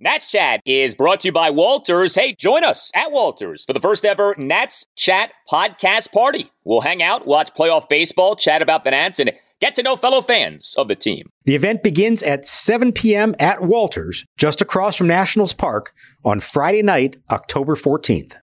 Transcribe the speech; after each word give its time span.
Nats 0.00 0.26
Chat 0.26 0.60
is 0.66 0.96
brought 0.96 1.20
to 1.20 1.28
you 1.28 1.32
by 1.32 1.50
Walters. 1.50 2.16
Hey, 2.16 2.34
join 2.34 2.64
us 2.64 2.90
at 2.96 3.12
Walters 3.12 3.64
for 3.64 3.72
the 3.72 3.78
first 3.78 4.04
ever 4.04 4.34
Nats 4.36 4.86
Chat 4.96 5.32
podcast 5.48 6.10
party. 6.10 6.50
We'll 6.64 6.80
hang 6.80 7.00
out, 7.00 7.28
watch 7.28 7.54
playoff 7.54 7.88
baseball, 7.88 8.34
chat 8.34 8.60
about 8.60 8.82
the 8.82 8.90
Nats, 8.90 9.20
and 9.20 9.30
get 9.60 9.76
to 9.76 9.84
know 9.84 9.94
fellow 9.94 10.20
fans 10.20 10.74
of 10.76 10.88
the 10.88 10.96
team. 10.96 11.30
The 11.44 11.54
event 11.54 11.84
begins 11.84 12.24
at 12.24 12.44
7 12.44 12.90
p.m. 12.90 13.36
at 13.38 13.62
Walters, 13.62 14.24
just 14.36 14.60
across 14.60 14.96
from 14.96 15.06
Nationals 15.06 15.52
Park, 15.52 15.92
on 16.24 16.40
Friday 16.40 16.82
night, 16.82 17.18
October 17.30 17.76
14th. 17.76 18.34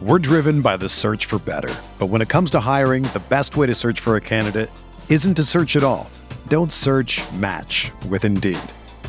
We're 0.00 0.20
driven 0.20 0.62
by 0.62 0.78
the 0.78 0.88
search 0.88 1.26
for 1.26 1.38
better. 1.38 1.74
But 1.98 2.06
when 2.06 2.22
it 2.22 2.30
comes 2.30 2.50
to 2.52 2.60
hiring, 2.60 3.02
the 3.02 3.22
best 3.28 3.58
way 3.58 3.66
to 3.66 3.74
search 3.74 4.00
for 4.00 4.16
a 4.16 4.22
candidate 4.22 4.70
isn't 5.10 5.34
to 5.34 5.44
search 5.44 5.76
at 5.76 5.84
all. 5.84 6.08
Don't 6.48 6.72
search 6.72 7.20
match 7.34 7.92
with 8.08 8.24
Indeed. 8.24 8.58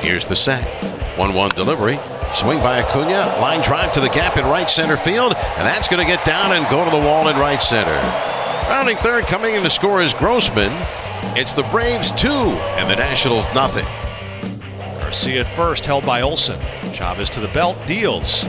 Here's 0.00 0.24
the 0.24 0.36
set. 0.36 0.66
1 1.18 1.34
1 1.34 1.50
delivery. 1.50 1.98
Swing 2.32 2.58
by 2.58 2.82
Acuna. 2.82 3.38
Line 3.40 3.62
drive 3.62 3.92
to 3.92 4.00
the 4.00 4.08
gap 4.08 4.36
in 4.36 4.44
right 4.44 4.68
center 4.68 4.96
field. 4.96 5.34
And 5.34 5.66
that's 5.66 5.88
going 5.88 6.04
to 6.04 6.10
get 6.10 6.24
down 6.24 6.52
and 6.52 6.68
go 6.68 6.84
to 6.84 6.90
the 6.90 6.98
wall 6.98 7.28
in 7.28 7.36
right 7.36 7.62
center. 7.62 7.96
Rounding 8.68 8.96
third, 8.98 9.26
coming 9.26 9.54
in 9.54 9.62
to 9.62 9.70
score 9.70 10.00
is 10.02 10.12
Grossman. 10.12 10.72
It's 11.36 11.52
the 11.52 11.62
Braves 11.64 12.12
two 12.12 12.28
and 12.28 12.90
the 12.90 12.96
Nationals 12.96 13.46
nothing. 13.54 13.86
Garcia 15.00 15.42
at 15.42 15.48
first, 15.48 15.86
held 15.86 16.04
by 16.04 16.22
Olson. 16.22 16.60
Chavez 16.92 17.30
to 17.30 17.40
the 17.40 17.48
belt, 17.48 17.76
deals. 17.86 18.44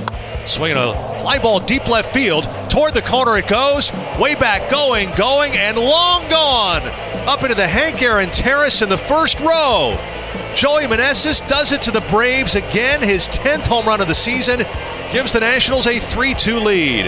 Swinging 0.47 0.77
a 0.77 1.19
fly 1.19 1.37
ball 1.39 1.59
deep 1.59 1.89
left 1.89 2.13
field. 2.13 2.45
Toward 2.69 2.93
the 2.93 3.01
corner 3.01 3.37
it 3.37 3.47
goes. 3.47 3.91
Way 4.17 4.33
back, 4.35 4.71
going, 4.71 5.11
going, 5.17 5.51
and 5.57 5.77
long 5.77 6.29
gone. 6.29 6.83
Up 7.27 7.43
into 7.43 7.53
the 7.53 7.67
Hank 7.67 8.01
Aaron 8.01 8.31
Terrace 8.31 8.81
in 8.81 8.87
the 8.87 8.97
first 8.97 9.41
row. 9.41 9.97
Joey 10.55 10.83
Meneses 10.83 11.45
does 11.47 11.73
it 11.73 11.81
to 11.81 11.91
the 11.91 11.99
Braves 12.01 12.55
again. 12.55 13.01
His 13.01 13.27
10th 13.27 13.67
home 13.67 13.85
run 13.85 13.99
of 13.99 14.07
the 14.07 14.15
season 14.15 14.59
gives 15.11 15.33
the 15.33 15.41
Nationals 15.41 15.85
a 15.85 15.99
3 15.99 16.33
2 16.33 16.59
lead. 16.61 17.07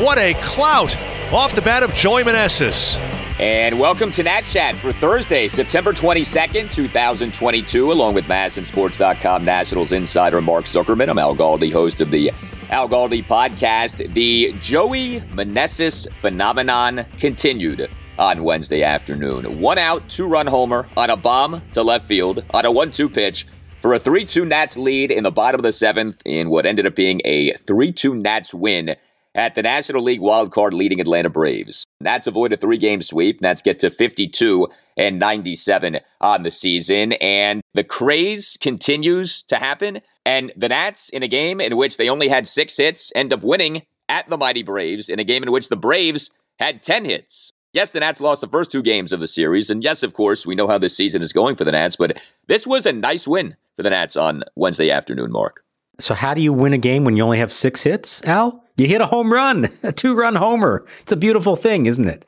What 0.00 0.18
a 0.18 0.34
clout 0.34 0.96
off 1.32 1.56
the 1.56 1.62
bat 1.62 1.82
of 1.82 1.92
Joey 1.92 2.22
Meneses. 2.22 3.00
And 3.40 3.80
welcome 3.80 4.12
to 4.12 4.22
Nats 4.22 4.52
Chat 4.52 4.76
for 4.76 4.92
Thursday, 4.92 5.48
September 5.48 5.92
22nd, 5.92 6.72
2022, 6.72 7.90
along 7.90 8.14
with 8.14 8.26
MASNsports.com 8.26 9.44
Nationals 9.44 9.90
insider 9.90 10.40
Mark 10.40 10.66
Zuckerman. 10.66 11.10
I'm 11.10 11.18
Al 11.18 11.34
Galdi, 11.34 11.70
host 11.70 12.00
of 12.00 12.10
the 12.10 12.30
Al 12.70 12.88
Galdi 12.88 13.24
podcast. 13.24 14.12
The 14.12 14.52
Joey 14.60 15.20
Meneses 15.20 16.12
phenomenon 16.14 17.06
continued 17.18 17.88
on 18.18 18.42
Wednesday 18.42 18.82
afternoon. 18.82 19.60
One 19.60 19.78
out, 19.78 20.08
two 20.08 20.26
run 20.26 20.48
homer 20.48 20.88
on 20.96 21.10
a 21.10 21.16
bomb 21.16 21.62
to 21.74 21.82
left 21.82 22.06
field 22.06 22.44
on 22.50 22.64
a 22.64 22.70
1 22.70 22.90
2 22.90 23.08
pitch 23.08 23.46
for 23.80 23.94
a 23.94 24.00
3 24.00 24.24
2 24.24 24.44
Nats 24.44 24.76
lead 24.76 25.12
in 25.12 25.22
the 25.22 25.30
bottom 25.30 25.60
of 25.60 25.62
the 25.62 25.70
seventh 25.70 26.20
in 26.24 26.50
what 26.50 26.66
ended 26.66 26.86
up 26.86 26.96
being 26.96 27.20
a 27.24 27.52
3 27.52 27.92
2 27.92 28.16
Nats 28.16 28.52
win 28.52 28.96
at 29.36 29.54
the 29.54 29.62
National 29.62 30.02
League 30.02 30.20
wildcard 30.20 30.72
leading 30.72 31.00
Atlanta 31.00 31.28
Braves. 31.28 31.84
Nats 32.00 32.26
avoid 32.26 32.52
a 32.52 32.56
three 32.56 32.78
game 32.78 33.02
sweep. 33.02 33.40
Nats 33.40 33.62
get 33.62 33.78
to 33.80 33.90
52 33.90 34.68
and 34.96 35.18
97 35.18 36.00
on 36.20 36.42
the 36.42 36.50
season. 36.50 37.12
And 37.14 37.60
the 37.74 37.84
craze 37.84 38.56
continues 38.60 39.42
to 39.44 39.56
happen. 39.56 40.00
And 40.24 40.52
the 40.56 40.68
Nats, 40.68 41.10
in 41.10 41.22
a 41.22 41.28
game 41.28 41.60
in 41.60 41.76
which 41.76 41.98
they 41.98 42.08
only 42.08 42.28
had 42.28 42.48
six 42.48 42.76
hits, 42.78 43.12
end 43.14 43.32
up 43.32 43.42
winning 43.42 43.82
at 44.08 44.28
the 44.28 44.38
Mighty 44.38 44.62
Braves 44.62 45.08
in 45.08 45.18
a 45.18 45.24
game 45.24 45.42
in 45.42 45.52
which 45.52 45.68
the 45.68 45.76
Braves 45.76 46.30
had 46.58 46.82
10 46.82 47.04
hits. 47.04 47.52
Yes, 47.72 47.90
the 47.90 48.00
Nats 48.00 48.22
lost 48.22 48.40
the 48.40 48.48
first 48.48 48.72
two 48.72 48.82
games 48.82 49.12
of 49.12 49.20
the 49.20 49.28
series. 49.28 49.68
And 49.68 49.84
yes, 49.84 50.02
of 50.02 50.14
course, 50.14 50.46
we 50.46 50.54
know 50.54 50.68
how 50.68 50.78
this 50.78 50.96
season 50.96 51.20
is 51.20 51.34
going 51.34 51.56
for 51.56 51.64
the 51.64 51.72
Nats, 51.72 51.96
but 51.96 52.18
this 52.46 52.66
was 52.66 52.86
a 52.86 52.92
nice 52.92 53.28
win 53.28 53.56
for 53.76 53.82
the 53.82 53.90
Nats 53.90 54.16
on 54.16 54.44
Wednesday 54.54 54.90
afternoon, 54.90 55.30
Mark. 55.30 55.65
So, 55.98 56.14
how 56.14 56.34
do 56.34 56.40
you 56.40 56.52
win 56.52 56.72
a 56.72 56.78
game 56.78 57.04
when 57.04 57.16
you 57.16 57.22
only 57.22 57.38
have 57.38 57.52
six 57.52 57.82
hits, 57.82 58.22
Al? 58.24 58.64
You 58.76 58.86
hit 58.86 59.00
a 59.00 59.06
home 59.06 59.32
run, 59.32 59.68
a 59.82 59.92
two 59.92 60.14
run 60.14 60.34
homer. 60.34 60.84
It's 61.00 61.12
a 61.12 61.16
beautiful 61.16 61.56
thing, 61.56 61.86
isn't 61.86 62.08
it? 62.08 62.24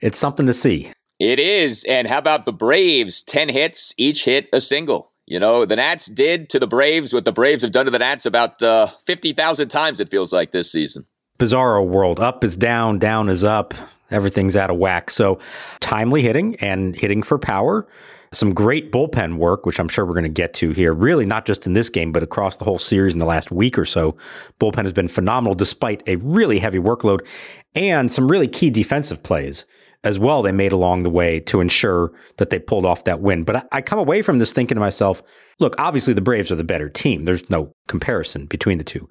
It's 0.00 0.18
something 0.18 0.46
to 0.46 0.54
see. 0.54 0.92
It 1.18 1.38
is. 1.38 1.84
And 1.84 2.08
how 2.08 2.18
about 2.18 2.44
the 2.44 2.52
Braves? 2.52 3.22
10 3.22 3.48
hits, 3.48 3.94
each 3.96 4.26
hit 4.26 4.48
a 4.52 4.60
single. 4.60 5.12
You 5.24 5.40
know, 5.40 5.64
the 5.64 5.76
Nats 5.76 6.06
did 6.06 6.50
to 6.50 6.58
the 6.58 6.66
Braves 6.66 7.12
what 7.12 7.24
the 7.24 7.32
Braves 7.32 7.62
have 7.62 7.72
done 7.72 7.86
to 7.86 7.90
the 7.90 7.98
Nats 7.98 8.26
about 8.26 8.62
uh, 8.62 8.88
50,000 9.06 9.68
times, 9.68 9.98
it 9.98 10.10
feels 10.10 10.32
like, 10.32 10.52
this 10.52 10.70
season. 10.70 11.06
Bizarro 11.38 11.86
world. 11.86 12.20
Up 12.20 12.44
is 12.44 12.56
down, 12.56 12.98
down 12.98 13.28
is 13.28 13.42
up. 13.42 13.74
Everything's 14.10 14.54
out 14.54 14.70
of 14.70 14.76
whack. 14.76 15.10
So, 15.10 15.40
timely 15.80 16.22
hitting 16.22 16.56
and 16.56 16.94
hitting 16.94 17.22
for 17.22 17.38
power 17.38 17.88
some 18.36 18.54
great 18.54 18.92
bullpen 18.92 19.36
work, 19.36 19.66
which 19.66 19.80
I'm 19.80 19.88
sure 19.88 20.04
we're 20.04 20.12
going 20.12 20.24
to 20.24 20.28
get 20.28 20.54
to 20.54 20.72
here, 20.72 20.92
really 20.92 21.26
not 21.26 21.46
just 21.46 21.66
in 21.66 21.72
this 21.72 21.88
game, 21.88 22.12
but 22.12 22.22
across 22.22 22.56
the 22.56 22.64
whole 22.64 22.78
series 22.78 23.12
in 23.12 23.18
the 23.18 23.26
last 23.26 23.50
week 23.50 23.78
or 23.78 23.84
so. 23.84 24.16
Bullpen 24.60 24.82
has 24.82 24.92
been 24.92 25.08
phenomenal 25.08 25.54
despite 25.54 26.02
a 26.08 26.16
really 26.16 26.58
heavy 26.58 26.78
workload 26.78 27.26
and 27.74 28.10
some 28.10 28.28
really 28.30 28.48
key 28.48 28.70
defensive 28.70 29.22
plays 29.22 29.64
as 30.04 30.18
well 30.20 30.40
they 30.40 30.52
made 30.52 30.72
along 30.72 31.02
the 31.02 31.10
way 31.10 31.40
to 31.40 31.60
ensure 31.60 32.12
that 32.36 32.50
they 32.50 32.60
pulled 32.60 32.86
off 32.86 33.04
that 33.04 33.20
win. 33.20 33.42
But 33.42 33.66
I, 33.72 33.82
come 33.82 33.98
away 33.98 34.22
from 34.22 34.38
this 34.38 34.52
thinking 34.52 34.76
to 34.76 34.80
myself, 34.80 35.20
look, 35.58 35.74
obviously 35.78 36.14
the 36.14 36.20
Braves 36.20 36.50
are 36.52 36.56
the 36.56 36.64
better 36.64 36.88
team. 36.88 37.24
There's 37.24 37.50
no 37.50 37.72
comparison 37.86 38.46
between 38.46 38.78
the 38.78 38.84
two. 38.84 39.08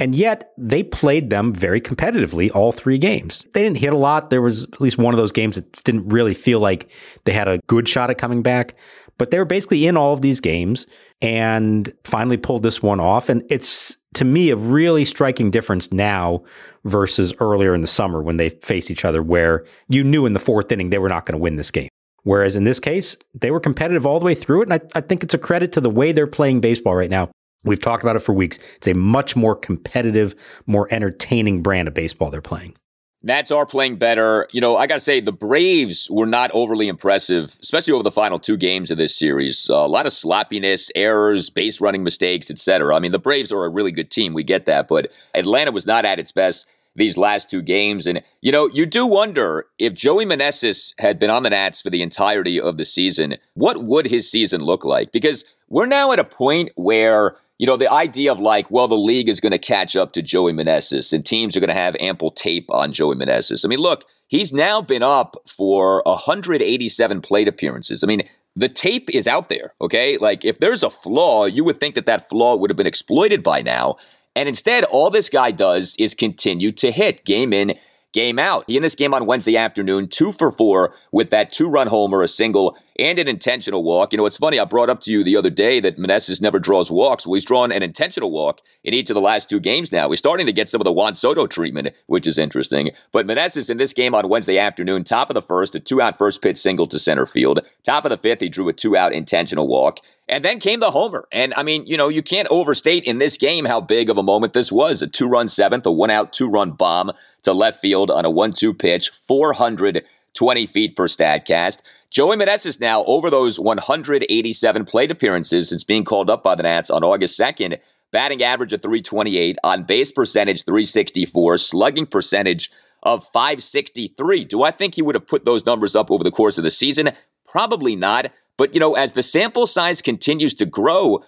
And 0.00 0.14
yet 0.14 0.52
they 0.56 0.82
played 0.82 1.30
them 1.30 1.52
very 1.52 1.80
competitively 1.80 2.50
all 2.54 2.72
three 2.72 2.98
games. 2.98 3.44
They 3.54 3.62
didn't 3.62 3.78
hit 3.78 3.92
a 3.92 3.96
lot. 3.96 4.30
There 4.30 4.42
was 4.42 4.64
at 4.64 4.80
least 4.80 4.98
one 4.98 5.14
of 5.14 5.18
those 5.18 5.32
games 5.32 5.56
that 5.56 5.84
didn't 5.84 6.08
really 6.08 6.34
feel 6.34 6.60
like 6.60 6.90
they 7.24 7.32
had 7.32 7.48
a 7.48 7.58
good 7.66 7.88
shot 7.88 8.10
at 8.10 8.18
coming 8.18 8.42
back. 8.42 8.74
But 9.16 9.30
they 9.30 9.38
were 9.38 9.44
basically 9.44 9.86
in 9.86 9.96
all 9.96 10.12
of 10.12 10.22
these 10.22 10.40
games 10.40 10.86
and 11.22 11.92
finally 12.04 12.36
pulled 12.36 12.64
this 12.64 12.82
one 12.82 12.98
off. 12.98 13.28
And 13.28 13.44
it's 13.48 13.96
to 14.14 14.24
me 14.24 14.50
a 14.50 14.56
really 14.56 15.04
striking 15.04 15.50
difference 15.50 15.92
now 15.92 16.42
versus 16.84 17.32
earlier 17.38 17.74
in 17.74 17.80
the 17.80 17.86
summer 17.86 18.22
when 18.22 18.38
they 18.38 18.50
faced 18.50 18.90
each 18.90 19.04
other, 19.04 19.22
where 19.22 19.64
you 19.88 20.02
knew 20.02 20.26
in 20.26 20.32
the 20.32 20.40
fourth 20.40 20.72
inning 20.72 20.90
they 20.90 20.98
were 20.98 21.08
not 21.08 21.26
going 21.26 21.38
to 21.38 21.42
win 21.42 21.56
this 21.56 21.70
game. 21.70 21.88
Whereas 22.24 22.56
in 22.56 22.64
this 22.64 22.80
case, 22.80 23.16
they 23.34 23.50
were 23.50 23.60
competitive 23.60 24.06
all 24.06 24.18
the 24.18 24.24
way 24.24 24.34
through 24.34 24.62
it. 24.62 24.70
And 24.70 24.74
I, 24.74 24.80
I 24.98 25.00
think 25.02 25.22
it's 25.22 25.34
a 25.34 25.38
credit 25.38 25.72
to 25.72 25.80
the 25.80 25.90
way 25.90 26.10
they're 26.10 26.26
playing 26.26 26.60
baseball 26.60 26.96
right 26.96 27.10
now. 27.10 27.30
We've 27.64 27.80
talked 27.80 28.02
about 28.02 28.16
it 28.16 28.20
for 28.20 28.32
weeks. 28.32 28.58
It's 28.76 28.86
a 28.86 28.94
much 28.94 29.36
more 29.36 29.56
competitive, 29.56 30.34
more 30.66 30.86
entertaining 30.90 31.62
brand 31.62 31.88
of 31.88 31.94
baseball 31.94 32.30
they're 32.30 32.42
playing. 32.42 32.76
Nats 33.22 33.50
are 33.50 33.64
playing 33.64 33.96
better. 33.96 34.46
You 34.52 34.60
know, 34.60 34.76
I 34.76 34.86
got 34.86 34.94
to 34.94 35.00
say, 35.00 35.18
the 35.18 35.32
Braves 35.32 36.08
were 36.10 36.26
not 36.26 36.50
overly 36.52 36.88
impressive, 36.88 37.56
especially 37.62 37.94
over 37.94 38.02
the 38.02 38.10
final 38.10 38.38
two 38.38 38.58
games 38.58 38.90
of 38.90 38.98
this 38.98 39.16
series. 39.16 39.68
Uh, 39.70 39.76
a 39.76 39.88
lot 39.88 40.04
of 40.04 40.12
sloppiness, 40.12 40.90
errors, 40.94 41.48
base 41.48 41.80
running 41.80 42.04
mistakes, 42.04 42.50
etc. 42.50 42.94
I 42.94 42.98
mean, 42.98 43.12
the 43.12 43.18
Braves 43.18 43.50
are 43.50 43.64
a 43.64 43.70
really 43.70 43.92
good 43.92 44.10
team. 44.10 44.34
We 44.34 44.44
get 44.44 44.66
that. 44.66 44.88
But 44.88 45.10
Atlanta 45.34 45.72
was 45.72 45.86
not 45.86 46.04
at 46.04 46.18
its 46.18 46.32
best 46.32 46.66
these 46.96 47.16
last 47.16 47.50
two 47.50 47.62
games. 47.62 48.06
And, 48.06 48.22
you 48.40 48.52
know, 48.52 48.68
you 48.68 48.86
do 48.86 49.06
wonder 49.06 49.66
if 49.78 49.94
Joey 49.94 50.26
Meneses 50.26 50.94
had 50.98 51.18
been 51.18 51.30
on 51.30 51.42
the 51.42 51.50
Nats 51.50 51.82
for 51.82 51.90
the 51.90 52.02
entirety 52.02 52.60
of 52.60 52.76
the 52.76 52.84
season, 52.84 53.36
what 53.54 53.82
would 53.82 54.06
his 54.06 54.30
season 54.30 54.60
look 54.60 54.84
like? 54.84 55.12
Because 55.12 55.44
we're 55.68 55.86
now 55.86 56.12
at 56.12 56.18
a 56.18 56.24
point 56.24 56.70
where 56.76 57.36
you 57.58 57.66
know, 57.66 57.76
the 57.76 57.90
idea 57.90 58.32
of 58.32 58.40
like, 58.40 58.70
well, 58.70 58.88
the 58.88 58.96
league 58.96 59.28
is 59.28 59.40
going 59.40 59.52
to 59.52 59.58
catch 59.58 59.94
up 59.94 60.12
to 60.12 60.22
Joey 60.22 60.52
Meneses 60.52 61.12
and 61.12 61.24
teams 61.24 61.56
are 61.56 61.60
going 61.60 61.68
to 61.68 61.74
have 61.74 61.96
ample 62.00 62.30
tape 62.30 62.66
on 62.70 62.92
Joey 62.92 63.14
Meneses. 63.14 63.64
I 63.64 63.68
mean, 63.68 63.78
look, 63.78 64.04
he's 64.26 64.52
now 64.52 64.80
been 64.80 65.02
up 65.02 65.36
for 65.46 66.02
187 66.04 67.20
plate 67.20 67.48
appearances. 67.48 68.02
I 68.02 68.06
mean, 68.06 68.28
the 68.56 68.68
tape 68.68 69.08
is 69.12 69.26
out 69.26 69.48
there, 69.48 69.74
okay? 69.80 70.16
Like 70.16 70.44
if 70.44 70.58
there's 70.58 70.82
a 70.82 70.90
flaw, 70.90 71.46
you 71.46 71.64
would 71.64 71.80
think 71.80 71.94
that 71.94 72.06
that 72.06 72.28
flaw 72.28 72.56
would 72.56 72.70
have 72.70 72.76
been 72.76 72.86
exploited 72.86 73.42
by 73.42 73.62
now. 73.62 73.94
And 74.36 74.48
instead, 74.48 74.84
all 74.84 75.10
this 75.10 75.28
guy 75.28 75.50
does 75.50 75.94
is 75.98 76.14
continue 76.14 76.72
to 76.72 76.90
hit 76.90 77.24
game 77.24 77.52
in, 77.52 77.74
game 78.12 78.38
out. 78.38 78.64
He 78.66 78.76
in 78.76 78.82
this 78.82 78.94
game 78.94 79.14
on 79.14 79.26
Wednesday 79.26 79.56
afternoon, 79.56 80.08
two 80.08 80.32
for 80.32 80.50
four 80.50 80.94
with 81.12 81.30
that 81.30 81.52
two 81.52 81.68
run 81.68 81.88
homer, 81.88 82.22
a 82.22 82.28
single, 82.28 82.76
and 82.98 83.18
an 83.18 83.28
intentional 83.28 83.82
walk. 83.82 84.12
You 84.12 84.18
know, 84.18 84.26
it's 84.26 84.38
funny, 84.38 84.58
I 84.58 84.64
brought 84.64 84.90
up 84.90 85.00
to 85.02 85.12
you 85.12 85.24
the 85.24 85.36
other 85.36 85.50
day 85.50 85.80
that 85.80 85.98
Meneses 85.98 86.40
never 86.40 86.58
draws 86.58 86.90
walks. 86.90 87.26
Well, 87.26 87.34
he's 87.34 87.44
drawn 87.44 87.72
an 87.72 87.82
intentional 87.82 88.30
walk 88.30 88.60
in 88.82 88.94
each 88.94 89.10
of 89.10 89.14
the 89.14 89.20
last 89.20 89.48
two 89.48 89.60
games 89.60 89.90
now. 89.90 90.10
He's 90.10 90.18
starting 90.18 90.46
to 90.46 90.52
get 90.52 90.68
some 90.68 90.80
of 90.80 90.84
the 90.84 90.92
Juan 90.92 91.14
Soto 91.14 91.46
treatment, 91.46 91.88
which 92.06 92.26
is 92.26 92.38
interesting. 92.38 92.90
But 93.12 93.26
Meneses 93.26 93.70
in 93.70 93.78
this 93.78 93.92
game 93.92 94.14
on 94.14 94.28
Wednesday 94.28 94.58
afternoon, 94.58 95.04
top 95.04 95.30
of 95.30 95.34
the 95.34 95.42
first, 95.42 95.74
a 95.74 95.80
two 95.80 96.00
out 96.00 96.18
first 96.18 96.42
pitch 96.42 96.58
single 96.58 96.86
to 96.88 96.98
center 96.98 97.26
field. 97.26 97.60
Top 97.82 98.04
of 98.04 98.10
the 98.10 98.18
fifth, 98.18 98.40
he 98.40 98.48
drew 98.48 98.68
a 98.68 98.72
two 98.72 98.96
out 98.96 99.12
intentional 99.12 99.66
walk. 99.66 99.98
And 100.26 100.42
then 100.42 100.58
came 100.58 100.80
the 100.80 100.92
homer. 100.92 101.28
And 101.30 101.52
I 101.54 101.62
mean, 101.62 101.86
you 101.86 101.98
know, 101.98 102.08
you 102.08 102.22
can't 102.22 102.48
overstate 102.50 103.04
in 103.04 103.18
this 103.18 103.36
game 103.36 103.66
how 103.66 103.80
big 103.80 104.08
of 104.08 104.16
a 104.16 104.22
moment 104.22 104.54
this 104.54 104.72
was. 104.72 105.02
A 105.02 105.06
two 105.06 105.26
run 105.26 105.48
seventh, 105.48 105.84
a 105.84 105.92
one 105.92 106.10
out, 106.10 106.32
two 106.32 106.48
run 106.48 106.70
bomb 106.70 107.12
to 107.42 107.52
left 107.52 107.80
field 107.80 108.10
on 108.10 108.24
a 108.24 108.30
one 108.30 108.52
two 108.52 108.72
pitch, 108.72 109.10
420 109.10 110.66
feet 110.66 110.96
per 110.96 111.08
Statcast. 111.08 111.82
Joey 112.14 112.36
Meneses 112.36 112.78
now 112.78 113.04
over 113.06 113.28
those 113.28 113.58
187 113.58 114.84
plate 114.84 115.10
appearances 115.10 115.70
since 115.70 115.82
being 115.82 116.04
called 116.04 116.30
up 116.30 116.44
by 116.44 116.54
the 116.54 116.62
Nats 116.62 116.88
on 116.88 117.02
August 117.02 117.36
2nd. 117.36 117.80
Batting 118.12 118.40
average 118.40 118.72
of 118.72 118.82
328, 118.82 119.58
on 119.64 119.82
base 119.82 120.12
percentage 120.12 120.62
364, 120.64 121.58
slugging 121.58 122.06
percentage 122.06 122.70
of 123.02 123.26
563. 123.26 124.44
Do 124.44 124.62
I 124.62 124.70
think 124.70 124.94
he 124.94 125.02
would 125.02 125.16
have 125.16 125.26
put 125.26 125.44
those 125.44 125.66
numbers 125.66 125.96
up 125.96 126.08
over 126.08 126.22
the 126.22 126.30
course 126.30 126.56
of 126.56 126.62
the 126.62 126.70
season? 126.70 127.10
Probably 127.48 127.96
not. 127.96 128.30
But, 128.56 128.74
you 128.74 128.78
know, 128.78 128.94
as 128.94 129.14
the 129.14 129.22
sample 129.24 129.66
size 129.66 130.00
continues 130.00 130.54
to 130.54 130.66
grow, 130.66 131.24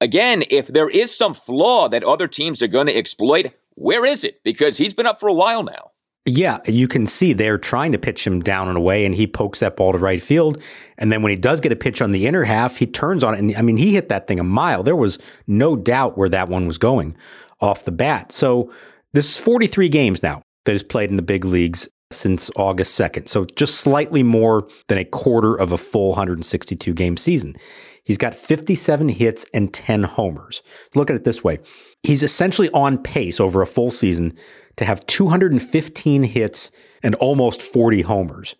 again, 0.00 0.44
if 0.48 0.66
there 0.66 0.88
is 0.88 1.14
some 1.14 1.34
flaw 1.34 1.90
that 1.90 2.04
other 2.04 2.26
teams 2.26 2.62
are 2.62 2.68
going 2.68 2.86
to 2.86 2.96
exploit, 2.96 3.52
where 3.74 4.06
is 4.06 4.24
it? 4.24 4.42
Because 4.42 4.78
he's 4.78 4.94
been 4.94 5.06
up 5.06 5.20
for 5.20 5.28
a 5.28 5.34
while 5.34 5.62
now. 5.62 5.91
Yeah, 6.24 6.58
you 6.66 6.86
can 6.86 7.08
see 7.08 7.32
they're 7.32 7.58
trying 7.58 7.90
to 7.92 7.98
pitch 7.98 8.24
him 8.24 8.40
down 8.40 8.68
and 8.68 8.76
away, 8.76 9.04
and 9.04 9.14
he 9.14 9.26
pokes 9.26 9.58
that 9.58 9.76
ball 9.76 9.90
to 9.90 9.98
right 9.98 10.22
field. 10.22 10.62
And 10.96 11.10
then 11.10 11.20
when 11.22 11.30
he 11.30 11.36
does 11.36 11.60
get 11.60 11.72
a 11.72 11.76
pitch 11.76 12.00
on 12.00 12.12
the 12.12 12.28
inner 12.28 12.44
half, 12.44 12.76
he 12.76 12.86
turns 12.86 13.24
on 13.24 13.34
it. 13.34 13.40
And 13.40 13.56
I 13.56 13.62
mean, 13.62 13.76
he 13.76 13.94
hit 13.94 14.08
that 14.08 14.28
thing 14.28 14.38
a 14.38 14.44
mile. 14.44 14.84
There 14.84 14.94
was 14.94 15.18
no 15.48 15.74
doubt 15.74 16.16
where 16.16 16.28
that 16.28 16.48
one 16.48 16.68
was 16.68 16.78
going 16.78 17.16
off 17.60 17.84
the 17.84 17.92
bat. 17.92 18.30
So 18.30 18.72
this 19.12 19.30
is 19.30 19.36
43 19.36 19.88
games 19.88 20.22
now 20.22 20.42
that 20.64 20.72
he's 20.72 20.84
played 20.84 21.10
in 21.10 21.16
the 21.16 21.22
big 21.22 21.44
leagues 21.44 21.88
since 22.12 22.50
August 22.54 22.98
2nd. 22.98 23.28
So 23.28 23.44
just 23.56 23.80
slightly 23.80 24.22
more 24.22 24.68
than 24.86 24.98
a 24.98 25.04
quarter 25.04 25.56
of 25.56 25.72
a 25.72 25.78
full 25.78 26.10
162 26.10 26.94
game 26.94 27.16
season. 27.16 27.56
He's 28.04 28.18
got 28.18 28.34
57 28.34 29.08
hits 29.08 29.46
and 29.54 29.72
10 29.72 30.04
homers. 30.04 30.62
Look 30.94 31.10
at 31.10 31.16
it 31.16 31.24
this 31.24 31.42
way. 31.42 31.58
He's 32.02 32.22
essentially 32.22 32.68
on 32.70 32.98
pace 32.98 33.40
over 33.40 33.62
a 33.62 33.66
full 33.66 33.90
season 33.90 34.36
to 34.76 34.84
have 34.84 35.06
215 35.06 36.22
hits 36.24 36.70
and 37.02 37.14
almost 37.16 37.62
40 37.62 38.02
homers. 38.02 38.54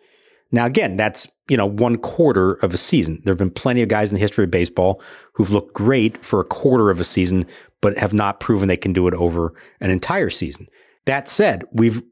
Now, 0.51 0.65
again, 0.65 0.95
that's, 0.95 1.27
you 1.49 1.57
know, 1.57 1.65
one 1.65 1.97
quarter 1.97 2.53
of 2.53 2.73
a 2.73 2.77
season. 2.77 3.19
There 3.23 3.31
have 3.31 3.39
been 3.39 3.49
plenty 3.49 3.81
of 3.81 3.89
guys 3.89 4.11
in 4.11 4.15
the 4.15 4.21
history 4.21 4.43
of 4.43 4.51
baseball 4.51 5.01
who've 5.33 5.51
looked 5.51 5.73
great 5.73 6.23
for 6.23 6.39
a 6.39 6.45
quarter 6.45 6.91
of 6.91 6.99
a 6.99 7.03
season, 7.03 7.47
but 7.81 7.97
have 7.97 8.13
not 8.13 8.39
proven 8.39 8.67
they 8.67 8.77
can 8.77 8.93
do 8.93 9.07
it 9.07 9.15
over 9.15 9.53
an 9.81 9.89
entire 9.89 10.29
season. 10.29 10.67
That 11.05 11.27
said, 11.27 11.63
we've 11.71 12.03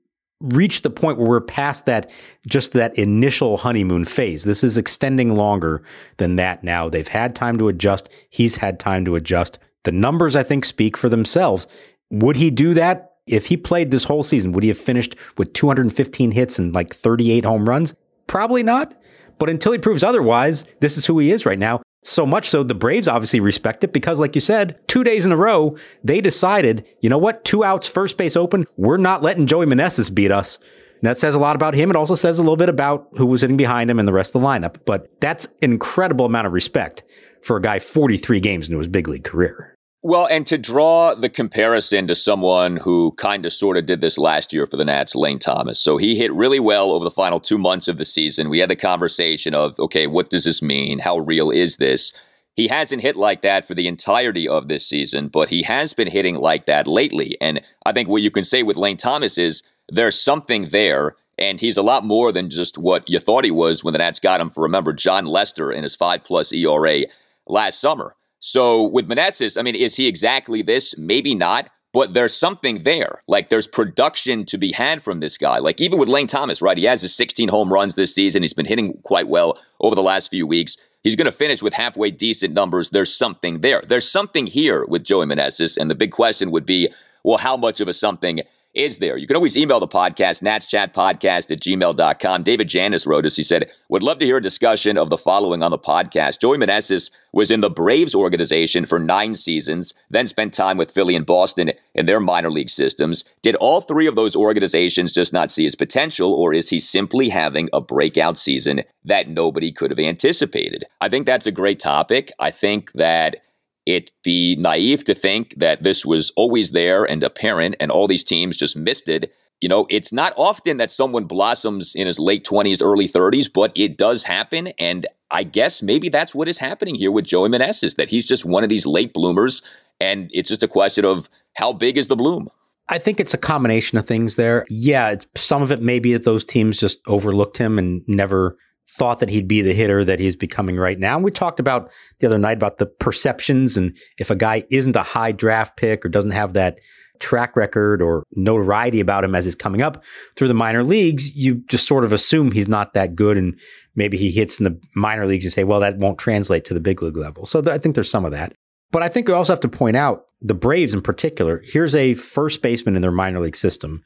reached 0.41 0.81
the 0.81 0.89
point 0.89 1.19
where 1.19 1.27
we're 1.27 1.41
past 1.41 1.85
that 1.85 2.09
just 2.47 2.73
that 2.73 2.97
initial 2.97 3.57
honeymoon 3.57 4.05
phase. 4.05 4.43
This 4.43 4.63
is 4.63 4.77
extending 4.77 5.35
longer 5.35 5.83
than 6.17 6.35
that 6.37 6.63
now. 6.63 6.89
They've 6.89 7.07
had 7.07 7.35
time 7.35 7.59
to 7.59 7.67
adjust. 7.67 8.09
He's 8.29 8.55
had 8.55 8.79
time 8.79 9.05
to 9.05 9.15
adjust. 9.15 9.59
The 9.83 9.91
numbers, 9.91 10.35
I 10.35 10.41
think, 10.41 10.65
speak 10.65 10.97
for 10.97 11.09
themselves. 11.09 11.67
Would 12.09 12.37
he 12.37 12.49
do 12.49 12.73
that 12.73 13.10
if 13.27 13.47
he 13.47 13.57
played 13.57 13.91
this 13.91 14.05
whole 14.05 14.23
season? 14.23 14.51
Would 14.51 14.63
he 14.63 14.69
have 14.69 14.77
finished 14.77 15.15
with 15.37 15.53
215 15.53 16.31
hits 16.31 16.59
and 16.59 16.73
like 16.73 16.93
38 16.93 17.45
home 17.45 17.67
runs? 17.67 17.95
Probably 18.27 18.63
not. 18.63 18.95
But 19.37 19.49
until 19.49 19.71
he 19.71 19.77
proves 19.77 20.03
otherwise, 20.03 20.65
this 20.81 20.97
is 20.97 21.05
who 21.05 21.17
he 21.19 21.31
is 21.31 21.45
right 21.45 21.59
now. 21.59 21.81
So 22.03 22.25
much 22.25 22.49
so, 22.49 22.63
the 22.63 22.73
Braves 22.73 23.07
obviously 23.07 23.39
respect 23.39 23.83
it 23.83 23.93
because, 23.93 24.19
like 24.19 24.33
you 24.33 24.41
said, 24.41 24.79
two 24.87 25.03
days 25.03 25.23
in 25.23 25.31
a 25.31 25.37
row, 25.37 25.77
they 26.03 26.19
decided, 26.19 26.87
you 27.01 27.09
know 27.09 27.17
what, 27.17 27.45
two 27.45 27.63
outs, 27.63 27.87
first 27.87 28.17
base 28.17 28.35
open, 28.35 28.65
we're 28.75 28.97
not 28.97 29.21
letting 29.21 29.45
Joey 29.45 29.67
Meneses 29.67 30.13
beat 30.13 30.31
us. 30.31 30.57
And 30.57 31.09
that 31.09 31.17
says 31.17 31.35
a 31.35 31.39
lot 31.39 31.55
about 31.55 31.73
him. 31.75 31.89
It 31.89 31.95
also 31.95 32.15
says 32.15 32.39
a 32.39 32.43
little 32.43 32.57
bit 32.57 32.69
about 32.69 33.07
who 33.13 33.25
was 33.25 33.41
sitting 33.41 33.57
behind 33.57 33.89
him 33.89 33.99
and 33.99 34.07
the 34.07 34.13
rest 34.13 34.35
of 34.35 34.41
the 34.41 34.47
lineup. 34.47 34.77
But 34.85 35.09
that's 35.19 35.45
an 35.61 35.71
incredible 35.71 36.25
amount 36.25 36.47
of 36.47 36.53
respect 36.53 37.03
for 37.41 37.57
a 37.57 37.61
guy 37.61 37.79
43 37.79 38.39
games 38.39 38.67
into 38.67 38.77
his 38.77 38.87
big 38.87 39.07
league 39.07 39.23
career. 39.23 39.70
Well, 40.03 40.27
and 40.31 40.47
to 40.47 40.57
draw 40.57 41.13
the 41.13 41.29
comparison 41.29 42.07
to 42.07 42.15
someone 42.15 42.77
who 42.77 43.11
kind 43.17 43.45
of 43.45 43.53
sort 43.53 43.77
of 43.77 43.85
did 43.85 44.01
this 44.01 44.17
last 44.17 44.51
year 44.51 44.65
for 44.65 44.75
the 44.75 44.85
Nats, 44.85 45.13
Lane 45.13 45.37
Thomas. 45.37 45.79
So 45.79 45.97
he 45.97 46.15
hit 46.15 46.33
really 46.33 46.59
well 46.59 46.91
over 46.91 47.03
the 47.03 47.11
final 47.11 47.39
two 47.39 47.59
months 47.59 47.87
of 47.87 47.99
the 47.99 48.05
season. 48.05 48.49
We 48.49 48.57
had 48.59 48.69
the 48.71 48.75
conversation 48.75 49.53
of, 49.53 49.79
okay, 49.79 50.07
what 50.07 50.31
does 50.31 50.45
this 50.45 50.59
mean? 50.59 50.99
How 50.99 51.19
real 51.19 51.51
is 51.51 51.77
this? 51.77 52.17
He 52.55 52.67
hasn't 52.67 53.03
hit 53.03 53.15
like 53.15 53.43
that 53.43 53.63
for 53.63 53.75
the 53.75 53.87
entirety 53.87 54.47
of 54.47 54.67
this 54.67 54.87
season, 54.87 55.27
but 55.27 55.49
he 55.49 55.61
has 55.63 55.93
been 55.93 56.09
hitting 56.09 56.35
like 56.35 56.65
that 56.65 56.87
lately. 56.87 57.37
And 57.39 57.61
I 57.85 57.91
think 57.91 58.09
what 58.09 58.23
you 58.23 58.31
can 58.31 58.43
say 58.43 58.63
with 58.63 58.77
Lane 58.77 58.97
Thomas 58.97 59.37
is 59.37 59.61
there's 59.87 60.19
something 60.19 60.69
there, 60.69 61.15
and 61.37 61.59
he's 61.59 61.77
a 61.77 61.83
lot 61.83 62.03
more 62.03 62.31
than 62.31 62.49
just 62.49 62.75
what 62.75 63.07
you 63.07 63.19
thought 63.19 63.45
he 63.45 63.51
was 63.51 63.83
when 63.83 63.93
the 63.93 63.99
Nats 63.99 64.19
got 64.19 64.41
him 64.41 64.49
for, 64.49 64.63
remember, 64.63 64.93
Jon 64.93 65.25
Lester 65.25 65.71
in 65.71 65.83
his 65.83 65.95
five 65.95 66.23
plus 66.23 66.51
ERA 66.51 67.01
last 67.45 67.79
summer. 67.79 68.15
So 68.41 68.83
with 68.83 69.07
Meneses, 69.07 69.57
I 69.57 69.61
mean, 69.61 69.75
is 69.75 69.95
he 69.95 70.07
exactly 70.07 70.63
this? 70.63 70.97
Maybe 70.97 71.35
not, 71.35 71.69
but 71.93 72.15
there's 72.15 72.33
something 72.33 72.81
there. 72.83 73.21
Like 73.27 73.49
there's 73.49 73.67
production 73.67 74.45
to 74.47 74.57
be 74.57 74.71
had 74.71 75.03
from 75.03 75.19
this 75.19 75.37
guy. 75.37 75.59
Like 75.59 75.79
even 75.79 75.99
with 75.99 76.09
Lane 76.09 76.25
Thomas, 76.25 76.59
right? 76.59 76.77
He 76.77 76.85
has 76.85 77.03
his 77.03 77.15
16 77.15 77.49
home 77.49 77.71
runs 77.71 77.93
this 77.93 78.15
season. 78.15 78.41
He's 78.41 78.55
been 78.55 78.65
hitting 78.65 78.99
quite 79.03 79.27
well 79.27 79.59
over 79.79 79.95
the 79.95 80.01
last 80.01 80.29
few 80.29 80.47
weeks. 80.47 80.75
He's 81.03 81.15
going 81.15 81.25
to 81.25 81.31
finish 81.31 81.61
with 81.61 81.73
halfway 81.73 82.09
decent 82.09 82.55
numbers. 82.55 82.89
There's 82.89 83.15
something 83.15 83.61
there. 83.61 83.83
There's 83.87 84.09
something 84.09 84.47
here 84.47 84.85
with 84.85 85.03
Joey 85.03 85.27
Meneses. 85.27 85.77
And 85.77 85.89
the 85.89 85.95
big 85.95 86.11
question 86.11 86.49
would 86.49 86.65
be, 86.65 86.89
well, 87.23 87.37
how 87.37 87.55
much 87.55 87.79
of 87.79 87.87
a 87.87 87.93
something 87.93 88.41
is 88.73 88.99
there. 88.99 89.17
You 89.17 89.27
can 89.27 89.35
always 89.35 89.57
email 89.57 89.79
the 89.79 89.87
podcast, 89.87 90.41
natschatpodcast 90.41 91.51
at 91.51 91.59
gmail.com. 91.59 92.43
David 92.43 92.69
Janis 92.69 93.05
wrote 93.05 93.25
us. 93.25 93.35
He 93.35 93.43
said, 93.43 93.69
Would 93.89 94.03
love 94.03 94.19
to 94.19 94.25
hear 94.25 94.37
a 94.37 94.41
discussion 94.41 94.97
of 94.97 95.09
the 95.09 95.17
following 95.17 95.61
on 95.61 95.71
the 95.71 95.79
podcast. 95.79 96.39
Joey 96.39 96.57
Meneses 96.57 97.11
was 97.33 97.51
in 97.51 97.61
the 97.61 97.69
Braves 97.69 98.15
organization 98.15 98.85
for 98.85 98.99
nine 98.99 99.35
seasons, 99.35 99.93
then 100.09 100.27
spent 100.27 100.53
time 100.53 100.77
with 100.77 100.91
Philly 100.91 101.15
and 101.15 101.25
Boston 101.25 101.71
in 101.93 102.05
their 102.05 102.19
minor 102.19 102.51
league 102.51 102.69
systems. 102.69 103.23
Did 103.41 103.55
all 103.55 103.81
three 103.81 104.07
of 104.07 104.15
those 104.15 104.35
organizations 104.35 105.13
just 105.13 105.33
not 105.33 105.51
see 105.51 105.63
his 105.63 105.75
potential, 105.75 106.33
or 106.33 106.53
is 106.53 106.69
he 106.69 106.79
simply 106.79 107.29
having 107.29 107.69
a 107.73 107.81
breakout 107.81 108.37
season 108.37 108.81
that 109.05 109.29
nobody 109.29 109.71
could 109.71 109.91
have 109.91 109.99
anticipated? 109.99 110.85
I 110.99 111.09
think 111.09 111.25
that's 111.25 111.47
a 111.47 111.51
great 111.51 111.79
topic. 111.79 112.31
I 112.39 112.51
think 112.51 112.91
that 112.93 113.37
it 113.85 114.11
be 114.23 114.55
naive 114.57 115.03
to 115.05 115.13
think 115.13 115.55
that 115.57 115.83
this 115.83 116.05
was 116.05 116.31
always 116.35 116.71
there 116.71 117.03
and 117.03 117.23
apparent 117.23 117.75
and 117.79 117.91
all 117.91 118.07
these 118.07 118.23
teams 118.23 118.57
just 118.57 118.75
missed 118.75 119.09
it. 119.09 119.33
You 119.59 119.69
know, 119.69 119.85
it's 119.89 120.11
not 120.11 120.33
often 120.37 120.77
that 120.77 120.89
someone 120.89 121.25
blossoms 121.25 121.93
in 121.93 122.07
his 122.07 122.19
late 122.19 122.45
20s, 122.45 122.83
early 122.83 123.07
30s, 123.07 123.51
but 123.53 123.71
it 123.75 123.97
does 123.97 124.23
happen. 124.23 124.67
And 124.79 125.05
I 125.29 125.43
guess 125.43 125.83
maybe 125.83 126.09
that's 126.09 126.33
what 126.33 126.47
is 126.47 126.57
happening 126.57 126.95
here 126.95 127.11
with 127.11 127.25
Joey 127.25 127.49
Meneses, 127.49 127.95
that 127.95 128.09
he's 128.09 128.25
just 128.25 128.43
one 128.43 128.63
of 128.63 128.69
these 128.69 128.85
late 128.85 129.13
bloomers. 129.13 129.61
And 129.99 130.29
it's 130.33 130.49
just 130.49 130.63
a 130.63 130.67
question 130.67 131.05
of 131.05 131.29
how 131.55 131.73
big 131.73 131.97
is 131.97 132.07
the 132.07 132.15
bloom? 132.15 132.49
I 132.89 132.97
think 132.97 133.19
it's 133.19 133.33
a 133.33 133.37
combination 133.37 133.97
of 133.97 134.05
things 134.05 134.35
there. 134.35 134.65
Yeah, 134.69 135.15
some 135.35 135.61
of 135.61 135.71
it 135.71 135.81
may 135.81 135.99
be 135.99 136.13
that 136.13 136.25
those 136.25 136.43
teams 136.43 136.79
just 136.79 136.99
overlooked 137.07 137.57
him 137.57 137.77
and 137.77 138.01
never 138.07 138.57
thought 138.97 139.19
that 139.19 139.29
he'd 139.29 139.47
be 139.47 139.61
the 139.61 139.73
hitter 139.73 140.03
that 140.03 140.19
he's 140.19 140.35
becoming 140.35 140.75
right 140.75 140.99
now. 140.99 141.15
And 141.15 141.23
we 141.23 141.31
talked 141.31 141.59
about 141.59 141.89
the 142.19 142.27
other 142.27 142.37
night 142.37 142.57
about 142.57 142.77
the 142.77 142.85
perceptions 142.85 143.77
and 143.77 143.97
if 144.17 144.29
a 144.29 144.35
guy 144.35 144.63
isn't 144.69 144.95
a 144.95 145.03
high 145.03 145.31
draft 145.31 145.77
pick 145.77 146.05
or 146.05 146.09
doesn't 146.09 146.31
have 146.31 146.53
that 146.53 146.79
track 147.19 147.55
record 147.55 148.01
or 148.01 148.23
notoriety 148.33 148.99
about 148.99 149.23
him 149.23 149.35
as 149.35 149.45
he's 149.45 149.55
coming 149.55 149.81
up 149.81 150.03
through 150.35 150.47
the 150.47 150.53
minor 150.53 150.83
leagues, 150.83 151.35
you 151.35 151.63
just 151.67 151.87
sort 151.87 152.03
of 152.03 152.11
assume 152.11 152.51
he's 152.51 152.67
not 152.67 152.93
that 152.93 153.15
good 153.15 153.37
and 153.37 153.57
maybe 153.95 154.17
he 154.17 154.31
hits 154.31 154.59
in 154.59 154.65
the 154.65 154.79
minor 154.95 155.25
leagues 155.25 155.45
and 155.45 155.53
say, 155.53 155.63
well, 155.63 155.79
that 155.79 155.97
won't 155.97 156.17
translate 156.17 156.65
to 156.65 156.73
the 156.73 156.79
big 156.79 157.01
league 157.01 157.17
level. 157.17 157.45
So 157.45 157.61
th- 157.61 157.73
I 157.73 157.77
think 157.77 157.95
there's 157.95 158.09
some 158.09 158.25
of 158.25 158.31
that. 158.31 158.53
But 158.91 159.03
I 159.03 159.07
think 159.07 159.27
we 159.27 159.33
also 159.33 159.53
have 159.53 159.61
to 159.61 159.69
point 159.69 159.95
out 159.95 160.25
the 160.41 160.53
Braves 160.53 160.93
in 160.93 161.01
particular. 161.01 161.61
Here's 161.65 161.95
a 161.95 162.15
first 162.15 162.61
baseman 162.61 162.95
in 162.95 163.01
their 163.01 163.11
minor 163.11 163.39
league 163.39 163.55
system. 163.55 164.03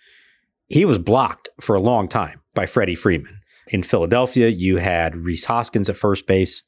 He 0.68 0.86
was 0.86 1.00
blocked 1.00 1.50
for 1.60 1.76
a 1.76 1.80
long 1.80 2.08
time 2.08 2.42
by 2.54 2.66
Freddie 2.66 2.96
Freeman. 2.96 3.40
In 3.68 3.84
Philadelphia, 3.84 4.48
you 4.50 4.78
had 4.78 5.16
Rhys 5.16 5.46
Hoskins 5.46 5.90
at 5.90 5.98
first 5.98 6.28
base. 6.28 6.64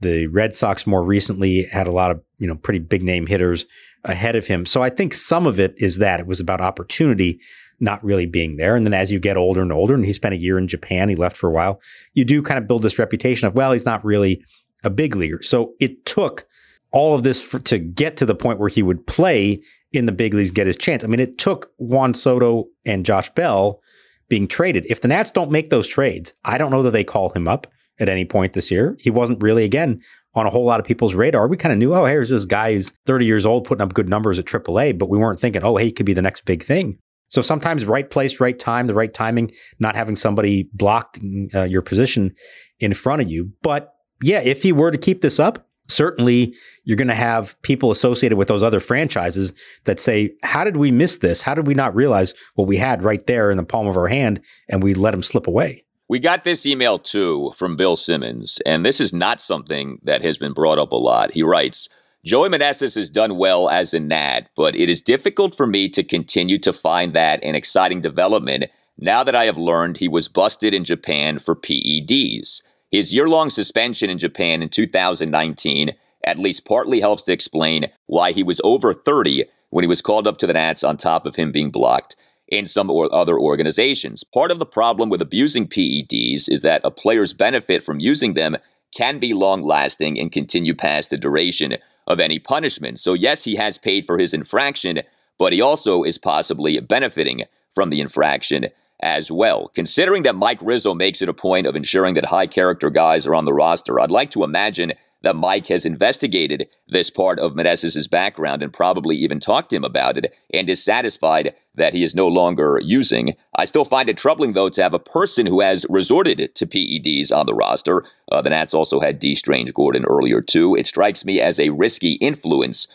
The 0.00 0.26
Red 0.26 0.54
Sox 0.54 0.86
more 0.86 1.04
recently 1.04 1.66
had 1.72 1.86
a 1.86 1.92
lot 1.92 2.10
of, 2.10 2.22
you 2.38 2.46
know, 2.46 2.56
pretty 2.56 2.78
big 2.78 3.02
name 3.02 3.26
hitters 3.26 3.66
ahead 4.04 4.36
of 4.36 4.46
him. 4.46 4.66
So 4.66 4.82
I 4.82 4.90
think 4.90 5.14
some 5.14 5.46
of 5.46 5.58
it 5.58 5.74
is 5.78 5.98
that 5.98 6.20
it 6.20 6.26
was 6.26 6.40
about 6.40 6.60
opportunity, 6.60 7.40
not 7.80 8.04
really 8.04 8.26
being 8.26 8.56
there. 8.56 8.76
And 8.76 8.84
then 8.84 8.92
as 8.92 9.10
you 9.10 9.18
get 9.18 9.36
older 9.36 9.62
and 9.62 9.72
older, 9.72 9.94
and 9.94 10.04
he 10.04 10.12
spent 10.12 10.34
a 10.34 10.38
year 10.38 10.58
in 10.58 10.68
Japan, 10.68 11.08
he 11.08 11.16
left 11.16 11.36
for 11.36 11.48
a 11.48 11.52
while, 11.52 11.80
you 12.12 12.24
do 12.24 12.42
kind 12.42 12.58
of 12.58 12.66
build 12.66 12.82
this 12.82 12.98
reputation 12.98 13.46
of, 13.46 13.54
well, 13.54 13.72
he's 13.72 13.86
not 13.86 14.04
really 14.04 14.44
a 14.82 14.90
big 14.90 15.16
leaguer. 15.16 15.42
So 15.42 15.74
it 15.80 16.04
took 16.04 16.46
all 16.90 17.14
of 17.14 17.22
this 17.22 17.42
for, 17.42 17.58
to 17.60 17.78
get 17.78 18.16
to 18.18 18.26
the 18.26 18.34
point 18.34 18.58
where 18.58 18.68
he 18.68 18.82
would 18.82 19.06
play 19.06 19.62
in 19.92 20.06
the 20.06 20.12
big 20.12 20.34
leagues, 20.34 20.50
get 20.50 20.66
his 20.66 20.76
chance. 20.76 21.02
I 21.02 21.06
mean, 21.06 21.20
it 21.20 21.38
took 21.38 21.72
Juan 21.78 22.14
Soto 22.14 22.66
and 22.84 23.06
Josh 23.06 23.30
Bell 23.30 23.80
being 24.28 24.46
traded. 24.48 24.86
If 24.88 25.00
the 25.00 25.08
Nats 25.08 25.30
don't 25.30 25.50
make 25.50 25.70
those 25.70 25.86
trades, 25.86 26.34
I 26.44 26.58
don't 26.58 26.70
know 26.70 26.82
that 26.82 26.92
they 26.92 27.04
call 27.04 27.30
him 27.30 27.48
up 27.48 27.66
at 27.98 28.08
any 28.08 28.24
point 28.24 28.52
this 28.52 28.70
year. 28.70 28.96
He 29.00 29.10
wasn't 29.10 29.42
really, 29.42 29.64
again, 29.64 30.02
on 30.34 30.46
a 30.46 30.50
whole 30.50 30.64
lot 30.64 30.80
of 30.80 30.86
people's 30.86 31.14
radar. 31.14 31.46
We 31.46 31.56
kind 31.56 31.72
of 31.72 31.78
knew, 31.78 31.94
oh, 31.94 32.06
here's 32.06 32.30
this 32.30 32.44
guy 32.44 32.72
who's 32.72 32.92
30 33.06 33.24
years 33.24 33.46
old 33.46 33.64
putting 33.64 33.82
up 33.82 33.94
good 33.94 34.08
numbers 34.08 34.38
at 34.38 34.46
AAA, 34.46 34.98
but 34.98 35.08
we 35.08 35.18
weren't 35.18 35.38
thinking, 35.38 35.62
oh, 35.62 35.76
hey, 35.76 35.86
he 35.86 35.92
could 35.92 36.06
be 36.06 36.14
the 36.14 36.22
next 36.22 36.44
big 36.44 36.62
thing. 36.62 36.98
So 37.28 37.40
sometimes 37.40 37.84
right 37.84 38.08
place, 38.08 38.40
right 38.40 38.58
time, 38.58 38.86
the 38.86 38.94
right 38.94 39.12
timing, 39.12 39.52
not 39.78 39.96
having 39.96 40.16
somebody 40.16 40.68
blocked 40.72 41.18
uh, 41.54 41.62
your 41.62 41.82
position 41.82 42.34
in 42.80 42.94
front 42.94 43.22
of 43.22 43.30
you. 43.30 43.52
But 43.62 43.94
yeah, 44.22 44.40
if 44.40 44.62
he 44.62 44.72
were 44.72 44.90
to 44.90 44.98
keep 44.98 45.20
this 45.20 45.40
up, 45.40 45.66
certainly 45.88 46.54
you're 46.84 46.96
going 46.96 47.08
to 47.08 47.14
have 47.14 47.60
people 47.62 47.90
associated 47.90 48.36
with 48.36 48.48
those 48.48 48.62
other 48.62 48.80
franchises 48.80 49.52
that 49.84 50.00
say, 50.00 50.30
how 50.42 50.64
did 50.64 50.76
we 50.76 50.90
miss 50.90 51.18
this? 51.18 51.40
How 51.40 51.54
did 51.54 51.66
we 51.66 51.74
not 51.74 51.94
realize 51.94 52.34
what 52.54 52.68
we 52.68 52.76
had 52.76 53.02
right 53.02 53.26
there 53.26 53.50
in 53.50 53.56
the 53.56 53.64
palm 53.64 53.86
of 53.86 53.96
our 53.96 54.08
hand 54.08 54.40
and 54.68 54.82
we 54.82 54.94
let 54.94 55.14
him 55.14 55.22
slip 55.22 55.46
away? 55.46 55.84
We 56.08 56.18
got 56.18 56.44
this 56.44 56.66
email 56.66 56.98
too 56.98 57.52
from 57.56 57.76
Bill 57.76 57.96
Simmons, 57.96 58.60
and 58.66 58.84
this 58.84 59.00
is 59.00 59.14
not 59.14 59.40
something 59.40 59.98
that 60.02 60.22
has 60.22 60.36
been 60.36 60.52
brought 60.52 60.78
up 60.78 60.92
a 60.92 60.96
lot. 60.96 61.32
He 61.32 61.42
writes, 61.42 61.88
Joey 62.24 62.50
Meneses 62.50 62.94
has 62.94 63.10
done 63.10 63.36
well 63.36 63.68
as 63.70 63.94
a 63.94 64.00
Nat, 64.00 64.48
but 64.56 64.76
it 64.76 64.90
is 64.90 65.00
difficult 65.00 65.54
for 65.54 65.66
me 65.66 65.88
to 65.90 66.02
continue 66.02 66.58
to 66.58 66.72
find 66.72 67.14
that 67.14 67.42
an 67.42 67.54
exciting 67.54 68.00
development 68.00 68.64
now 68.98 69.24
that 69.24 69.34
I 69.34 69.46
have 69.46 69.58
learned 69.58 69.96
he 69.96 70.08
was 70.08 70.28
busted 70.28 70.72
in 70.72 70.84
Japan 70.84 71.38
for 71.38 71.56
PEDs. 71.56 72.62
His 72.94 73.12
year 73.12 73.28
long 73.28 73.50
suspension 73.50 74.08
in 74.08 74.18
Japan 74.18 74.62
in 74.62 74.68
2019 74.68 75.96
at 76.24 76.38
least 76.38 76.64
partly 76.64 77.00
helps 77.00 77.24
to 77.24 77.32
explain 77.32 77.86
why 78.06 78.30
he 78.30 78.44
was 78.44 78.60
over 78.62 78.94
30 78.94 79.46
when 79.70 79.82
he 79.82 79.88
was 79.88 80.00
called 80.00 80.28
up 80.28 80.38
to 80.38 80.46
the 80.46 80.52
Nats 80.52 80.84
on 80.84 80.96
top 80.96 81.26
of 81.26 81.34
him 81.34 81.50
being 81.50 81.72
blocked 81.72 82.14
in 82.46 82.68
some 82.68 82.88
or 82.88 83.12
other 83.12 83.36
organizations. 83.36 84.22
Part 84.22 84.52
of 84.52 84.60
the 84.60 84.64
problem 84.64 85.10
with 85.10 85.20
abusing 85.20 85.66
PEDs 85.66 86.48
is 86.48 86.62
that 86.62 86.82
a 86.84 86.90
player's 86.92 87.32
benefit 87.32 87.82
from 87.82 87.98
using 87.98 88.34
them 88.34 88.58
can 88.96 89.18
be 89.18 89.34
long 89.34 89.60
lasting 89.62 90.16
and 90.16 90.30
continue 90.30 90.72
past 90.72 91.10
the 91.10 91.18
duration 91.18 91.78
of 92.06 92.20
any 92.20 92.38
punishment. 92.38 93.00
So, 93.00 93.12
yes, 93.12 93.42
he 93.42 93.56
has 93.56 93.76
paid 93.76 94.06
for 94.06 94.18
his 94.18 94.32
infraction, 94.32 95.00
but 95.36 95.52
he 95.52 95.60
also 95.60 96.04
is 96.04 96.16
possibly 96.16 96.78
benefiting 96.78 97.42
from 97.74 97.90
the 97.90 98.00
infraction 98.00 98.66
as 99.04 99.30
well. 99.30 99.70
Considering 99.74 100.24
that 100.24 100.34
Mike 100.34 100.58
Rizzo 100.62 100.94
makes 100.94 101.22
it 101.22 101.28
a 101.28 101.34
point 101.34 101.66
of 101.66 101.76
ensuring 101.76 102.14
that 102.14 102.24
high 102.24 102.46
character 102.46 102.90
guys 102.90 103.26
are 103.26 103.34
on 103.34 103.44
the 103.44 103.52
roster, 103.52 104.00
I'd 104.00 104.10
like 104.10 104.30
to 104.32 104.42
imagine 104.42 104.94
that 105.22 105.36
Mike 105.36 105.68
has 105.68 105.84
investigated 105.84 106.68
this 106.88 107.10
part 107.10 107.38
of 107.38 107.52
Meneses' 107.52 108.10
background 108.10 108.62
and 108.62 108.72
probably 108.72 109.16
even 109.16 109.40
talked 109.40 109.70
to 109.70 109.76
him 109.76 109.84
about 109.84 110.18
it 110.18 110.34
and 110.52 110.68
is 110.68 110.82
satisfied 110.82 111.54
that 111.74 111.94
he 111.94 112.04
is 112.04 112.14
no 112.14 112.28
longer 112.28 112.78
using. 112.82 113.34
I 113.56 113.64
still 113.64 113.84
find 113.84 114.08
it 114.08 114.18
troubling, 114.18 114.52
though, 114.52 114.68
to 114.68 114.82
have 114.82 114.94
a 114.94 114.98
person 114.98 115.46
who 115.46 115.60
has 115.60 115.86
resorted 115.88 116.54
to 116.54 116.66
PEDs 116.66 117.32
on 117.32 117.46
the 117.46 117.54
roster. 117.54 118.04
Uh, 118.30 118.42
the 118.42 118.50
Nats 118.50 118.74
also 118.74 119.00
had 119.00 119.18
Dee 119.18 119.34
Strange-Gordon 119.34 120.04
earlier, 120.04 120.40
too. 120.40 120.74
It 120.74 120.86
strikes 120.86 121.24
me 121.24 121.40
as 121.40 121.58
a 121.58 121.70
risky 121.70 122.12
influence 122.14 122.86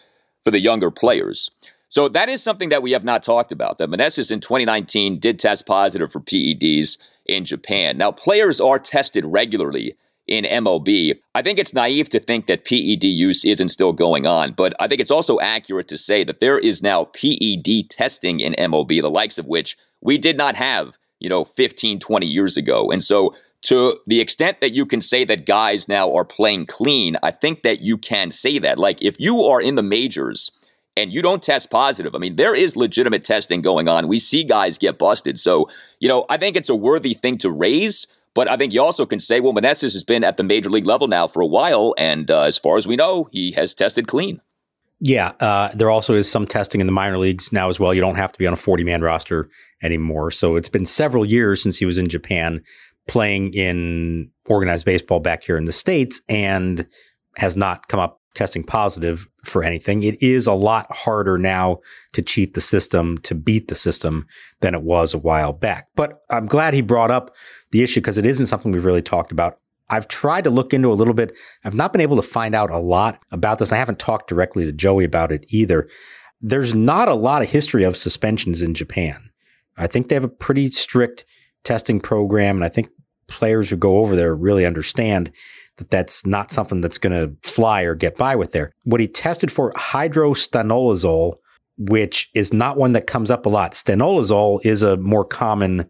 for 0.43 0.51
the 0.51 0.61
younger 0.61 0.91
players. 0.91 1.49
So 1.89 2.07
that 2.07 2.29
is 2.29 2.41
something 2.41 2.69
that 2.69 2.83
we 2.83 2.91
have 2.91 3.03
not 3.03 3.23
talked 3.23 3.51
about. 3.51 3.79
That 3.79 3.89
Meneses 3.89 4.31
in 4.31 4.39
2019 4.39 5.19
did 5.19 5.39
test 5.39 5.65
positive 5.65 6.11
for 6.11 6.19
PEDs 6.19 6.97
in 7.25 7.45
Japan. 7.45 7.97
Now, 7.97 8.11
players 8.11 8.61
are 8.61 8.79
tested 8.79 9.25
regularly 9.25 9.97
in 10.27 10.45
MLB. 10.45 11.19
I 11.33 11.41
think 11.41 11.57
it's 11.57 11.73
naive 11.73 12.07
to 12.09 12.19
think 12.19 12.45
that 12.45 12.63
PED 12.63 13.03
use 13.03 13.43
isn't 13.43 13.69
still 13.69 13.93
going 13.93 14.27
on, 14.27 14.53
but 14.53 14.73
I 14.79 14.87
think 14.87 15.01
it's 15.01 15.09
also 15.09 15.39
accurate 15.39 15.87
to 15.87 15.97
say 15.97 16.23
that 16.23 16.39
there 16.39 16.59
is 16.59 16.83
now 16.83 17.05
PED 17.05 17.89
testing 17.89 18.39
in 18.39 18.53
MLB, 18.53 19.01
the 19.01 19.09
likes 19.09 19.39
of 19.39 19.47
which 19.47 19.75
we 20.01 20.19
did 20.19 20.37
not 20.37 20.55
have, 20.55 20.99
you 21.19 21.29
know, 21.29 21.43
15, 21.43 21.99
20 21.99 22.27
years 22.27 22.55
ago. 22.55 22.91
And 22.91 23.03
so 23.03 23.35
to 23.63 23.99
the 24.05 24.21
extent 24.21 24.61
that 24.61 24.73
you 24.73 24.85
can 24.85 25.01
say 25.01 25.25
that 25.25 25.47
guys 25.47 25.87
now 25.87 26.15
are 26.15 26.25
playing 26.25 26.67
clean, 26.67 27.17
I 27.23 27.31
think 27.31 27.63
that 27.63 27.81
you 27.81 27.97
can 27.97 28.29
say 28.29 28.59
that. 28.59 28.77
Like 28.77 29.01
if 29.01 29.19
you 29.19 29.41
are 29.41 29.59
in 29.59 29.73
the 29.73 29.83
majors 29.83 30.51
and 31.01 31.11
you 31.11 31.21
don't 31.21 31.41
test 31.41 31.69
positive, 31.69 32.13
I 32.15 32.17
mean, 32.17 32.35
there 32.35 32.55
is 32.55 32.75
legitimate 32.75 33.23
testing 33.23 33.61
going 33.61 33.87
on. 33.87 34.07
We 34.07 34.19
see 34.19 34.43
guys 34.43 34.77
get 34.77 34.97
busted. 34.97 35.39
So, 35.39 35.69
you 35.99 36.07
know, 36.07 36.25
I 36.29 36.37
think 36.37 36.55
it's 36.55 36.69
a 36.69 36.75
worthy 36.75 37.13
thing 37.13 37.37
to 37.39 37.51
raise. 37.51 38.07
But 38.35 38.47
I 38.47 38.57
think 38.57 38.73
you 38.73 38.81
also 38.81 39.05
can 39.05 39.19
say, 39.19 39.39
well, 39.39 39.53
Meneses 39.53 39.93
has 39.93 40.03
been 40.03 40.23
at 40.23 40.37
the 40.37 40.43
major 40.43 40.69
league 40.69 40.85
level 40.85 41.07
now 41.07 41.27
for 41.27 41.41
a 41.41 41.47
while, 41.47 41.95
and 41.97 42.29
uh, 42.29 42.43
as 42.43 42.57
far 42.57 42.77
as 42.77 42.87
we 42.87 42.95
know, 42.95 43.27
he 43.31 43.51
has 43.53 43.73
tested 43.73 44.07
clean. 44.07 44.39
Yeah, 45.01 45.31
uh, 45.39 45.69
there 45.73 45.89
also 45.89 46.13
is 46.13 46.29
some 46.29 46.45
testing 46.45 46.81
in 46.81 46.87
the 46.87 46.93
minor 46.93 47.17
leagues 47.17 47.51
now 47.51 47.69
as 47.69 47.79
well. 47.79 47.93
You 47.93 48.01
don't 48.01 48.15
have 48.15 48.33
to 48.33 48.39
be 48.39 48.45
on 48.45 48.53
a 48.53 48.57
40 48.57 48.83
man 48.83 49.01
roster 49.01 49.49
anymore. 49.81 50.29
So 50.29 50.57
it's 50.57 50.69
been 50.69 50.85
several 50.85 51.25
years 51.25 51.63
since 51.63 51.77
he 51.77 51.85
was 51.85 51.97
in 51.97 52.07
Japan 52.07 52.61
playing 53.07 53.53
in 53.53 54.29
organized 54.45 54.85
baseball 54.85 55.19
back 55.19 55.43
here 55.43 55.57
in 55.57 55.63
the 55.63 55.71
States 55.71 56.21
and 56.27 56.85
has 57.37 57.55
not 57.55 57.87
come 57.87 57.99
up 57.99 58.18
testing 58.39 58.63
positive 58.63 59.27
for 59.43 59.65
anything. 59.65 60.01
It 60.01 60.23
is 60.23 60.47
a 60.47 60.53
lot 60.53 60.89
harder 60.89 61.37
now 61.37 61.79
to 62.13 62.21
cheat 62.21 62.53
the 62.53 62.61
system, 62.61 63.17
to 63.17 63.35
beat 63.35 63.67
the 63.67 63.75
system 63.75 64.27
than 64.61 64.73
it 64.73 64.81
was 64.81 65.13
a 65.13 65.17
while 65.17 65.51
back. 65.51 65.89
But 65.93 66.21
I'm 66.29 66.45
glad 66.45 66.73
he 66.73 66.81
brought 66.81 67.11
up 67.11 67.35
the 67.71 67.83
issue 67.83 67.99
because 67.99 68.17
it 68.17 68.25
isn't 68.25 68.47
something 68.47 68.71
we've 68.71 68.85
really 68.85 69.01
talked 69.01 69.33
about. 69.33 69.59
I've 69.89 70.07
tried 70.07 70.45
to 70.45 70.49
look 70.49 70.73
into 70.73 70.89
a 70.89 70.95
little 70.95 71.13
bit. 71.13 71.35
I've 71.65 71.75
not 71.75 71.91
been 71.91 71.99
able 71.99 72.15
to 72.15 72.21
find 72.21 72.55
out 72.55 72.71
a 72.71 72.77
lot 72.77 73.19
about 73.29 73.59
this. 73.59 73.73
I 73.73 73.77
haven't 73.77 73.99
talked 73.99 74.29
directly 74.29 74.63
to 74.63 74.71
Joey 74.71 75.03
about 75.03 75.33
it 75.33 75.43
either. 75.49 75.89
There's 76.39 76.73
not 76.73 77.09
a 77.09 77.15
lot 77.15 77.41
of 77.41 77.49
history 77.49 77.83
of 77.83 77.97
suspensions 77.97 78.61
in 78.61 78.73
Japan. 78.73 79.31
I 79.77 79.87
think 79.87 80.07
they 80.07 80.15
have 80.15 80.23
a 80.23 80.29
pretty 80.29 80.69
strict 80.69 81.25
testing 81.65 81.99
program, 81.99 82.55
and 82.55 82.63
I 82.63 82.69
think 82.69 82.87
players 83.27 83.69
who 83.69 83.75
go 83.75 83.97
over 83.97 84.15
there 84.15 84.33
really 84.33 84.65
understand 84.65 85.29
that 85.79 85.89
that's 85.89 86.25
not 86.25 86.51
something 86.51 86.81
that's 86.81 86.97
going 86.97 87.13
to 87.13 87.35
fly 87.49 87.81
or 87.81 87.95
get 87.95 88.17
by 88.17 88.35
with 88.35 88.51
there. 88.51 88.71
What 88.83 89.01
he 89.01 89.07
tested 89.07 89.51
for 89.51 89.73
hydrostanolazole, 89.73 91.35
which 91.77 92.29
is 92.35 92.53
not 92.53 92.77
one 92.77 92.93
that 92.93 93.07
comes 93.07 93.31
up 93.31 93.45
a 93.45 93.49
lot. 93.49 93.71
Stanolazole 93.71 94.63
is 94.63 94.83
a 94.83 94.97
more 94.97 95.25
common 95.25 95.89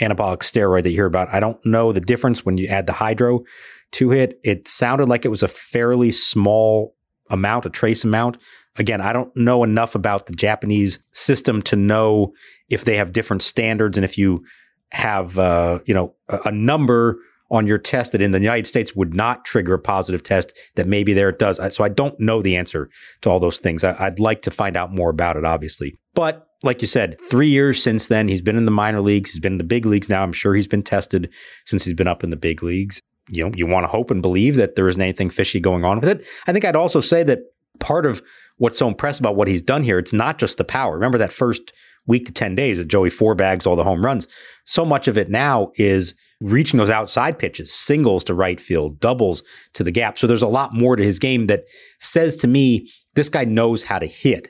anabolic 0.00 0.38
steroid 0.38 0.82
that 0.82 0.90
you 0.90 0.96
hear 0.96 1.06
about. 1.06 1.32
I 1.32 1.40
don't 1.40 1.64
know 1.64 1.92
the 1.92 2.00
difference 2.00 2.44
when 2.44 2.58
you 2.58 2.66
add 2.66 2.86
the 2.86 2.92
hydro 2.94 3.44
to 3.92 4.12
it. 4.12 4.38
It 4.42 4.66
sounded 4.68 5.08
like 5.08 5.24
it 5.24 5.30
was 5.30 5.42
a 5.42 5.48
fairly 5.48 6.10
small 6.10 6.94
amount, 7.30 7.66
a 7.66 7.70
trace 7.70 8.04
amount. 8.04 8.38
Again, 8.76 9.00
I 9.00 9.12
don't 9.12 9.34
know 9.36 9.64
enough 9.64 9.94
about 9.94 10.26
the 10.26 10.32
Japanese 10.32 11.00
system 11.12 11.62
to 11.62 11.76
know 11.76 12.32
if 12.68 12.84
they 12.84 12.96
have 12.96 13.12
different 13.12 13.42
standards 13.42 13.98
and 13.98 14.04
if 14.04 14.16
you 14.16 14.44
have, 14.92 15.38
uh, 15.38 15.80
you 15.84 15.94
know, 15.94 16.14
a, 16.28 16.38
a 16.46 16.52
number 16.52 17.18
on 17.50 17.66
your 17.66 17.78
test 17.78 18.12
that 18.12 18.22
in 18.22 18.30
the 18.30 18.40
United 18.40 18.66
States 18.66 18.94
would 18.94 19.14
not 19.14 19.44
trigger 19.44 19.74
a 19.74 19.78
positive 19.78 20.22
test 20.22 20.56
that 20.74 20.86
maybe 20.86 21.12
there 21.12 21.30
it 21.30 21.38
does. 21.38 21.60
So 21.74 21.82
I 21.82 21.88
don't 21.88 22.18
know 22.20 22.42
the 22.42 22.56
answer 22.56 22.90
to 23.22 23.30
all 23.30 23.40
those 23.40 23.58
things. 23.58 23.82
I, 23.84 24.08
would 24.08 24.20
like 24.20 24.42
to 24.42 24.50
find 24.50 24.76
out 24.76 24.92
more 24.92 25.10
about 25.10 25.36
it, 25.36 25.44
obviously. 25.44 25.98
But 26.14 26.46
like 26.62 26.82
you 26.82 26.88
said, 26.88 27.18
three 27.30 27.48
years 27.48 27.82
since 27.82 28.08
then, 28.08 28.28
he's 28.28 28.42
been 28.42 28.56
in 28.56 28.64
the 28.64 28.70
minor 28.70 29.00
leagues. 29.00 29.30
He's 29.30 29.40
been 29.40 29.52
in 29.52 29.58
the 29.58 29.64
big 29.64 29.86
leagues 29.86 30.08
now. 30.08 30.22
I'm 30.22 30.32
sure 30.32 30.54
he's 30.54 30.66
been 30.66 30.82
tested 30.82 31.32
since 31.64 31.84
he's 31.84 31.94
been 31.94 32.08
up 32.08 32.24
in 32.24 32.30
the 32.30 32.36
big 32.36 32.62
leagues. 32.62 33.00
You 33.28 33.44
know, 33.44 33.52
you 33.54 33.66
want 33.66 33.84
to 33.84 33.88
hope 33.88 34.10
and 34.10 34.20
believe 34.20 34.56
that 34.56 34.74
there 34.74 34.88
isn't 34.88 35.00
anything 35.00 35.30
fishy 35.30 35.60
going 35.60 35.84
on 35.84 36.00
with 36.00 36.08
it. 36.08 36.26
I 36.46 36.52
think 36.52 36.64
I'd 36.64 36.76
also 36.76 37.00
say 37.00 37.22
that 37.24 37.40
part 37.78 38.06
of 38.06 38.22
what's 38.56 38.78
so 38.78 38.88
impressive 38.88 39.22
about 39.22 39.36
what 39.36 39.48
he's 39.48 39.62
done 39.62 39.84
here, 39.84 39.98
it's 39.98 40.12
not 40.12 40.38
just 40.38 40.58
the 40.58 40.64
power. 40.64 40.94
Remember 40.94 41.18
that 41.18 41.32
first 41.32 41.72
week 42.06 42.26
to 42.26 42.32
10 42.32 42.54
days 42.54 42.78
that 42.78 42.88
Joey 42.88 43.10
four 43.10 43.34
bags 43.34 43.66
all 43.66 43.76
the 43.76 43.84
home 43.84 44.04
runs. 44.04 44.26
So 44.64 44.84
much 44.84 45.06
of 45.08 45.16
it 45.16 45.28
now 45.28 45.68
is 45.76 46.14
reaching 46.40 46.78
those 46.78 46.90
outside 46.90 47.38
pitches, 47.38 47.72
singles 47.72 48.24
to 48.24 48.34
right 48.34 48.60
field, 48.60 49.00
doubles 49.00 49.42
to 49.74 49.82
the 49.82 49.90
gap. 49.90 50.16
So 50.18 50.26
there's 50.26 50.42
a 50.42 50.48
lot 50.48 50.72
more 50.72 50.96
to 50.96 51.02
his 51.02 51.18
game 51.18 51.46
that 51.48 51.64
says 51.98 52.36
to 52.36 52.46
me, 52.46 52.90
this 53.14 53.28
guy 53.28 53.44
knows 53.44 53.84
how 53.84 53.98
to 53.98 54.06
hit. 54.06 54.48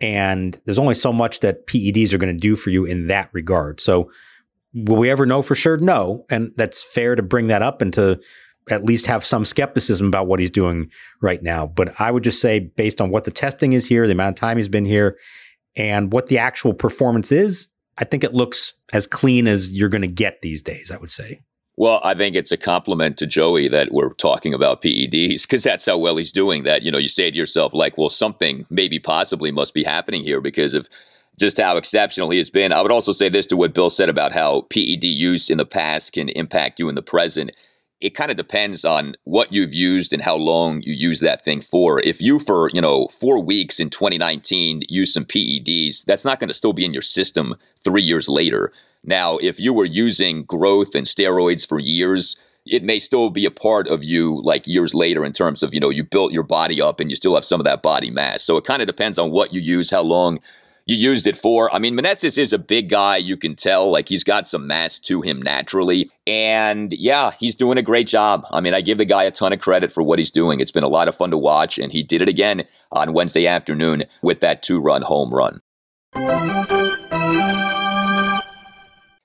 And 0.00 0.60
there's 0.64 0.78
only 0.78 0.94
so 0.94 1.12
much 1.12 1.40
that 1.40 1.66
PEDs 1.66 2.12
are 2.12 2.18
going 2.18 2.34
to 2.34 2.40
do 2.40 2.56
for 2.56 2.70
you 2.70 2.84
in 2.84 3.06
that 3.08 3.30
regard. 3.32 3.80
So 3.80 4.10
will 4.74 4.96
we 4.96 5.10
ever 5.10 5.26
know 5.26 5.42
for 5.42 5.54
sure? 5.54 5.76
No. 5.76 6.24
And 6.30 6.52
that's 6.56 6.82
fair 6.82 7.14
to 7.14 7.22
bring 7.22 7.48
that 7.48 7.62
up 7.62 7.82
and 7.82 7.92
to 7.94 8.20
at 8.70 8.84
least 8.84 9.06
have 9.06 9.24
some 9.24 9.44
skepticism 9.44 10.06
about 10.06 10.26
what 10.26 10.40
he's 10.40 10.50
doing 10.50 10.90
right 11.20 11.42
now. 11.42 11.66
But 11.66 12.00
I 12.00 12.10
would 12.10 12.24
just 12.24 12.40
say, 12.40 12.58
based 12.58 13.00
on 13.00 13.10
what 13.10 13.24
the 13.24 13.30
testing 13.30 13.72
is 13.72 13.86
here, 13.86 14.06
the 14.06 14.12
amount 14.12 14.36
of 14.36 14.40
time 14.40 14.56
he's 14.56 14.68
been 14.68 14.84
here, 14.84 15.18
and 15.76 16.12
what 16.12 16.26
the 16.26 16.38
actual 16.38 16.72
performance 16.72 17.30
is, 17.30 17.68
I 18.00 18.04
think 18.04 18.24
it 18.24 18.34
looks 18.34 18.72
as 18.92 19.06
clean 19.06 19.46
as 19.46 19.70
you're 19.70 19.90
going 19.90 20.02
to 20.02 20.08
get 20.08 20.42
these 20.42 20.62
days, 20.62 20.90
I 20.90 20.96
would 20.96 21.10
say. 21.10 21.40
Well, 21.76 22.00
I 22.02 22.14
think 22.14 22.34
it's 22.34 22.52
a 22.52 22.56
compliment 22.56 23.16
to 23.18 23.26
Joey 23.26 23.68
that 23.68 23.92
we're 23.92 24.12
talking 24.14 24.52
about 24.52 24.82
PEDs 24.82 25.42
because 25.42 25.62
that's 25.62 25.86
how 25.86 25.96
well 25.96 26.16
he's 26.16 26.32
doing 26.32 26.64
that. 26.64 26.82
You 26.82 26.90
know, 26.90 26.98
you 26.98 27.08
say 27.08 27.30
to 27.30 27.36
yourself, 27.36 27.72
like, 27.72 27.96
well, 27.96 28.08
something 28.08 28.66
maybe 28.68 28.98
possibly 28.98 29.50
must 29.50 29.72
be 29.72 29.84
happening 29.84 30.22
here 30.22 30.40
because 30.40 30.74
of 30.74 30.88
just 31.38 31.58
how 31.58 31.76
exceptional 31.76 32.30
he 32.30 32.38
has 32.38 32.50
been. 32.50 32.72
I 32.72 32.82
would 32.82 32.92
also 32.92 33.12
say 33.12 33.28
this 33.28 33.46
to 33.46 33.56
what 33.56 33.72
Bill 33.72 33.88
said 33.88 34.10
about 34.10 34.32
how 34.32 34.62
PED 34.70 35.04
use 35.04 35.48
in 35.48 35.58
the 35.58 35.64
past 35.64 36.12
can 36.12 36.28
impact 36.30 36.78
you 36.78 36.88
in 36.88 36.96
the 36.96 37.02
present. 37.02 37.52
It 38.00 38.14
kind 38.14 38.30
of 38.30 38.36
depends 38.36 38.84
on 38.84 39.14
what 39.24 39.52
you've 39.52 39.74
used 39.74 40.12
and 40.12 40.22
how 40.22 40.36
long 40.36 40.80
you 40.82 40.94
use 40.94 41.20
that 41.20 41.44
thing 41.44 41.60
for. 41.60 42.00
If 42.00 42.20
you, 42.20 42.38
for, 42.38 42.70
you 42.72 42.80
know, 42.80 43.08
four 43.08 43.38
weeks 43.38 43.78
in 43.78 43.90
2019, 43.90 44.82
use 44.88 45.12
some 45.12 45.26
PEDs, 45.26 46.04
that's 46.04 46.24
not 46.24 46.40
going 46.40 46.48
to 46.48 46.54
still 46.54 46.72
be 46.72 46.84
in 46.84 46.94
your 46.94 47.02
system 47.02 47.56
three 47.84 48.02
years 48.02 48.28
later. 48.28 48.72
Now, 49.04 49.36
if 49.38 49.60
you 49.60 49.72
were 49.72 49.84
using 49.84 50.44
growth 50.44 50.94
and 50.94 51.06
steroids 51.06 51.66
for 51.66 51.78
years, 51.78 52.36
it 52.66 52.82
may 52.82 52.98
still 52.98 53.30
be 53.30 53.44
a 53.44 53.50
part 53.50 53.88
of 53.88 54.04
you 54.04 54.40
like 54.42 54.66
years 54.66 54.94
later 54.94 55.24
in 55.24 55.32
terms 55.32 55.62
of, 55.62 55.74
you 55.74 55.80
know, 55.80 55.90
you 55.90 56.04
built 56.04 56.32
your 56.32 56.42
body 56.42 56.80
up 56.80 57.00
and 57.00 57.10
you 57.10 57.16
still 57.16 57.34
have 57.34 57.44
some 57.44 57.60
of 57.60 57.64
that 57.64 57.82
body 57.82 58.10
mass. 58.10 58.42
So 58.42 58.56
it 58.56 58.64
kind 58.64 58.82
of 58.82 58.86
depends 58.86 59.18
on 59.18 59.30
what 59.30 59.52
you 59.52 59.60
use, 59.60 59.90
how 59.90 60.02
long 60.02 60.40
you 60.90 60.96
used 60.96 61.28
it 61.28 61.36
for. 61.36 61.72
I 61.72 61.78
mean, 61.78 61.96
Meneses 61.96 62.36
is 62.36 62.52
a 62.52 62.58
big 62.58 62.88
guy. 62.88 63.16
You 63.16 63.36
can 63.36 63.54
tell, 63.54 63.92
like, 63.92 64.08
he's 64.08 64.24
got 64.24 64.48
some 64.48 64.66
mass 64.66 64.98
to 65.00 65.22
him 65.22 65.40
naturally. 65.40 66.10
And 66.26 66.92
yeah, 66.92 67.30
he's 67.38 67.54
doing 67.54 67.78
a 67.78 67.82
great 67.82 68.08
job. 68.08 68.44
I 68.50 68.60
mean, 68.60 68.74
I 68.74 68.80
give 68.80 68.98
the 68.98 69.04
guy 69.04 69.22
a 69.22 69.30
ton 69.30 69.52
of 69.52 69.60
credit 69.60 69.92
for 69.92 70.02
what 70.02 70.18
he's 70.18 70.32
doing. 70.32 70.58
It's 70.58 70.72
been 70.72 70.82
a 70.82 70.88
lot 70.88 71.06
of 71.06 71.14
fun 71.14 71.30
to 71.30 71.38
watch. 71.38 71.78
And 71.78 71.92
he 71.92 72.02
did 72.02 72.22
it 72.22 72.28
again 72.28 72.64
on 72.90 73.12
Wednesday 73.12 73.46
afternoon 73.46 74.02
with 74.20 74.40
that 74.40 74.64
two 74.64 74.80
run 74.80 75.02
home 75.02 75.32
run. 75.32 75.60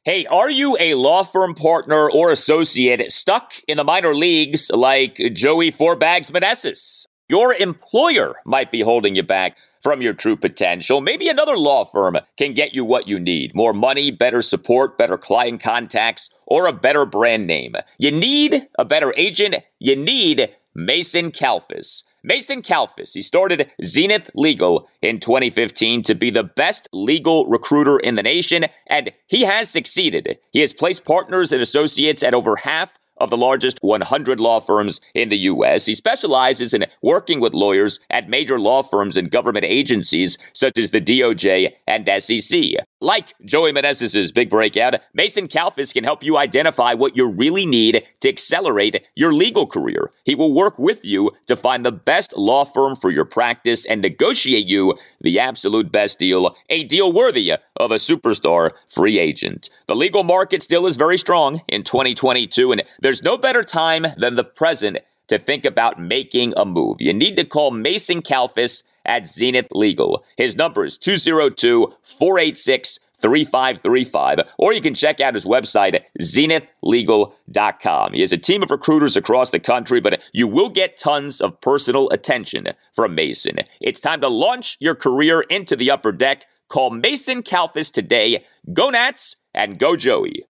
Hey, 0.03 0.27
are 0.27 0.51
you 0.51 0.77
a 0.79 0.93
law 0.93 1.23
firm 1.23 1.55
partner 1.55 2.07
or 2.07 2.29
associate 2.29 3.11
stuck 3.11 3.53
in 3.67 3.77
the 3.77 3.83
minor 3.83 4.13
leagues 4.13 4.69
like 4.69 5.15
Joey 5.33 5.71
Four 5.71 5.95
Bags 5.95 6.29
Meneses? 6.29 7.07
Your 7.27 7.53
employer 7.53 8.35
might 8.45 8.71
be 8.71 8.81
holding 8.81 9.15
you 9.15 9.23
back 9.23 9.57
from 9.81 10.01
your 10.01 10.13
true 10.13 10.35
potential. 10.35 11.01
Maybe 11.01 11.27
another 11.27 11.57
law 11.57 11.83
firm 11.83 12.17
can 12.37 12.53
get 12.53 12.75
you 12.75 12.85
what 12.85 13.07
you 13.07 13.19
need 13.19 13.55
more 13.55 13.73
money, 13.73 14.11
better 14.11 14.43
support, 14.43 14.97
better 14.97 15.17
client 15.17 15.61
contacts, 15.61 16.29
or 16.45 16.67
a 16.67 16.73
better 16.73 17.05
brand 17.05 17.47
name. 17.47 17.75
You 17.97 18.11
need 18.11 18.67
a 18.77 18.85
better 18.85 19.11
agent. 19.17 19.55
You 19.79 19.95
need 19.95 20.49
Mason 20.75 21.31
Kalfas. 21.31 22.03
Mason 22.23 22.61
Kalfas, 22.61 23.13
he 23.13 23.21
started 23.21 23.71
Zenith 23.83 24.29
Legal 24.35 24.87
in 25.01 25.19
2015 25.19 26.03
to 26.03 26.15
be 26.15 26.29
the 26.29 26.43
best 26.43 26.89
legal 26.91 27.45
recruiter 27.45 27.97
in 27.97 28.15
the 28.15 28.23
nation, 28.23 28.65
and 28.87 29.11
he 29.27 29.43
has 29.43 29.69
succeeded. 29.69 30.39
He 30.51 30.61
has 30.61 30.73
placed 30.73 31.05
partners 31.05 31.51
and 31.51 31.61
associates 31.61 32.23
at 32.23 32.33
over 32.33 32.57
half 32.57 32.97
of 33.17 33.29
the 33.29 33.37
largest 33.37 33.79
100 33.81 34.39
law 34.39 34.59
firms 34.59 35.01
in 35.13 35.29
the 35.29 35.37
U.S. 35.37 35.85
He 35.85 35.95
specializes 35.95 36.73
in 36.73 36.85
working 37.01 37.39
with 37.39 37.53
lawyers 37.53 37.99
at 38.09 38.29
major 38.29 38.59
law 38.59 38.83
firms 38.83 39.17
and 39.17 39.31
government 39.31 39.65
agencies 39.65 40.37
such 40.53 40.77
as 40.77 40.91
the 40.91 41.01
DOJ 41.01 41.73
and 41.87 42.09
SEC. 42.21 42.75
Like 43.01 43.33
Joey 43.43 43.73
Meneses' 43.73 44.33
big 44.33 44.49
breakout, 44.49 44.95
Mason 45.13 45.49
Kalfas 45.49 45.93
can 45.93 46.05
help 46.05 46.23
you 46.23 46.37
identify 46.37 46.93
what 46.93 47.17
you 47.17 47.29
really 47.29 47.65
need 47.65 48.03
to 48.21 48.29
accelerate 48.29 49.03
your 49.15 49.33
legal 49.33 49.67
career. 49.67 50.11
He 50.23 50.33
will 50.33 50.53
work 50.53 50.79
with 50.79 51.03
you 51.03 51.31
to 51.47 51.57
find 51.57 51.85
the 51.85 51.91
best 51.91 52.37
law 52.37 52.63
firm 52.63 52.95
for 52.95 53.11
your 53.11 53.25
practice 53.25 53.85
and 53.85 54.01
negotiate 54.01 54.67
you 54.67 54.97
the 55.19 55.37
absolute 55.39 55.91
best 55.91 56.19
deal, 56.19 56.55
a 56.69 56.85
deal 56.85 57.11
worthy 57.11 57.51
of 57.51 57.91
a 57.91 57.95
superstar 57.95 58.71
free 58.89 59.19
agent. 59.19 59.69
The 59.87 59.95
legal 59.95 60.23
market 60.23 60.63
still 60.63 60.87
is 60.87 60.95
very 60.95 61.17
strong 61.17 61.63
in 61.67 61.83
2022, 61.83 62.71
and 62.71 62.83
there's 63.01 63.21
no 63.21 63.37
better 63.37 63.63
time 63.63 64.05
than 64.17 64.35
the 64.35 64.45
present 64.45 64.99
to 65.27 65.37
think 65.37 65.65
about 65.65 65.99
making 65.99 66.53
a 66.55 66.63
move. 66.63 66.97
You 67.01 67.13
need 67.13 67.35
to 67.35 67.43
call 67.43 67.71
Mason 67.71 68.21
Kalfas 68.21 68.83
at 69.05 69.27
Zenith 69.27 69.67
Legal. 69.71 70.23
His 70.37 70.55
number 70.55 70.85
is 70.85 70.97
202 70.97 71.93
486 72.03 72.99
3535, 73.21 74.39
or 74.57 74.73
you 74.73 74.81
can 74.81 74.93
check 74.93 75.19
out 75.19 75.33
his 75.33 75.45
website 75.45 75.99
zenithlegal.com. 76.21 78.13
He 78.13 78.21
has 78.21 78.31
a 78.31 78.37
team 78.37 78.61
of 78.61 78.69
recruiters 78.69 79.17
across 79.17 79.49
the 79.49 79.59
country, 79.59 79.99
but 79.99 80.21
you 80.33 80.47
will 80.47 80.69
get 80.69 80.97
tons 80.97 81.41
of 81.41 81.59
personal 81.61 82.09
attention 82.09 82.67
from 82.93 83.15
Mason. 83.15 83.57
It's 83.81 83.99
time 83.99 84.21
to 84.21 84.27
launch 84.27 84.77
your 84.79 84.95
career 84.95 85.41
into 85.41 85.75
the 85.75 85.89
upper 85.89 86.11
deck. 86.11 86.45
Call 86.69 86.91
Mason 86.91 87.41
Kalfas 87.41 87.91
today. 87.91 88.43
Go 88.73 88.89
Nats 88.89 89.35
and 89.53 89.79
go 89.79 89.95
Joey. 89.95 90.45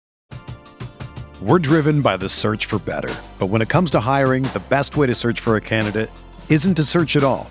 We're 1.43 1.59
driven 1.59 2.03
by 2.03 2.17
the 2.17 2.29
search 2.29 2.67
for 2.67 2.79
better. 2.79 3.13
But 3.39 3.49
when 3.49 3.63
it 3.63 3.69
comes 3.69 3.91
to 3.91 4.01
hiring, 4.01 4.45
the 4.45 4.63
best 4.69 4.97
way 4.97 5.09
to 5.09 5.15
search 5.15 5.41
for 5.41 5.57
a 5.57 5.61
candidate 5.61 6.09
isn't 6.49 6.75
to 6.75 6.85
search 6.85 7.17
at 7.17 7.25
all. 7.25 7.51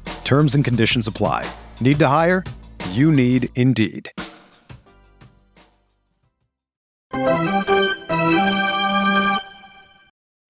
Terms 0.31 0.55
and 0.55 0.63
conditions 0.63 1.07
apply. 1.07 1.45
Need 1.81 1.99
to 1.99 2.07
hire? 2.07 2.45
You 2.91 3.11
need 3.11 3.49
Indeed. 3.55 4.09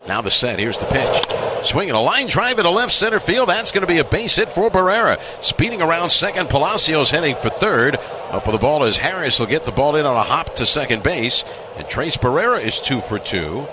Now 0.08 0.22
the 0.22 0.30
set. 0.30 0.60
Here's 0.60 0.78
the 0.78 0.86
pitch. 0.86 1.66
Swinging 1.66 1.96
a 1.96 2.00
line 2.00 2.28
drive 2.28 2.60
into 2.60 2.70
left 2.70 2.92
center 2.92 3.20
field. 3.20 3.50
That's 3.50 3.72
going 3.72 3.82
to 3.82 3.88
be 3.88 3.98
a 3.98 4.04
base 4.04 4.36
hit 4.36 4.52
for 4.52 4.70
Barrera. 4.70 5.20
Speeding 5.44 5.82
around 5.82 6.12
second. 6.12 6.52
Palacios 6.52 7.10
heading 7.10 7.36
for 7.36 7.50
third. 7.50 7.96
Up 8.30 8.46
with 8.46 8.54
the 8.54 8.60
ball 8.60 8.84
is 8.84 8.98
Harris. 8.98 9.40
Will 9.40 9.48
get 9.48 9.66
the 9.66 9.72
ball 9.72 9.96
in 9.96 10.06
on 10.06 10.16
a 10.16 10.22
hop 10.22 10.54
to 10.58 10.68
second 10.68 11.02
base. 11.02 11.44
And 11.78 11.90
Tres 11.90 12.18
Barrera 12.18 12.62
is 12.62 12.80
two 12.80 13.02
for 13.02 13.18
two. 13.18 13.66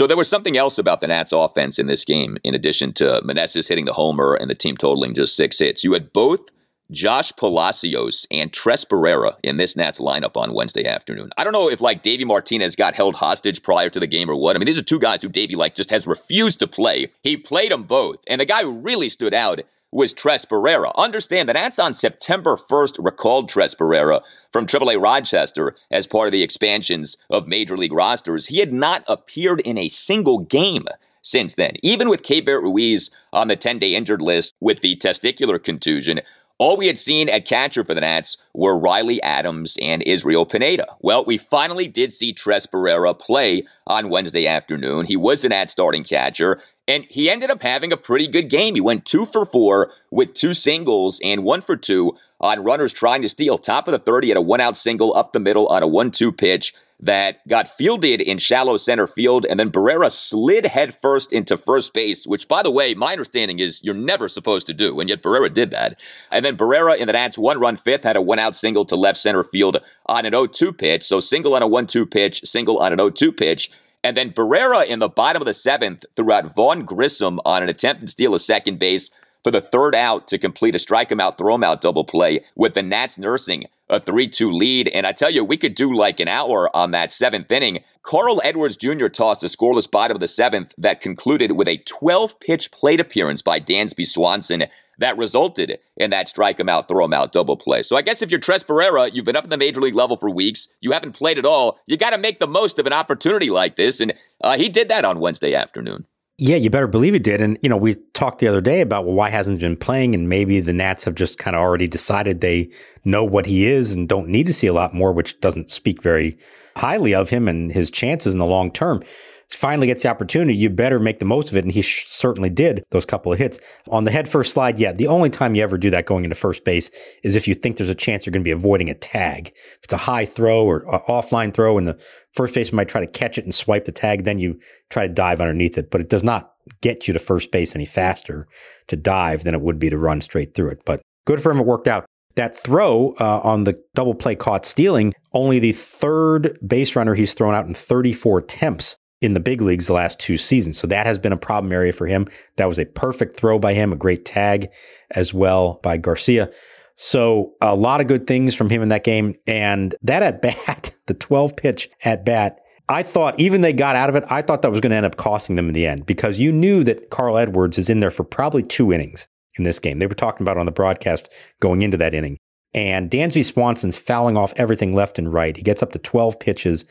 So 0.00 0.06
there 0.06 0.16
was 0.16 0.30
something 0.30 0.56
else 0.56 0.78
about 0.78 1.02
the 1.02 1.08
Nats 1.08 1.30
offense 1.30 1.78
in 1.78 1.86
this 1.86 2.06
game, 2.06 2.38
in 2.42 2.54
addition 2.54 2.94
to 2.94 3.20
Meneses 3.22 3.68
hitting 3.68 3.84
the 3.84 3.92
homer 3.92 4.32
and 4.32 4.48
the 4.48 4.54
team 4.54 4.78
totaling 4.78 5.14
just 5.14 5.36
six 5.36 5.58
hits. 5.58 5.84
You 5.84 5.92
had 5.92 6.14
both 6.14 6.48
Josh 6.90 7.32
Palacios 7.36 8.26
and 8.30 8.50
Tres 8.50 8.86
Barrera 8.86 9.36
in 9.42 9.58
this 9.58 9.76
Nats 9.76 10.00
lineup 10.00 10.38
on 10.38 10.54
Wednesday 10.54 10.86
afternoon. 10.86 11.28
I 11.36 11.44
don't 11.44 11.52
know 11.52 11.68
if 11.68 11.82
like 11.82 12.02
Davey 12.02 12.24
Martinez 12.24 12.76
got 12.76 12.94
held 12.94 13.16
hostage 13.16 13.62
prior 13.62 13.90
to 13.90 14.00
the 14.00 14.06
game 14.06 14.30
or 14.30 14.36
what. 14.36 14.56
I 14.56 14.58
mean, 14.58 14.64
these 14.64 14.78
are 14.78 14.82
two 14.82 14.98
guys 14.98 15.20
who 15.20 15.28
Davey 15.28 15.54
like 15.54 15.74
just 15.74 15.90
has 15.90 16.06
refused 16.06 16.60
to 16.60 16.66
play. 16.66 17.12
He 17.22 17.36
played 17.36 17.70
them 17.70 17.82
both, 17.82 18.20
and 18.26 18.40
the 18.40 18.46
guy 18.46 18.62
who 18.62 18.78
really 18.78 19.10
stood 19.10 19.34
out 19.34 19.60
was 19.92 20.12
Tres 20.12 20.44
Barrera. 20.44 20.94
Understand 20.96 21.48
that 21.48 21.54
Nats 21.54 21.78
on 21.78 21.94
September 21.94 22.56
1st 22.56 23.04
recalled 23.04 23.48
Tres 23.48 23.74
Barrera 23.74 24.22
from 24.52 24.66
AAA 24.66 25.00
Rochester 25.02 25.74
as 25.90 26.06
part 26.06 26.28
of 26.28 26.32
the 26.32 26.42
expansions 26.42 27.16
of 27.28 27.48
Major 27.48 27.76
League 27.76 27.92
rosters. 27.92 28.46
He 28.46 28.58
had 28.58 28.72
not 28.72 29.04
appeared 29.08 29.60
in 29.60 29.78
a 29.78 29.88
single 29.88 30.38
game 30.38 30.86
since 31.22 31.54
then. 31.54 31.74
Even 31.82 32.08
with 32.08 32.22
Keibert 32.22 32.62
Ruiz 32.62 33.10
on 33.32 33.48
the 33.48 33.56
10 33.56 33.78
day 33.78 33.94
injured 33.94 34.22
list 34.22 34.54
with 34.60 34.80
the 34.80 34.96
testicular 34.96 35.62
contusion, 35.62 36.20
all 36.58 36.76
we 36.76 36.88
had 36.88 36.98
seen 36.98 37.30
at 37.30 37.46
catcher 37.46 37.84
for 37.84 37.94
the 37.94 38.02
Nats 38.02 38.36
were 38.52 38.78
Riley 38.78 39.22
Adams 39.22 39.78
and 39.80 40.02
Israel 40.02 40.44
Pineda. 40.44 40.86
Well, 41.00 41.24
we 41.24 41.38
finally 41.38 41.88
did 41.88 42.12
see 42.12 42.34
Tres 42.34 42.66
Barrera 42.66 43.18
play 43.18 43.66
on 43.86 44.10
Wednesday 44.10 44.46
afternoon. 44.46 45.06
He 45.06 45.16
was 45.16 45.40
the 45.40 45.48
Nats 45.48 45.72
starting 45.72 46.04
catcher, 46.04 46.60
and 46.90 47.06
he 47.08 47.30
ended 47.30 47.50
up 47.50 47.62
having 47.62 47.92
a 47.92 47.96
pretty 47.96 48.26
good 48.26 48.50
game. 48.50 48.74
He 48.74 48.80
went 48.80 49.06
two 49.06 49.24
for 49.24 49.46
four 49.46 49.92
with 50.10 50.34
two 50.34 50.54
singles 50.54 51.20
and 51.22 51.44
one 51.44 51.60
for 51.60 51.76
two 51.76 52.16
on 52.40 52.64
runners 52.64 52.92
trying 52.92 53.22
to 53.22 53.28
steal. 53.28 53.58
Top 53.58 53.86
of 53.86 53.92
the 53.92 53.98
30 53.98 54.32
at 54.32 54.36
a 54.36 54.40
one 54.40 54.60
out 54.60 54.76
single 54.76 55.14
up 55.14 55.32
the 55.32 55.38
middle 55.38 55.68
on 55.68 55.84
a 55.84 55.86
1 55.86 56.10
2 56.10 56.32
pitch 56.32 56.74
that 57.02 57.46
got 57.48 57.68
fielded 57.68 58.20
in 58.20 58.38
shallow 58.38 58.76
center 58.76 59.06
field, 59.06 59.46
and 59.46 59.58
then 59.58 59.70
Barrera 59.70 60.10
slid 60.10 60.66
headfirst 60.66 61.32
into 61.32 61.56
first 61.56 61.94
base, 61.94 62.26
which, 62.26 62.46
by 62.46 62.62
the 62.62 62.70
way, 62.70 62.92
my 62.92 63.12
understanding 63.12 63.58
is 63.58 63.80
you're 63.82 63.94
never 63.94 64.28
supposed 64.28 64.66
to 64.66 64.74
do, 64.74 65.00
and 65.00 65.08
yet 65.08 65.22
Barrera 65.22 65.52
did 65.52 65.70
that. 65.70 65.98
And 66.30 66.44
then 66.44 66.58
Barrera 66.58 66.98
in 66.98 67.06
the 67.06 67.14
Nats 67.14 67.38
one 67.38 67.58
run 67.58 67.76
fifth 67.76 68.04
had 68.04 68.16
a 68.16 68.22
one 68.22 68.38
out 68.38 68.54
single 68.54 68.84
to 68.86 68.96
left 68.96 69.16
center 69.16 69.44
field 69.44 69.78
on 70.06 70.26
an 70.26 70.32
0 70.32 70.46
2 70.46 70.72
pitch. 70.72 71.04
So 71.04 71.20
single 71.20 71.54
on 71.54 71.62
a 71.62 71.68
1 71.68 71.86
2 71.86 72.04
pitch, 72.04 72.42
single 72.44 72.78
on 72.78 72.92
an 72.92 72.98
0 72.98 73.10
2 73.10 73.32
pitch. 73.32 73.70
And 74.02 74.16
then 74.16 74.32
Barrera 74.32 74.86
in 74.86 74.98
the 74.98 75.08
bottom 75.08 75.42
of 75.42 75.46
the 75.46 75.54
seventh 75.54 76.04
threw 76.16 76.32
out 76.32 76.54
Vaughn 76.54 76.84
Grissom 76.84 77.38
on 77.44 77.62
an 77.62 77.68
attempt 77.68 78.02
to 78.02 78.08
steal 78.08 78.34
a 78.34 78.40
second 78.40 78.78
base 78.78 79.10
for 79.44 79.50
the 79.50 79.60
third 79.60 79.94
out 79.94 80.28
to 80.28 80.38
complete 80.38 80.74
a 80.74 80.78
strike 80.78 81.10
him 81.10 81.20
out, 81.20 81.38
throw 81.38 81.54
him 81.54 81.64
out 81.64 81.80
double 81.80 82.04
play 82.04 82.44
with 82.54 82.74
the 82.74 82.82
Nats 82.82 83.18
nursing 83.18 83.64
a 83.88 84.00
3 84.00 84.28
2 84.28 84.50
lead. 84.50 84.88
And 84.88 85.06
I 85.06 85.12
tell 85.12 85.30
you, 85.30 85.44
we 85.44 85.56
could 85.56 85.74
do 85.74 85.94
like 85.94 86.20
an 86.20 86.28
hour 86.28 86.74
on 86.74 86.92
that 86.92 87.12
seventh 87.12 87.50
inning. 87.50 87.80
Carl 88.02 88.40
Edwards 88.44 88.76
Jr. 88.76 89.08
tossed 89.08 89.42
a 89.42 89.46
scoreless 89.46 89.90
bottom 89.90 90.16
of 90.16 90.20
the 90.20 90.28
seventh 90.28 90.72
that 90.78 91.02
concluded 91.02 91.52
with 91.52 91.68
a 91.68 91.78
12 91.78 92.40
pitch 92.40 92.70
plate 92.70 93.00
appearance 93.00 93.42
by 93.42 93.60
Dansby 93.60 94.06
Swanson 94.06 94.66
that 95.00 95.18
resulted 95.18 95.78
in 95.96 96.10
that 96.10 96.28
strike 96.28 96.60
him 96.60 96.68
out, 96.68 96.88
throw 96.88 97.04
him 97.04 97.12
out 97.12 97.32
double 97.32 97.56
play. 97.56 97.82
So 97.82 97.96
I 97.96 98.02
guess 98.02 98.22
if 98.22 98.30
you're 98.30 98.40
Tres 98.40 98.62
Barrera, 98.62 99.10
you've 99.12 99.24
been 99.24 99.36
up 99.36 99.44
in 99.44 99.50
the 99.50 99.58
major 99.58 99.80
league 99.80 99.94
level 99.94 100.16
for 100.16 100.30
weeks, 100.30 100.68
you 100.80 100.92
haven't 100.92 101.12
played 101.12 101.38
at 101.38 101.46
all, 101.46 101.78
you 101.86 101.96
got 101.96 102.10
to 102.10 102.18
make 102.18 102.38
the 102.38 102.46
most 102.46 102.78
of 102.78 102.86
an 102.86 102.92
opportunity 102.92 103.50
like 103.50 103.76
this. 103.76 104.00
And 104.00 104.14
uh, 104.42 104.56
he 104.56 104.68
did 104.68 104.88
that 104.88 105.04
on 105.04 105.18
Wednesday 105.18 105.54
afternoon. 105.54 106.06
Yeah, 106.42 106.56
you 106.56 106.70
better 106.70 106.86
believe 106.86 107.12
he 107.12 107.18
did. 107.18 107.42
And, 107.42 107.58
you 107.60 107.68
know, 107.68 107.76
we 107.76 107.96
talked 108.14 108.38
the 108.38 108.48
other 108.48 108.62
day 108.62 108.80
about, 108.80 109.04
well, 109.04 109.14
why 109.14 109.28
hasn't 109.28 109.60
he 109.60 109.66
been 109.66 109.76
playing? 109.76 110.14
And 110.14 110.26
maybe 110.26 110.60
the 110.60 110.72
Nats 110.72 111.04
have 111.04 111.14
just 111.14 111.36
kind 111.36 111.54
of 111.54 111.60
already 111.60 111.86
decided 111.86 112.40
they 112.40 112.70
know 113.04 113.24
what 113.24 113.44
he 113.44 113.66
is 113.66 113.94
and 113.94 114.08
don't 114.08 114.28
need 114.28 114.46
to 114.46 114.54
see 114.54 114.66
a 114.66 114.72
lot 114.72 114.94
more, 114.94 115.12
which 115.12 115.38
doesn't 115.40 115.70
speak 115.70 116.02
very 116.02 116.38
highly 116.76 117.14
of 117.14 117.28
him 117.28 117.46
and 117.46 117.70
his 117.70 117.90
chances 117.90 118.32
in 118.32 118.38
the 118.38 118.46
long 118.46 118.72
term 118.72 119.02
finally 119.50 119.86
gets 119.86 120.02
the 120.02 120.08
opportunity, 120.08 120.56
you 120.56 120.70
better 120.70 120.98
make 120.98 121.18
the 121.18 121.24
most 121.24 121.50
of 121.50 121.56
it. 121.56 121.64
And 121.64 121.72
he 121.72 121.82
sh- 121.82 122.06
certainly 122.06 122.50
did 122.50 122.84
those 122.90 123.04
couple 123.04 123.32
of 123.32 123.38
hits. 123.38 123.58
On 123.90 124.04
the 124.04 124.10
head 124.10 124.28
first 124.28 124.52
slide, 124.52 124.78
yeah, 124.78 124.92
the 124.92 125.08
only 125.08 125.30
time 125.30 125.54
you 125.54 125.62
ever 125.62 125.76
do 125.76 125.90
that 125.90 126.06
going 126.06 126.24
into 126.24 126.36
first 126.36 126.64
base 126.64 126.90
is 127.22 127.36
if 127.36 127.48
you 127.48 127.54
think 127.54 127.76
there's 127.76 127.90
a 127.90 127.94
chance 127.94 128.24
you're 128.24 128.32
going 128.32 128.42
to 128.42 128.48
be 128.48 128.52
avoiding 128.52 128.88
a 128.88 128.94
tag. 128.94 129.48
If 129.48 129.84
it's 129.84 129.92
a 129.92 129.98
high 129.98 130.24
throw 130.24 130.64
or 130.64 130.84
offline 131.08 131.52
throw 131.52 131.78
and 131.78 131.86
the 131.86 132.00
first 132.32 132.54
baseman 132.54 132.76
might 132.76 132.88
try 132.88 133.00
to 133.00 133.06
catch 133.06 133.38
it 133.38 133.44
and 133.44 133.54
swipe 133.54 133.84
the 133.84 133.92
tag, 133.92 134.24
then 134.24 134.38
you 134.38 134.58
try 134.88 135.06
to 135.06 135.12
dive 135.12 135.40
underneath 135.40 135.76
it. 135.76 135.90
But 135.90 136.00
it 136.00 136.08
does 136.08 136.22
not 136.22 136.52
get 136.80 137.08
you 137.08 137.14
to 137.14 137.18
first 137.18 137.50
base 137.50 137.74
any 137.74 137.86
faster 137.86 138.46
to 138.86 138.96
dive 138.96 139.44
than 139.44 139.54
it 139.54 139.60
would 139.60 139.78
be 139.78 139.90
to 139.90 139.98
run 139.98 140.20
straight 140.20 140.54
through 140.54 140.70
it. 140.70 140.82
But 140.84 141.00
good 141.26 141.42
for 141.42 141.50
him, 141.50 141.60
it 141.60 141.66
worked 141.66 141.88
out. 141.88 142.06
That 142.36 142.56
throw 142.56 143.14
uh, 143.18 143.40
on 143.42 143.64
the 143.64 143.82
double 143.94 144.14
play 144.14 144.36
caught 144.36 144.64
stealing, 144.64 145.12
only 145.32 145.58
the 145.58 145.72
third 145.72 146.56
base 146.66 146.94
runner 146.94 147.14
he's 147.14 147.34
thrown 147.34 147.54
out 147.54 147.66
in 147.66 147.74
34 147.74 148.38
attempts 148.38 148.96
in 149.20 149.34
the 149.34 149.40
big 149.40 149.60
leagues 149.60 149.86
the 149.86 149.92
last 149.92 150.18
two 150.18 150.38
seasons. 150.38 150.78
So 150.78 150.86
that 150.86 151.06
has 151.06 151.18
been 151.18 151.32
a 151.32 151.36
problem 151.36 151.72
area 151.72 151.92
for 151.92 152.06
him. 152.06 152.26
That 152.56 152.66
was 152.66 152.78
a 152.78 152.86
perfect 152.86 153.36
throw 153.36 153.58
by 153.58 153.74
him, 153.74 153.92
a 153.92 153.96
great 153.96 154.24
tag 154.24 154.70
as 155.10 155.34
well 155.34 155.80
by 155.82 155.98
Garcia. 155.98 156.50
So 156.96 157.54
a 157.60 157.74
lot 157.74 158.00
of 158.00 158.06
good 158.06 158.26
things 158.26 158.54
from 158.54 158.70
him 158.70 158.82
in 158.82 158.88
that 158.88 159.04
game. 159.04 159.34
And 159.46 159.94
that 160.02 160.22
at 160.22 160.42
bat, 160.42 160.92
the 161.06 161.14
12 161.14 161.56
pitch 161.56 161.88
at 162.04 162.24
bat, 162.24 162.60
I 162.88 163.02
thought 163.02 163.38
even 163.38 163.60
they 163.60 163.72
got 163.72 163.94
out 163.94 164.08
of 164.08 164.16
it, 164.16 164.24
I 164.28 164.42
thought 164.42 164.62
that 164.62 164.70
was 164.70 164.80
going 164.80 164.90
to 164.90 164.96
end 164.96 165.06
up 165.06 165.16
costing 165.16 165.56
them 165.56 165.68
in 165.68 165.74
the 165.74 165.86
end 165.86 166.06
because 166.06 166.38
you 166.38 166.50
knew 166.50 166.82
that 166.84 167.10
Carl 167.10 167.38
Edwards 167.38 167.78
is 167.78 167.88
in 167.88 168.00
there 168.00 168.10
for 168.10 168.24
probably 168.24 168.62
two 168.62 168.92
innings 168.92 169.28
in 169.56 169.64
this 169.64 169.78
game. 169.78 169.98
They 169.98 170.06
were 170.06 170.14
talking 170.14 170.44
about 170.44 170.56
on 170.56 170.66
the 170.66 170.72
broadcast 170.72 171.28
going 171.60 171.82
into 171.82 171.96
that 171.98 172.14
inning. 172.14 172.36
And 172.74 173.10
Dansby 173.10 173.44
Swanson's 173.44 173.96
fouling 173.96 174.36
off 174.36 174.52
everything 174.56 174.94
left 174.94 175.18
and 175.18 175.32
right. 175.32 175.56
He 175.56 175.62
gets 175.62 175.82
up 175.82 175.92
to 175.92 175.98
12 175.98 176.38
pitches 176.38 176.84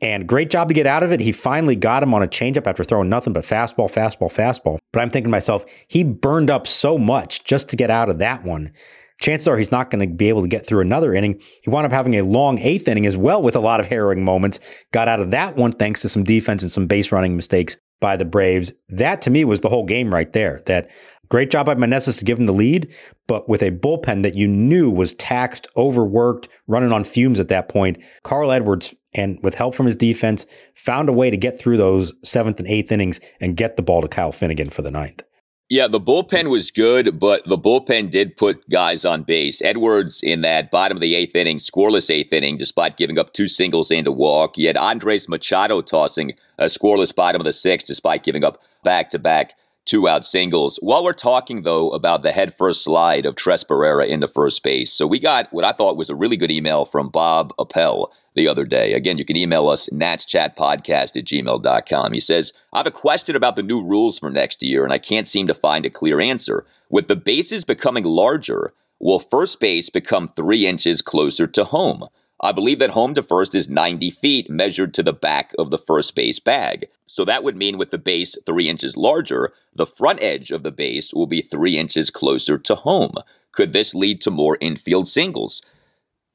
and 0.00 0.28
great 0.28 0.50
job 0.50 0.68
to 0.68 0.74
get 0.74 0.86
out 0.86 1.02
of 1.02 1.12
it. 1.12 1.20
He 1.20 1.32
finally 1.32 1.76
got 1.76 2.02
him 2.02 2.14
on 2.14 2.22
a 2.22 2.28
changeup 2.28 2.66
after 2.66 2.84
throwing 2.84 3.08
nothing 3.08 3.32
but 3.32 3.44
fastball, 3.44 3.90
fastball, 3.90 4.32
fastball. 4.32 4.78
But 4.92 5.00
I'm 5.00 5.10
thinking 5.10 5.28
to 5.28 5.30
myself, 5.30 5.64
he 5.88 6.04
burned 6.04 6.50
up 6.50 6.66
so 6.66 6.98
much 6.98 7.44
just 7.44 7.68
to 7.70 7.76
get 7.76 7.90
out 7.90 8.08
of 8.08 8.18
that 8.18 8.44
one. 8.44 8.72
Chances 9.20 9.48
are 9.48 9.56
he's 9.56 9.72
not 9.72 9.90
going 9.90 10.06
to 10.06 10.14
be 10.14 10.28
able 10.28 10.42
to 10.42 10.48
get 10.48 10.66
through 10.66 10.82
another 10.82 11.14
inning. 11.14 11.40
He 11.62 11.70
wound 11.70 11.86
up 11.86 11.92
having 11.92 12.16
a 12.16 12.22
long 12.22 12.58
eighth 12.58 12.86
inning 12.86 13.06
as 13.06 13.16
well 13.16 13.40
with 13.40 13.56
a 13.56 13.60
lot 13.60 13.80
of 13.80 13.86
harrowing 13.86 14.22
moments. 14.22 14.60
Got 14.92 15.08
out 15.08 15.20
of 15.20 15.30
that 15.30 15.56
one 15.56 15.72
thanks 15.72 16.02
to 16.02 16.08
some 16.08 16.24
defense 16.24 16.62
and 16.62 16.70
some 16.70 16.86
base 16.86 17.10
running 17.10 17.34
mistakes 17.34 17.78
by 18.00 18.16
the 18.16 18.26
Braves. 18.26 18.72
That 18.90 19.22
to 19.22 19.30
me 19.30 19.44
was 19.44 19.62
the 19.62 19.70
whole 19.70 19.84
game 19.84 20.12
right 20.12 20.30
there. 20.34 20.60
That 20.66 20.88
great 21.30 21.50
job 21.50 21.64
by 21.64 21.74
Meneses 21.74 22.18
to 22.18 22.24
give 22.26 22.38
him 22.38 22.44
the 22.44 22.52
lead, 22.52 22.92
but 23.26 23.48
with 23.48 23.62
a 23.62 23.70
bullpen 23.70 24.22
that 24.22 24.34
you 24.34 24.46
knew 24.46 24.90
was 24.90 25.14
taxed, 25.14 25.66
overworked, 25.76 26.48
running 26.66 26.92
on 26.92 27.02
fumes 27.02 27.40
at 27.40 27.48
that 27.48 27.70
point. 27.70 27.98
Carl 28.22 28.52
Edwards 28.52 28.94
and 29.16 29.38
with 29.42 29.54
help 29.54 29.74
from 29.74 29.86
his 29.86 29.96
defense, 29.96 30.46
found 30.74 31.08
a 31.08 31.12
way 31.12 31.30
to 31.30 31.36
get 31.36 31.58
through 31.58 31.76
those 31.76 32.12
seventh 32.22 32.58
and 32.58 32.68
eighth 32.68 32.92
innings 32.92 33.20
and 33.40 33.56
get 33.56 33.76
the 33.76 33.82
ball 33.82 34.02
to 34.02 34.08
Kyle 34.08 34.32
Finnegan 34.32 34.70
for 34.70 34.82
the 34.82 34.90
ninth. 34.90 35.22
Yeah, 35.68 35.88
the 35.88 36.00
bullpen 36.00 36.48
was 36.48 36.70
good, 36.70 37.18
but 37.18 37.42
the 37.44 37.58
bullpen 37.58 38.12
did 38.12 38.36
put 38.36 38.70
guys 38.70 39.04
on 39.04 39.24
base. 39.24 39.60
Edwards 39.60 40.20
in 40.22 40.42
that 40.42 40.70
bottom 40.70 40.96
of 40.96 41.00
the 41.00 41.16
eighth 41.16 41.34
inning, 41.34 41.58
scoreless 41.58 42.08
eighth 42.08 42.32
inning, 42.32 42.56
despite 42.56 42.96
giving 42.96 43.18
up 43.18 43.32
two 43.32 43.48
singles 43.48 43.90
and 43.90 44.06
a 44.06 44.12
walk. 44.12 44.56
You 44.56 44.68
had 44.68 44.76
Andres 44.76 45.28
Machado 45.28 45.80
tossing 45.80 46.34
a 46.56 46.66
scoreless 46.66 47.12
bottom 47.12 47.40
of 47.40 47.46
the 47.46 47.52
sixth, 47.52 47.88
despite 47.88 48.22
giving 48.22 48.44
up 48.44 48.62
back 48.84 49.10
to 49.10 49.18
back 49.18 49.54
two 49.86 50.08
out 50.08 50.24
singles. 50.24 50.78
While 50.82 51.02
we're 51.02 51.12
talking, 51.12 51.62
though, 51.62 51.90
about 51.90 52.22
the 52.22 52.30
headfirst 52.30 52.84
slide 52.84 53.26
of 53.26 53.34
Tres 53.34 53.64
Barrera 53.64 54.06
into 54.06 54.28
first 54.28 54.62
base, 54.62 54.92
so 54.92 55.04
we 55.04 55.18
got 55.18 55.52
what 55.52 55.64
I 55.64 55.72
thought 55.72 55.96
was 55.96 56.10
a 56.10 56.14
really 56.14 56.36
good 56.36 56.52
email 56.52 56.84
from 56.84 57.08
Bob 57.08 57.52
Appel 57.58 58.12
the 58.36 58.46
other 58.46 58.64
day. 58.64 58.92
Again, 58.92 59.18
you 59.18 59.24
can 59.24 59.36
email 59.36 59.68
us, 59.68 59.88
natschatpodcast 59.88 61.16
at 61.16 61.24
gmail.com. 61.24 62.12
He 62.12 62.20
says, 62.20 62.52
I 62.72 62.78
have 62.78 62.86
a 62.86 62.92
question 62.92 63.34
about 63.34 63.56
the 63.56 63.62
new 63.62 63.82
rules 63.82 64.18
for 64.18 64.30
next 64.30 64.62
year, 64.62 64.84
and 64.84 64.92
I 64.92 64.98
can't 64.98 65.26
seem 65.26 65.48
to 65.48 65.54
find 65.54 65.84
a 65.84 65.90
clear 65.90 66.20
answer. 66.20 66.64
With 66.88 67.08
the 67.08 67.16
bases 67.16 67.64
becoming 67.64 68.04
larger, 68.04 68.74
will 69.00 69.18
first 69.18 69.58
base 69.58 69.90
become 69.90 70.28
three 70.28 70.66
inches 70.66 71.02
closer 71.02 71.46
to 71.48 71.64
home? 71.64 72.04
I 72.40 72.52
believe 72.52 72.78
that 72.80 72.90
home 72.90 73.14
to 73.14 73.22
first 73.22 73.54
is 73.54 73.70
90 73.70 74.10
feet 74.10 74.50
measured 74.50 74.92
to 74.94 75.02
the 75.02 75.14
back 75.14 75.54
of 75.58 75.70
the 75.70 75.78
first 75.78 76.14
base 76.14 76.38
bag. 76.38 76.88
So 77.06 77.24
that 77.24 77.42
would 77.42 77.56
mean 77.56 77.78
with 77.78 77.90
the 77.90 77.98
base 77.98 78.36
three 78.44 78.68
inches 78.68 78.96
larger, 78.96 79.54
the 79.74 79.86
front 79.86 80.20
edge 80.20 80.50
of 80.50 80.62
the 80.62 80.70
base 80.70 81.14
will 81.14 81.26
be 81.26 81.40
three 81.40 81.78
inches 81.78 82.10
closer 82.10 82.58
to 82.58 82.74
home. 82.74 83.14
Could 83.52 83.72
this 83.72 83.94
lead 83.94 84.20
to 84.20 84.30
more 84.30 84.58
infield 84.60 85.08
singles? 85.08 85.62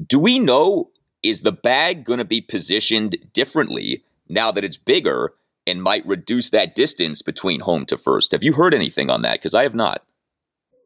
Do 0.06 0.18
we 0.18 0.40
know 0.40 0.90
is 1.24 1.42
the 1.42 1.52
bag 1.52 2.06
going 2.06 2.20
to 2.20 2.26
be 2.26 2.42
positioned 2.42 3.18
differently 3.34 4.04
now 4.28 4.52
that 4.52 4.64
it's 4.64 4.78
bigger 4.78 5.34
and 5.68 5.84
might 5.84 6.06
reduce 6.06 6.50
that 6.50 6.76
distance 6.76 7.22
between 7.22 7.62
home 7.62 7.86
to 7.86 7.98
first? 7.98 8.32
Have 8.32 8.44
you 8.44 8.54
heard 8.54 8.74
anything 8.74 9.10
on 9.10 9.22
that? 9.22 9.34
Because 9.34 9.54
I 9.54 9.64
have 9.64 9.76
not. 9.76 10.04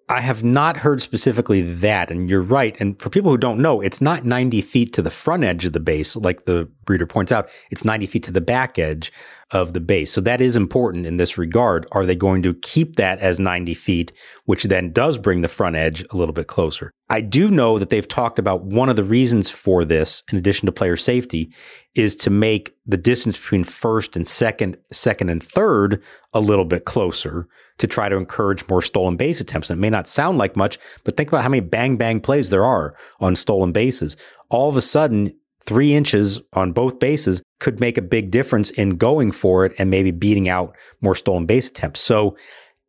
I 0.08 0.22
have 0.22 0.44
not 0.44 0.78
heard 0.78 1.02
specifically 1.02 1.62
that, 1.62 2.12
and 2.12 2.30
you're 2.30 2.44
right. 2.44 2.80
And 2.80 3.02
for 3.02 3.10
people 3.10 3.32
who 3.32 3.38
don't 3.38 3.60
know, 3.60 3.82
it's 3.82 4.02
not 4.02 4.24
90 4.24 4.62
feet 4.62 4.94
to 4.94 5.02
the 5.02 5.10
front 5.10 5.44
edge 5.44 5.66
of 5.66 5.74
the 5.74 5.80
base, 5.80 6.16
like 6.16 6.46
the 6.46 6.70
breeder 6.86 7.06
points 7.06 7.32
out. 7.32 7.50
It's 7.72 7.86
90 7.86 8.06
feet 8.06 8.24
to 8.24 8.32
the 8.32 8.42
back 8.42 8.80
edge 8.80 9.12
of 9.52 9.74
the 9.74 9.82
base. 9.82 10.12
So 10.12 10.22
that 10.22 10.42
is 10.42 10.58
important 10.58 11.06
in 11.06 11.18
this 11.18 11.38
regard. 11.38 11.86
Are 11.92 12.06
they 12.06 12.16
going 12.16 12.42
to 12.44 12.54
keep 12.56 12.96
that 12.96 13.20
as 13.20 13.40
90 13.40 13.74
feet, 13.74 14.12
which 14.46 14.64
then 14.64 14.92
does 14.92 15.18
bring 15.18 15.42
the 15.42 15.48
front 15.48 15.76
edge 15.76 16.04
a 16.12 16.18
little 16.18 16.34
bit 16.34 16.48
closer? 16.48 16.92
I 17.10 17.22
do 17.22 17.52
know 17.52 17.78
that 17.78 17.90
they've 17.90 18.08
talked 18.08 18.40
about 18.40 18.64
one 18.64 18.90
of 18.90 18.96
the 18.96 19.04
reasons 19.04 19.50
for 19.52 19.86
this, 19.86 20.24
in 20.32 20.38
addition 20.38 20.66
to 20.66 20.72
player 20.72 20.98
safety, 20.98 21.54
is 21.94 22.16
to 22.16 22.32
make 22.32 22.76
the 22.88 22.98
distance 22.98 23.38
between 23.38 23.64
first 23.64 24.16
and 24.16 24.28
second, 24.28 24.78
second 24.92 25.30
and 25.30 25.42
third 25.42 26.02
a 26.34 26.40
little 26.40 26.66
bit 26.66 26.86
closer 26.86 27.48
to 27.78 27.88
try 27.88 28.10
to 28.10 28.18
encourage 28.18 28.68
more 28.68 28.82
stolen 28.82 29.18
base 29.18 29.40
attempts. 29.40 29.70
And 29.70 29.78
it 29.78 29.82
may 29.82 29.92
not 29.92 30.08
sound 30.08 30.40
like 30.40 30.56
much, 30.56 30.80
but 31.04 31.16
think 31.16 31.30
about 31.30 31.44
how 31.44 31.50
many 31.50 31.62
bang 31.62 31.98
bang 31.98 32.20
plays 32.20 32.50
there 32.50 32.66
are 32.66 32.96
on 33.20 33.36
stolen 33.36 33.72
bases. 33.72 34.18
All 34.50 34.70
of 34.70 34.78
a 34.78 34.82
sudden, 34.82 35.32
three 35.66 35.94
inches 35.94 36.42
on 36.54 36.72
both 36.72 37.00
bases 37.00 37.42
could 37.60 37.80
make 37.80 37.98
a 37.98 38.02
big 38.02 38.32
difference 38.32 38.70
in 38.72 38.98
going 38.98 39.32
for 39.32 39.66
it 39.66 39.74
and 39.80 39.90
maybe 39.90 40.12
beating 40.12 40.48
out 40.48 40.76
more 41.02 41.16
stolen 41.16 41.46
base 41.46 41.70
attempts. 41.70 42.02
So 42.02 42.38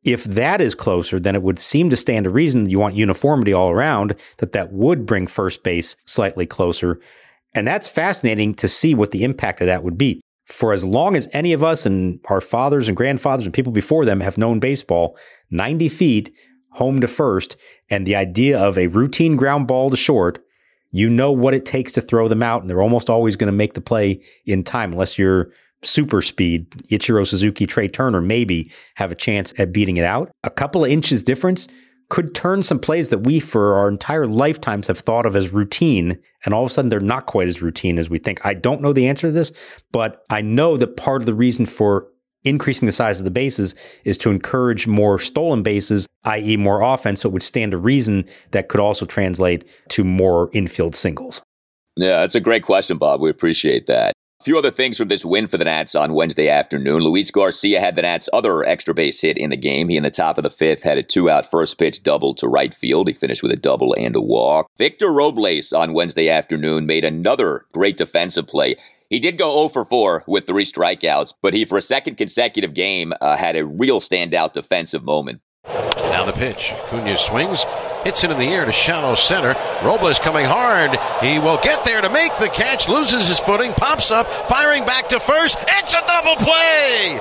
if 0.04 0.24
that 0.24 0.60
is 0.60 0.74
closer, 0.74 1.18
then 1.18 1.34
it 1.34 1.42
would 1.42 1.58
seem 1.58 1.90
to 1.90 1.96
stand 1.96 2.24
to 2.24 2.30
reason 2.30 2.70
you 2.70 2.78
want 2.78 2.94
uniformity 2.94 3.52
all 3.52 3.70
around, 3.70 4.14
that 4.38 4.52
that 4.52 4.72
would 4.72 5.04
bring 5.06 5.26
first 5.26 5.62
base 5.62 5.96
slightly 6.04 6.46
closer. 6.46 7.00
And 7.54 7.66
that's 7.66 7.88
fascinating 7.88 8.54
to 8.54 8.68
see 8.68 8.94
what 8.94 9.10
the 9.10 9.24
impact 9.24 9.60
of 9.60 9.66
that 9.66 9.82
would 9.82 9.98
be. 9.98 10.20
For 10.44 10.72
as 10.72 10.84
long 10.84 11.16
as 11.16 11.28
any 11.32 11.52
of 11.52 11.64
us 11.64 11.86
and 11.86 12.20
our 12.26 12.40
fathers 12.40 12.86
and 12.86 12.96
grandfathers 12.96 13.46
and 13.46 13.54
people 13.54 13.72
before 13.72 14.04
them 14.04 14.20
have 14.20 14.38
known 14.38 14.60
baseball, 14.60 15.18
90 15.50 15.88
feet 15.88 16.32
home 16.72 17.00
to 17.00 17.08
first, 17.08 17.56
and 17.90 18.06
the 18.06 18.14
idea 18.14 18.58
of 18.58 18.78
a 18.78 18.86
routine 18.88 19.34
ground 19.34 19.66
ball 19.66 19.90
to 19.90 19.96
short, 19.96 20.45
you 20.90 21.09
know 21.09 21.33
what 21.33 21.55
it 21.55 21.66
takes 21.66 21.92
to 21.92 22.01
throw 22.01 22.29
them 22.29 22.42
out, 22.42 22.62
and 22.62 22.70
they're 22.70 22.83
almost 22.83 23.11
always 23.11 23.37
going 23.37 23.51
to 23.51 23.57
make 23.57 23.75
the 23.75 23.81
play 23.81 24.22
in 24.44 24.62
time, 24.64 24.92
unless 24.92 25.18
you're 25.18 25.51
super 25.83 26.22
speed, 26.22 26.70
Ichiro 26.90 27.27
Suzuki, 27.27 27.66
Trea 27.66 27.88
Turner 27.88 28.20
maybe 28.20 28.72
have 28.94 29.12
a 29.12 29.16
chance 29.16 29.53
at 29.59 29.72
beating 29.72 29.96
it 29.96 30.05
out. 30.05 30.31
A 30.44 30.51
couple 30.51 30.85
of 30.85 30.90
inches 30.90 31.22
difference 31.22 31.68
could 32.09 32.35
turn 32.35 32.62
some 32.62 32.79
plays 32.79 33.09
that 33.09 33.18
we 33.18 33.40
for 33.40 33.75
our 33.77 33.88
entire 33.88 34.27
lifetimes 34.27 34.87
have 34.87 34.99
thought 34.99 35.27
of 35.27 35.35
as 35.35 35.53
routine 35.53 36.16
and 36.44 36.55
all 36.55 36.62
of 36.62 36.70
a 36.70 36.72
sudden 36.72 36.88
they're 36.88 37.01
not 37.01 37.27
quite 37.27 37.49
as 37.49 37.61
routine 37.61 37.99
as 37.99 38.09
we 38.09 38.18
think. 38.18 38.44
I 38.46 38.55
don't 38.55 38.81
know 38.81 38.92
the 38.92 39.09
answer 39.09 39.27
to 39.27 39.33
this, 39.33 39.53
but 39.90 40.25
I 40.31 40.40
know 40.40 40.77
that 40.77 40.96
part 40.96 41.22
of 41.22 41.27
the 41.27 41.35
reason 41.35 41.66
for 41.66 42.07
increasing 42.46 42.87
the 42.87 42.92
size 42.92 43.20
of 43.20 43.24
the 43.24 43.30
bases 43.30 43.74
is 44.04 44.16
to 44.18 44.30
encourage 44.30 44.87
more 44.87 45.18
stolen 45.18 45.62
bases, 45.62 46.06
i.e., 46.24 46.56
more 46.56 46.80
offense. 46.80 47.20
So 47.20 47.28
it 47.28 47.32
would 47.32 47.42
stand 47.42 47.72
to 47.72 47.78
reason 47.78 48.24
that 48.52 48.68
could 48.68 48.80
also 48.80 49.04
translate 49.04 49.68
to 49.90 50.04
more 50.04 50.48
infield 50.52 50.94
singles. 50.94 51.42
Yeah, 51.96 52.20
that's 52.20 52.35
a 52.35 52.40
great 52.40 52.62
question, 52.62 52.98
Bob. 52.98 53.20
We 53.20 53.30
appreciate 53.30 53.87
that. 53.87 54.12
A 54.38 54.44
few 54.44 54.59
other 54.59 54.70
things 54.70 54.98
from 54.98 55.09
this 55.09 55.24
win 55.24 55.46
for 55.46 55.56
the 55.56 55.64
Nats 55.64 55.94
on 55.94 56.12
Wednesday 56.12 56.50
afternoon. 56.50 57.02
Luis 57.02 57.30
Garcia 57.30 57.80
had 57.80 57.96
the 57.96 58.02
Nats' 58.02 58.28
other 58.35 58.62
extra 58.64 58.92
base 58.92 59.22
hit 59.22 59.38
in 59.38 59.48
the 59.48 59.56
game. 59.56 59.88
He, 59.88 59.96
in 59.96 60.02
the 60.02 60.11
top 60.11 60.37
of 60.37 60.44
the 60.44 60.50
fifth, 60.50 60.82
had 60.82 60.98
a 60.98 61.02
two 61.02 61.30
out 61.30 61.50
first 61.50 61.78
pitch 61.78 62.02
double 62.02 62.35
to 62.35 62.46
right 62.46 62.74
field. 62.74 63.09
He 63.09 63.14
finished 63.14 63.42
with 63.42 63.50
a 63.50 63.56
double 63.56 63.94
and 63.98 64.14
a 64.14 64.20
walk. 64.20 64.66
Victor 64.76 65.11
Robles 65.11 65.72
on 65.72 65.94
Wednesday 65.94 66.28
afternoon 66.28 66.85
made 66.85 67.04
another 67.04 67.64
great 67.72 67.96
defensive 67.96 68.46
play. 68.46 68.76
He 69.09 69.21
did 69.21 69.38
go 69.38 69.53
0 69.53 69.69
for 69.69 69.85
4 69.85 70.25
with 70.27 70.47
three 70.47 70.64
strikeouts, 70.64 71.35
but 71.40 71.55
he, 71.55 71.64
for 71.64 71.79
a 71.79 71.83
second 71.83 72.16
consecutive 72.16 72.75
game, 72.75 73.12
uh, 73.21 73.37
had 73.37 73.57
a 73.57 73.64
real 73.64 74.01
standout 74.01 74.53
defensive 74.53 75.05
moment. 75.05 75.40
Now 75.66 76.25
the 76.25 76.33
pitch. 76.33 76.73
Cunha 76.87 77.16
swings, 77.16 77.64
hits 78.03 78.25
it 78.25 78.31
in 78.31 78.38
the 78.38 78.47
air 78.47 78.64
to 78.64 78.73
shallow 78.73 79.14
center. 79.14 79.55
Robles 79.85 80.19
coming 80.19 80.45
hard. 80.45 80.99
He 81.23 81.38
will 81.38 81.59
get 81.59 81.85
there 81.85 82.01
to 82.01 82.11
make 82.11 82.37
the 82.38 82.49
catch, 82.49 82.88
loses 82.88 83.29
his 83.29 83.38
footing, 83.38 83.73
pops 83.75 84.11
up, 84.11 84.27
firing 84.49 84.85
back 84.85 85.09
to 85.11 85.21
first. 85.21 85.59
It's 85.61 85.95
a 85.95 86.03
double 86.07 86.37
play! 86.37 87.21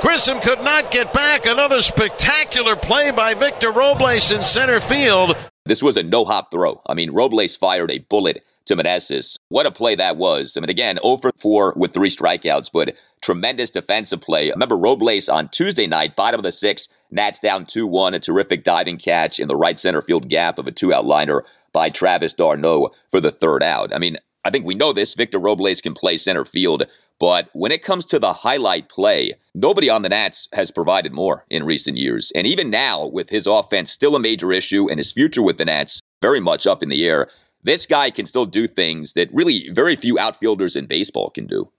Grissom 0.00 0.40
could 0.40 0.62
not 0.64 0.90
get 0.90 1.12
back. 1.12 1.44
Another 1.44 1.82
spectacular 1.82 2.74
play 2.74 3.10
by 3.10 3.34
Victor 3.34 3.70
Robles 3.70 4.32
in 4.32 4.42
center 4.42 4.80
field. 4.80 5.36
This 5.66 5.82
was 5.82 5.96
a 5.98 6.02
no 6.02 6.24
hop 6.24 6.50
throw. 6.50 6.80
I 6.86 6.94
mean, 6.94 7.10
Robles 7.10 7.56
fired 7.56 7.90
a 7.90 7.98
bullet 7.98 8.42
to. 8.78 9.36
What 9.48 9.66
a 9.66 9.70
play 9.70 9.94
that 9.96 10.16
was. 10.16 10.56
I 10.56 10.60
mean, 10.60 10.70
again, 10.70 10.98
oh 11.02 11.10
over 11.12 11.32
4 11.36 11.74
with 11.76 11.92
three 11.92 12.08
strikeouts, 12.08 12.70
but 12.72 12.94
tremendous 13.20 13.70
defensive 13.70 14.20
play. 14.20 14.50
Remember 14.50 14.76
Robles 14.76 15.28
on 15.28 15.48
Tuesday 15.48 15.86
night, 15.86 16.16
bottom 16.16 16.38
of 16.38 16.44
the 16.44 16.52
sixth, 16.52 16.88
Nats 17.10 17.40
down 17.40 17.66
2 17.66 17.86
1, 17.86 18.14
a 18.14 18.20
terrific 18.20 18.64
diving 18.64 18.96
catch 18.96 19.38
in 19.40 19.48
the 19.48 19.56
right 19.56 19.78
center 19.78 20.00
field 20.00 20.28
gap 20.28 20.58
of 20.58 20.66
a 20.66 20.72
two 20.72 20.94
out 20.94 21.04
liner 21.04 21.44
by 21.72 21.90
Travis 21.90 22.32
d'Arnaud 22.32 22.90
for 23.10 23.20
the 23.20 23.32
third 23.32 23.62
out. 23.62 23.94
I 23.94 23.98
mean, 23.98 24.18
I 24.44 24.50
think 24.50 24.64
we 24.64 24.74
know 24.74 24.92
this. 24.92 25.14
Victor 25.14 25.38
Robles 25.38 25.80
can 25.80 25.94
play 25.94 26.16
center 26.16 26.44
field, 26.44 26.84
but 27.18 27.50
when 27.52 27.72
it 27.72 27.82
comes 27.82 28.06
to 28.06 28.18
the 28.18 28.32
highlight 28.32 28.88
play, 28.88 29.34
nobody 29.54 29.90
on 29.90 30.02
the 30.02 30.08
Nats 30.08 30.48
has 30.54 30.70
provided 30.70 31.12
more 31.12 31.44
in 31.50 31.64
recent 31.64 31.98
years. 31.98 32.32
And 32.34 32.46
even 32.46 32.70
now, 32.70 33.04
with 33.06 33.28
his 33.28 33.46
offense 33.46 33.90
still 33.90 34.16
a 34.16 34.20
major 34.20 34.52
issue 34.52 34.88
and 34.88 34.98
his 34.98 35.12
future 35.12 35.42
with 35.42 35.58
the 35.58 35.66
Nats 35.66 36.00
very 36.22 36.40
much 36.40 36.66
up 36.66 36.82
in 36.82 36.88
the 36.88 37.04
air, 37.04 37.28
this 37.62 37.86
guy 37.86 38.10
can 38.10 38.26
still 38.26 38.46
do 38.46 38.66
things 38.66 39.12
that 39.14 39.32
really 39.32 39.68
very 39.72 39.96
few 39.96 40.18
outfielders 40.18 40.76
in 40.76 40.86
baseball 40.86 41.30
can 41.30 41.46
do. 41.46 41.70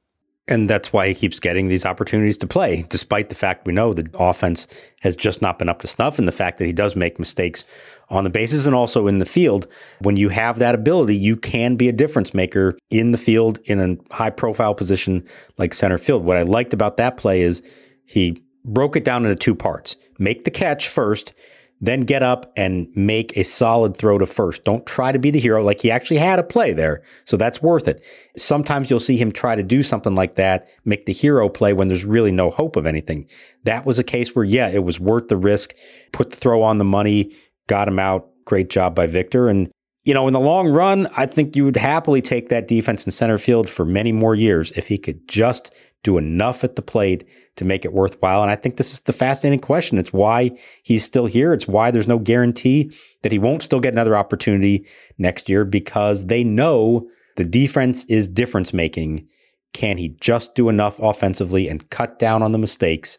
And 0.48 0.70
that's 0.70 0.91
why 0.91 1.08
he 1.08 1.13
keeps 1.13 1.39
getting 1.39 1.67
these 1.67 1.86
opportunities 1.86 2.38
to 2.39 2.48
play, 2.48 2.86
despite 2.89 3.30
the 3.30 3.36
fact 3.36 3.65
we 3.65 3.74
know 3.74 3.94
the 3.94 4.10
offense 4.20 4.67
has 5.02 5.15
just 5.15 5.41
not 5.41 5.60
been 5.60 5.70
up 5.70 5.82
to 5.82 5.88
snuff 5.88 6.20
and 6.20 6.28
the 6.28 6.34
fact 6.34 6.58
that 6.58 6.65
he 6.65 6.74
does 6.74 6.96
make 6.96 7.20
mistakes 7.20 7.63
on 8.10 8.24
the 8.24 8.30
bases 8.30 8.65
and 8.65 8.76
also 8.76 9.08
in 9.08 9.20
the 9.20 9.26
field. 9.26 9.67
When 10.00 10.17
you 10.17 10.30
have 10.30 10.60
that 10.60 10.76
ability, 10.76 11.15
you 11.15 11.38
can 11.38 11.76
be 11.76 11.88
a 11.88 11.94
difference 11.94 12.34
maker 12.34 12.78
in 12.89 13.12
the 13.12 13.17
field 13.17 13.60
in 13.65 13.80
a 13.80 14.13
high 14.13 14.32
profile 14.32 14.74
position 14.74 15.26
like 15.58 15.74
center 15.74 15.98
field. 15.98 16.26
What 16.26 16.38
I 16.38 16.41
liked 16.41 16.74
about 16.74 16.98
that 16.98 17.17
play 17.17 17.41
is 17.41 17.62
he 18.06 18.44
broke 18.65 18.96
it 18.96 19.06
down 19.06 19.24
into 19.26 19.36
two 19.36 19.56
parts. 19.56 19.96
Make 20.20 20.44
the 20.44 20.52
catch 20.52 20.89
first 20.89 21.34
then 21.82 22.02
get 22.02 22.22
up 22.22 22.54
and 22.56 22.88
make 22.96 23.36
a 23.36 23.44
solid 23.44 23.98
throw 23.98 24.20
to 24.20 24.26
first. 24.26 24.63
Don't 24.63 24.86
try 24.86 25.12
to 25.12 25.20
be 25.20 25.32
the 25.32 25.39
hero. 25.39 25.63
Like 25.63 25.82
he 25.82 25.89
actually 25.89 26.17
had 26.17 26.38
a 26.38 26.44
play 26.44 26.74
there. 26.74 27.02
So 27.26 27.36
that's 27.36 27.62
worth 27.62 27.88
it. 27.88 28.04
Sometimes 28.38 28.89
you'll 28.89 29.00
see 29.00 29.17
him 29.17 29.32
try 29.32 29.56
to 29.56 29.63
do 29.63 29.82
something 29.82 30.13
like 30.13 30.36
that, 30.36 30.67
make 30.86 31.08
the 31.08 31.13
hero 31.13 31.50
play 31.50 31.74
when 31.74 31.88
there's 31.88 32.06
really 32.06 32.32
no 32.32 32.52
hope 32.52 32.76
of 32.76 32.86
anything. 32.86 33.28
That 33.63 33.86
was 33.86 33.98
a 33.98 34.04
case 34.04 34.36
where, 34.36 34.46
yeah, 34.46 34.70
it 34.70 34.84
was 34.84 35.00
worth 35.00 35.28
the 35.28 35.38
risk. 35.38 35.74
Put 36.12 36.30
the 36.30 36.36
throw 36.36 36.62
on 36.62 36.78
the 36.78 36.86
money, 36.86 37.36
got 37.67 37.88
him 37.88 38.00
out. 38.00 38.28
Great 38.46 38.70
job 38.70 38.96
by 38.96 39.08
Victor. 39.08 39.50
And, 39.50 39.72
you 40.04 40.14
know, 40.14 40.28
in 40.28 40.34
the 40.34 40.40
long 40.40 40.68
run, 40.68 41.08
I 41.16 41.26
think 41.26 41.56
you 41.56 41.66
would 41.66 41.78
happily 41.78 42.22
take 42.22 42.50
that 42.50 42.68
defense 42.68 43.06
in 43.06 43.12
center 43.12 43.38
field 43.38 43.70
for 43.70 43.86
many 43.86 44.12
more 44.12 44.34
years 44.36 44.72
if 44.72 44.88
he 44.88 44.98
could 44.98 45.28
just 45.28 45.72
do 46.04 46.18
enough 46.18 46.64
at 46.64 46.76
the 46.76 46.82
plate 46.82 47.28
to 47.56 47.66
make 47.66 47.86
it 47.86 47.94
worthwhile? 47.94 48.42
And 48.42 48.52
I 48.52 48.56
think 48.56 48.78
this 48.78 48.94
is 48.94 49.02
the 49.02 49.14
fascinating 49.14 49.60
question. 49.60 49.98
It's 49.98 50.14
why 50.14 50.58
he's 50.84 51.04
still 51.04 51.26
here. 51.26 51.54
It's 51.54 51.68
why 51.68 51.92
there's 51.92 52.08
no 52.08 52.20
guarantee 52.20 52.96
that 53.22 53.32
he 53.32 53.40
won't 53.40 53.64
still 53.64 53.80
get 53.80 53.94
another 53.94 54.18
opportunity 54.18 54.88
next 55.18 55.50
year 55.50 55.66
because 55.66 56.28
they 56.28 56.44
know 56.44 57.08
the 57.36 57.46
defense 57.46 58.04
is 58.06 58.28
difference 58.28 58.74
making. 58.74 59.28
Can 59.74 59.98
he 59.98 60.10
just 60.20 60.56
do 60.56 60.70
enough 60.70 61.00
offensively 61.00 61.70
and 61.70 61.90
cut 61.90 62.20
down 62.20 62.42
on 62.42 62.52
the 62.52 62.58
mistakes 62.58 63.18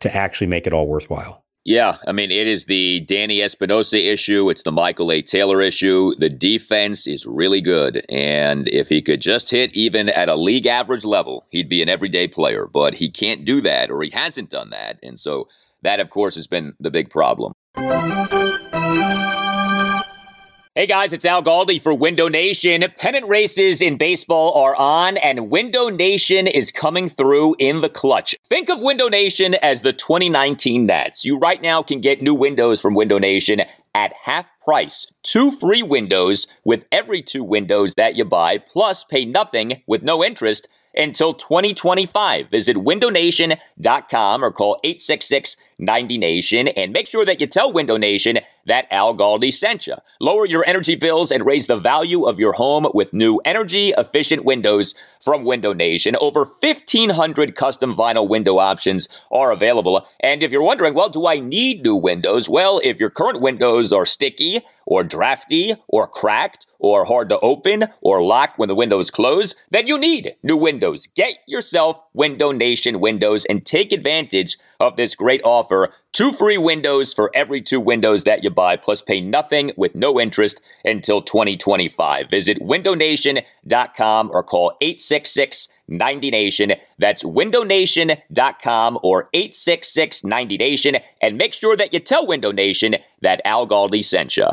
to 0.00 0.14
actually 0.14 0.46
make 0.46 0.66
it 0.66 0.72
all 0.72 0.86
worthwhile? 0.86 1.41
Yeah, 1.64 1.98
I 2.08 2.12
mean, 2.12 2.32
it 2.32 2.48
is 2.48 2.64
the 2.64 3.00
Danny 3.00 3.40
Espinosa 3.40 3.96
issue. 3.96 4.50
It's 4.50 4.64
the 4.64 4.72
Michael 4.72 5.12
A. 5.12 5.22
Taylor 5.22 5.60
issue. 5.60 6.12
The 6.18 6.28
defense 6.28 7.06
is 7.06 7.24
really 7.24 7.60
good. 7.60 8.04
And 8.08 8.66
if 8.68 8.88
he 8.88 9.00
could 9.00 9.20
just 9.20 9.50
hit 9.50 9.72
even 9.72 10.08
at 10.08 10.28
a 10.28 10.34
league 10.34 10.66
average 10.66 11.04
level, 11.04 11.46
he'd 11.50 11.68
be 11.68 11.80
an 11.80 11.88
everyday 11.88 12.26
player. 12.26 12.66
But 12.66 12.94
he 12.94 13.08
can't 13.08 13.44
do 13.44 13.60
that, 13.60 13.92
or 13.92 14.02
he 14.02 14.10
hasn't 14.10 14.50
done 14.50 14.70
that. 14.70 14.98
And 15.04 15.20
so 15.20 15.46
that, 15.82 16.00
of 16.00 16.10
course, 16.10 16.34
has 16.34 16.48
been 16.48 16.74
the 16.80 16.90
big 16.90 17.10
problem. 17.10 17.52
Hey 20.74 20.86
guys, 20.86 21.12
it's 21.12 21.26
Al 21.26 21.42
Galdi 21.42 21.78
for 21.78 21.92
Window 21.92 22.28
Nation. 22.28 22.82
Pennant 22.96 23.28
races 23.28 23.82
in 23.82 23.98
baseball 23.98 24.54
are 24.54 24.74
on, 24.74 25.18
and 25.18 25.50
Window 25.50 25.90
Nation 25.90 26.46
is 26.46 26.72
coming 26.72 27.10
through 27.10 27.56
in 27.58 27.82
the 27.82 27.90
clutch. 27.90 28.34
Think 28.48 28.70
of 28.70 28.80
Window 28.80 29.08
Nation 29.08 29.52
as 29.56 29.82
the 29.82 29.92
2019 29.92 30.86
Nats. 30.86 31.26
You 31.26 31.36
right 31.36 31.60
now 31.60 31.82
can 31.82 32.00
get 32.00 32.22
new 32.22 32.32
windows 32.32 32.80
from 32.80 32.94
Window 32.94 33.18
Nation 33.18 33.60
at 33.94 34.14
half 34.22 34.50
price. 34.64 35.12
Two 35.22 35.50
free 35.50 35.82
windows 35.82 36.46
with 36.64 36.86
every 36.90 37.20
two 37.20 37.44
windows 37.44 37.92
that 37.96 38.16
you 38.16 38.24
buy, 38.24 38.56
plus 38.56 39.04
pay 39.04 39.26
nothing 39.26 39.82
with 39.86 40.02
no 40.02 40.24
interest 40.24 40.68
until 40.94 41.34
2025. 41.34 42.48
Visit 42.50 42.78
windownation.com 42.78 44.42
or 44.42 44.50
call 44.50 44.80
866 44.82 45.56
90 45.78 46.18
Nation 46.18 46.68
and 46.68 46.92
make 46.92 47.06
sure 47.06 47.24
that 47.24 47.40
you 47.40 47.46
tell 47.46 47.72
Window 47.72 47.96
Nation 47.96 48.38
that 48.66 48.86
Al 48.90 49.14
Galdi 49.14 49.52
sent 49.52 49.86
you. 49.86 49.94
Lower 50.20 50.46
your 50.46 50.64
energy 50.66 50.94
bills 50.94 51.32
and 51.32 51.44
raise 51.44 51.66
the 51.66 51.76
value 51.76 52.24
of 52.24 52.38
your 52.38 52.52
home 52.52 52.86
with 52.94 53.12
new 53.12 53.40
energy 53.44 53.92
efficient 53.96 54.44
windows 54.44 54.94
from 55.20 55.44
Window 55.44 55.72
Nation. 55.72 56.16
Over 56.20 56.44
1,500 56.44 57.54
custom 57.54 57.94
vinyl 57.94 58.28
window 58.28 58.58
options 58.58 59.08
are 59.30 59.52
available. 59.52 60.06
And 60.20 60.42
if 60.42 60.52
you're 60.52 60.62
wondering, 60.62 60.94
well, 60.94 61.08
do 61.08 61.26
I 61.26 61.38
need 61.40 61.82
new 61.82 61.96
windows? 61.96 62.48
Well, 62.48 62.80
if 62.84 62.98
your 62.98 63.10
current 63.10 63.40
windows 63.40 63.92
are 63.92 64.06
sticky 64.06 64.62
or 64.86 65.04
drafty 65.04 65.76
or 65.88 66.06
cracked 66.06 66.66
or 66.78 67.04
hard 67.04 67.28
to 67.28 67.38
open 67.40 67.84
or 68.00 68.22
lock 68.22 68.54
when 68.56 68.68
the 68.68 68.74
windows 68.74 69.10
close, 69.10 69.54
then 69.70 69.86
you 69.86 69.98
need 69.98 70.34
new 70.42 70.56
windows. 70.56 71.06
Get 71.14 71.38
yourself 71.46 72.00
Window 72.12 72.50
Nation 72.50 73.00
windows 73.00 73.44
and 73.44 73.64
take 73.64 73.92
advantage 73.92 74.58
of 74.82 74.96
this 74.96 75.14
great 75.14 75.40
offer. 75.44 75.94
Two 76.12 76.32
free 76.32 76.58
windows 76.58 77.14
for 77.14 77.30
every 77.34 77.62
two 77.62 77.80
windows 77.80 78.24
that 78.24 78.42
you 78.44 78.50
buy, 78.50 78.76
plus 78.76 79.00
pay 79.00 79.20
nothing 79.20 79.72
with 79.76 79.94
no 79.94 80.20
interest 80.20 80.60
until 80.84 81.22
2025. 81.22 82.28
Visit 82.28 82.60
windownation.com 82.60 84.30
or 84.30 84.42
call 84.42 84.76
866 84.80 85.68
90 85.88 86.30
Nation. 86.30 86.72
That's 86.98 87.22
windownation.com 87.22 88.98
or 89.02 89.28
866 89.32 90.24
90 90.24 90.56
Nation. 90.56 90.96
And 91.20 91.38
make 91.38 91.54
sure 91.54 91.76
that 91.76 91.92
you 91.94 92.00
tell 92.00 92.26
Window 92.26 92.52
Nation 92.52 92.96
that 93.20 93.40
Al 93.44 93.66
Galdi 93.66 94.04
sent 94.04 94.36
you. 94.36 94.48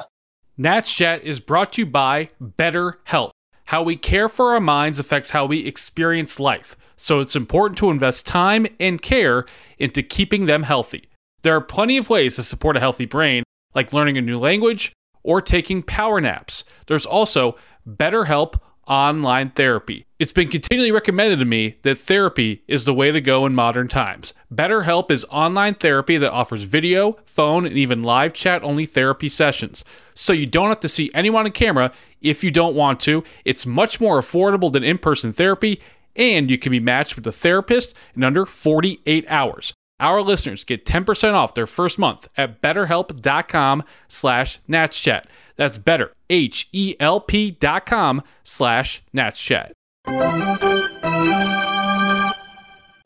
Nats 0.58 0.94
Chat 0.94 1.24
is 1.24 1.40
brought 1.40 1.74
to 1.74 1.82
you 1.82 1.86
by 1.86 2.30
BetterHelp. 2.42 3.32
How 3.66 3.84
we 3.84 3.96
care 3.96 4.28
for 4.28 4.54
our 4.54 4.60
minds 4.60 5.00
affects 5.00 5.30
how 5.30 5.46
we 5.46 5.66
experience 5.66 6.40
life 6.40 6.76
so 7.02 7.22
it's 7.22 7.36
important 7.36 7.78
to 7.78 7.90
invest 7.90 8.26
time 8.26 8.68
and 8.78 9.02
care 9.02 9.46
into 9.78 10.04
keeping 10.04 10.48
them 10.48 10.64
healthy. 10.64 11.08
There 11.44 11.56
are 11.56 11.62
plenty 11.62 11.98
of 11.98 12.10
ways 12.10 12.36
to 12.36 12.44
support 12.44 12.76
a 12.76 12.82
healthy 12.82 13.06
brain, 13.06 13.44
like 13.74 13.94
learning 13.94 14.18
a 14.18 14.22
new 14.22 14.38
language 14.38 14.92
or 15.24 15.42
taking 15.42 15.82
power 15.82 16.20
naps. 16.20 16.66
There's 16.88 17.06
also 17.06 17.56
BetterHelp 17.88 18.60
online 18.86 19.52
therapy. 19.52 20.08
It's 20.18 20.34
been 20.34 20.50
continually 20.50 20.92
recommended 20.92 21.40
to 21.40 21.46
me 21.46 21.76
that 21.84 22.00
therapy 22.00 22.64
is 22.68 22.84
the 22.84 22.94
way 22.94 23.12
to 23.12 23.22
go 23.22 23.46
in 23.46 23.56
modern 23.56 23.88
times. 23.88 24.34
BetterHelp 24.54 25.10
is 25.10 25.26
online 25.30 25.76
therapy 25.76 26.18
that 26.18 26.34
offers 26.34 26.64
video, 26.64 27.18
phone, 27.24 27.66
and 27.66 27.78
even 27.78 28.04
live 28.04 28.34
chat 28.34 28.62
only 28.62 28.86
therapy 28.86 29.30
sessions. 29.30 29.86
So 30.16 30.34
you 30.34 30.48
don't 30.48 30.68
have 30.68 30.82
to 30.82 30.90
see 30.90 31.12
anyone 31.14 31.46
on 31.46 31.52
camera 31.54 31.94
if 32.20 32.44
you 32.44 32.52
don't 32.52 32.76
want 32.76 33.00
to. 33.02 33.24
It's 33.46 33.66
much 33.66 34.02
more 34.02 34.20
affordable 34.20 34.74
than 34.74 34.84
in 34.84 34.98
person 34.98 35.32
therapy 35.32 35.80
and 36.16 36.50
you 36.50 36.58
can 36.58 36.72
be 36.72 36.80
matched 36.80 37.16
with 37.16 37.26
a 37.28 37.32
therapist 37.32 37.94
in 38.16 38.24
under 38.24 38.46
48 38.46 39.26
hours. 39.28 39.74
our 40.00 40.22
listeners 40.22 40.64
get 40.64 40.86
10% 40.86 41.34
off 41.34 41.54
their 41.54 41.68
first 41.68 42.00
month 42.00 42.28
at 42.38 42.62
betterhelp.com 42.62 43.84
slash 44.08 44.60
natschat. 44.70 45.26
That's 45.58 45.78
better, 45.78 46.14
H-E-L-P 46.30 47.52
dot 47.52 47.86
com 47.86 48.24
slash 48.46 49.02
natschat. 49.14 49.72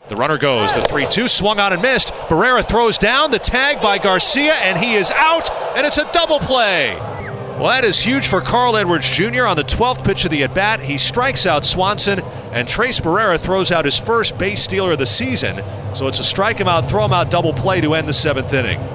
The 0.09 0.15
runner 0.17 0.37
goes, 0.37 0.71
the 0.73 0.81
3 0.81 1.07
2 1.09 1.27
swung 1.27 1.59
on 1.59 1.73
and 1.73 1.81
missed. 1.81 2.09
Barrera 2.29 2.63
throws 2.63 2.97
down 2.97 3.31
the 3.31 3.39
tag 3.39 3.81
by 3.81 3.97
Garcia, 3.97 4.53
and 4.55 4.77
he 4.77 4.93
is 4.93 5.09
out, 5.11 5.49
and 5.77 5.87
it's 5.87 5.97
a 5.97 6.07
double 6.11 6.39
play. 6.39 6.91
Well, 7.63 7.71
that 7.71 7.85
is 7.85 7.97
huge 7.97 8.27
for 8.27 8.41
Carl 8.41 8.75
Edwards 8.75 9.09
Jr. 9.09 9.45
on 9.45 9.55
the 9.55 9.63
12th 9.63 10.03
pitch 10.03 10.25
of 10.25 10.31
the 10.31 10.43
at 10.43 10.53
bat. 10.53 10.81
He 10.81 10.97
strikes 10.97 11.45
out 11.45 11.63
Swanson, 11.63 12.19
and 12.51 12.67
Tres 12.67 12.99
Barrera 12.99 13.39
throws 13.39 13.71
out 13.71 13.85
his 13.85 13.97
first 13.97 14.37
base 14.37 14.61
stealer 14.61 14.91
of 14.91 14.97
the 14.97 15.05
season. 15.05 15.61
So 15.95 16.09
it's 16.09 16.19
a 16.19 16.25
strike 16.25 16.57
him 16.57 16.67
out, 16.67 16.89
throw 16.89 17.05
him 17.05 17.13
out 17.13 17.31
double 17.31 17.53
play 17.53 17.79
to 17.79 17.93
end 17.93 18.05
the 18.05 18.11
seventh 18.11 18.53
inning. 18.53 18.85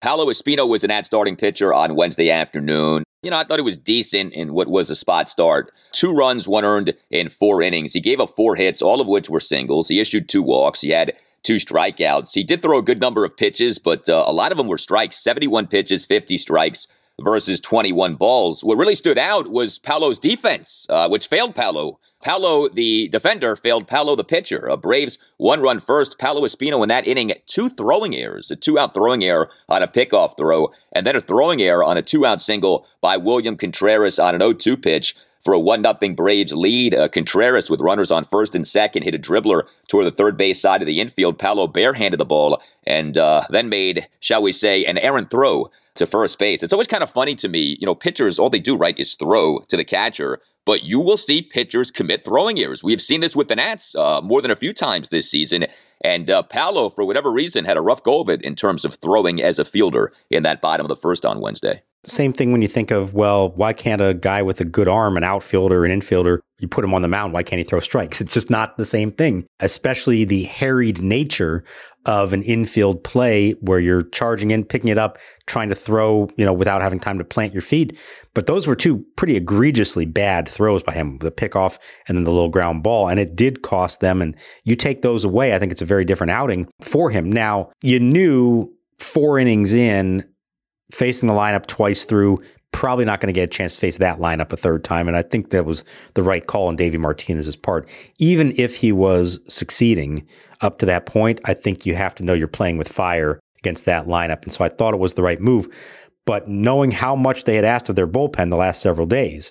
Paolo 0.00 0.26
Espino 0.26 0.68
was 0.68 0.84
an 0.84 0.92
at 0.92 1.06
starting 1.06 1.34
pitcher 1.34 1.74
on 1.74 1.96
Wednesday 1.96 2.30
afternoon. 2.30 3.02
You 3.24 3.32
know, 3.32 3.36
I 3.36 3.42
thought 3.42 3.58
it 3.58 3.62
was 3.62 3.76
decent 3.76 4.32
in 4.32 4.52
what 4.52 4.68
was 4.68 4.90
a 4.90 4.94
spot 4.94 5.28
start. 5.28 5.72
Two 5.90 6.12
runs, 6.12 6.46
one 6.46 6.64
earned 6.64 6.94
in 7.10 7.28
four 7.28 7.62
innings. 7.62 7.94
He 7.94 8.00
gave 8.00 8.20
up 8.20 8.36
four 8.36 8.54
hits, 8.54 8.80
all 8.80 9.00
of 9.00 9.08
which 9.08 9.28
were 9.28 9.40
singles. 9.40 9.88
He 9.88 9.98
issued 9.98 10.28
two 10.28 10.44
walks. 10.44 10.82
He 10.82 10.90
had 10.90 11.14
two 11.42 11.56
strikeouts. 11.56 12.32
He 12.32 12.44
did 12.44 12.62
throw 12.62 12.78
a 12.78 12.82
good 12.82 13.00
number 13.00 13.24
of 13.24 13.36
pitches, 13.36 13.80
but 13.80 14.08
uh, 14.08 14.22
a 14.24 14.32
lot 14.32 14.52
of 14.52 14.58
them 14.58 14.68
were 14.68 14.78
strikes 14.78 15.16
71 15.16 15.66
pitches, 15.66 16.06
50 16.06 16.38
strikes 16.38 16.86
versus 17.20 17.60
21 17.60 18.14
balls. 18.14 18.62
What 18.62 18.78
really 18.78 18.94
stood 18.94 19.18
out 19.18 19.48
was 19.50 19.78
Paolo's 19.78 20.18
defense, 20.18 20.86
uh, 20.88 21.08
which 21.08 21.26
failed 21.26 21.54
Paolo 21.54 21.98
Paolo, 22.20 22.68
the 22.68 23.08
defender, 23.08 23.54
failed 23.54 23.86
Paolo, 23.86 24.16
the 24.16 24.24
pitcher. 24.24 24.66
A 24.66 24.76
Braves 24.76 25.18
one 25.36 25.60
run 25.60 25.78
first. 25.78 26.18
Paolo 26.18 26.42
Espino 26.42 26.82
in 26.82 26.88
that 26.88 27.06
inning, 27.06 27.32
two 27.46 27.68
throwing 27.68 28.14
errors, 28.14 28.50
a 28.50 28.56
two 28.56 28.78
out 28.78 28.92
throwing 28.92 29.22
error 29.22 29.48
on 29.68 29.82
a 29.82 29.88
pickoff 29.88 30.36
throw, 30.36 30.72
and 30.92 31.06
then 31.06 31.14
a 31.14 31.20
throwing 31.20 31.62
error 31.62 31.84
on 31.84 31.96
a 31.96 32.02
two 32.02 32.26
out 32.26 32.40
single 32.40 32.86
by 33.00 33.16
William 33.16 33.56
Contreras 33.56 34.18
on 34.18 34.34
an 34.34 34.40
0 34.40 34.54
2 34.54 34.76
pitch 34.76 35.14
for 35.40 35.54
a 35.54 35.60
1 35.60 35.84
0 35.84 36.14
Braves 36.14 36.52
lead. 36.52 36.92
Uh, 36.92 37.08
Contreras, 37.08 37.70
with 37.70 37.80
runners 37.80 38.10
on 38.10 38.24
first 38.24 38.56
and 38.56 38.66
second, 38.66 39.04
hit 39.04 39.14
a 39.14 39.18
dribbler 39.18 39.62
toward 39.86 40.06
the 40.06 40.10
third 40.10 40.36
base 40.36 40.60
side 40.60 40.82
of 40.82 40.88
the 40.88 41.00
infield. 41.00 41.38
Paolo 41.38 41.68
barehanded 41.68 42.18
the 42.18 42.24
ball 42.24 42.60
and 42.84 43.16
uh, 43.16 43.44
then 43.50 43.68
made, 43.68 44.08
shall 44.18 44.42
we 44.42 44.52
say, 44.52 44.84
an 44.84 44.98
errant 44.98 45.30
throw 45.30 45.70
to 45.98 46.06
first 46.06 46.38
base. 46.38 46.62
It's 46.62 46.72
always 46.72 46.88
kind 46.88 47.02
of 47.02 47.10
funny 47.10 47.34
to 47.36 47.48
me. 47.48 47.76
You 47.80 47.86
know, 47.86 47.94
pitchers, 47.94 48.38
all 48.38 48.50
they 48.50 48.58
do, 48.58 48.76
right, 48.76 48.98
is 48.98 49.14
throw 49.14 49.60
to 49.68 49.76
the 49.76 49.84
catcher 49.84 50.40
but 50.68 50.82
you 50.82 51.00
will 51.00 51.16
see 51.16 51.40
pitchers 51.40 51.90
commit 51.90 52.26
throwing 52.26 52.60
errors. 52.60 52.84
We 52.84 52.92
have 52.92 53.00
seen 53.00 53.22
this 53.22 53.34
with 53.34 53.48
the 53.48 53.56
Nats 53.56 53.94
uh, 53.94 54.20
more 54.20 54.42
than 54.42 54.50
a 54.50 54.54
few 54.54 54.74
times 54.74 55.08
this 55.08 55.30
season. 55.30 55.64
And 56.02 56.28
uh, 56.28 56.42
Paolo, 56.42 56.90
for 56.90 57.06
whatever 57.06 57.32
reason, 57.32 57.64
had 57.64 57.78
a 57.78 57.80
rough 57.80 58.02
go 58.02 58.20
of 58.20 58.28
it 58.28 58.42
in 58.42 58.54
terms 58.54 58.84
of 58.84 58.96
throwing 58.96 59.40
as 59.40 59.58
a 59.58 59.64
fielder 59.64 60.12
in 60.28 60.42
that 60.42 60.60
bottom 60.60 60.84
of 60.84 60.88
the 60.88 60.96
first 60.96 61.24
on 61.24 61.40
Wednesday. 61.40 61.80
Same 62.04 62.32
thing 62.32 62.52
when 62.52 62.62
you 62.62 62.68
think 62.68 62.90
of, 62.90 63.12
well, 63.12 63.50
why 63.50 63.72
can't 63.72 64.00
a 64.00 64.14
guy 64.14 64.40
with 64.42 64.60
a 64.60 64.64
good 64.64 64.88
arm, 64.88 65.16
an 65.16 65.24
outfielder, 65.24 65.84
an 65.84 66.00
infielder, 66.00 66.38
you 66.60 66.68
put 66.68 66.84
him 66.84 66.94
on 66.94 67.02
the 67.02 67.08
mound, 67.08 67.32
why 67.32 67.42
can't 67.42 67.58
he 67.58 67.64
throw 67.64 67.80
strikes? 67.80 68.20
It's 68.20 68.34
just 68.34 68.50
not 68.50 68.76
the 68.76 68.86
same 68.86 69.10
thing, 69.12 69.46
especially 69.60 70.24
the 70.24 70.44
harried 70.44 71.02
nature 71.02 71.64
of 72.06 72.32
an 72.32 72.42
infield 72.42 73.04
play 73.04 73.52
where 73.60 73.78
you're 73.78 74.04
charging 74.04 74.50
in, 74.50 74.64
picking 74.64 74.88
it 74.88 74.96
up, 74.98 75.18
trying 75.46 75.68
to 75.68 75.74
throw, 75.74 76.30
you 76.36 76.44
know, 76.44 76.52
without 76.52 76.82
having 76.82 76.98
time 76.98 77.18
to 77.18 77.24
plant 77.24 77.52
your 77.52 77.62
feet. 77.62 77.98
But 78.32 78.46
those 78.46 78.66
were 78.66 78.74
two 78.74 79.04
pretty 79.16 79.36
egregiously 79.36 80.06
bad 80.06 80.48
throws 80.48 80.82
by 80.82 80.94
him, 80.94 81.18
the 81.18 81.30
pickoff 81.30 81.78
and 82.06 82.16
then 82.16 82.24
the 82.24 82.32
little 82.32 82.48
ground 82.48 82.82
ball. 82.82 83.08
And 83.08 83.20
it 83.20 83.36
did 83.36 83.62
cost 83.62 84.00
them. 84.00 84.22
And 84.22 84.34
you 84.64 84.74
take 84.74 85.02
those 85.02 85.24
away, 85.24 85.54
I 85.54 85.58
think 85.58 85.70
it's 85.70 85.82
a 85.82 85.86
very 85.86 86.04
different 86.04 86.30
outing 86.30 86.68
for 86.80 87.10
him. 87.10 87.30
Now, 87.30 87.70
you 87.82 88.00
knew 88.00 88.72
four 88.98 89.38
innings 89.38 89.74
in, 89.74 90.24
facing 90.90 91.26
the 91.26 91.34
lineup 91.34 91.66
twice 91.66 92.04
through, 92.04 92.42
probably 92.72 93.04
not 93.04 93.20
going 93.20 93.32
to 93.32 93.38
get 93.38 93.44
a 93.44 93.52
chance 93.52 93.74
to 93.74 93.80
face 93.80 93.98
that 93.98 94.18
lineup 94.18 94.52
a 94.52 94.56
third 94.56 94.84
time. 94.84 95.08
And 95.08 95.16
I 95.16 95.22
think 95.22 95.50
that 95.50 95.64
was 95.64 95.84
the 96.14 96.22
right 96.22 96.46
call 96.46 96.68
on 96.68 96.76
Davey 96.76 96.98
Martinez's 96.98 97.56
part. 97.56 97.88
Even 98.18 98.52
if 98.56 98.76
he 98.76 98.92
was 98.92 99.40
succeeding 99.48 100.26
up 100.60 100.78
to 100.78 100.86
that 100.86 101.06
point, 101.06 101.40
I 101.44 101.54
think 101.54 101.86
you 101.86 101.94
have 101.94 102.14
to 102.16 102.24
know 102.24 102.34
you're 102.34 102.48
playing 102.48 102.78
with 102.78 102.88
fire 102.88 103.40
against 103.58 103.86
that 103.86 104.06
lineup. 104.06 104.42
And 104.42 104.52
so 104.52 104.64
I 104.64 104.68
thought 104.68 104.94
it 104.94 105.00
was 105.00 105.14
the 105.14 105.22
right 105.22 105.40
move. 105.40 105.68
But 106.26 106.46
knowing 106.46 106.90
how 106.90 107.16
much 107.16 107.44
they 107.44 107.56
had 107.56 107.64
asked 107.64 107.88
of 107.88 107.96
their 107.96 108.06
bullpen 108.06 108.50
the 108.50 108.56
last 108.56 108.82
several 108.82 109.06
days, 109.06 109.50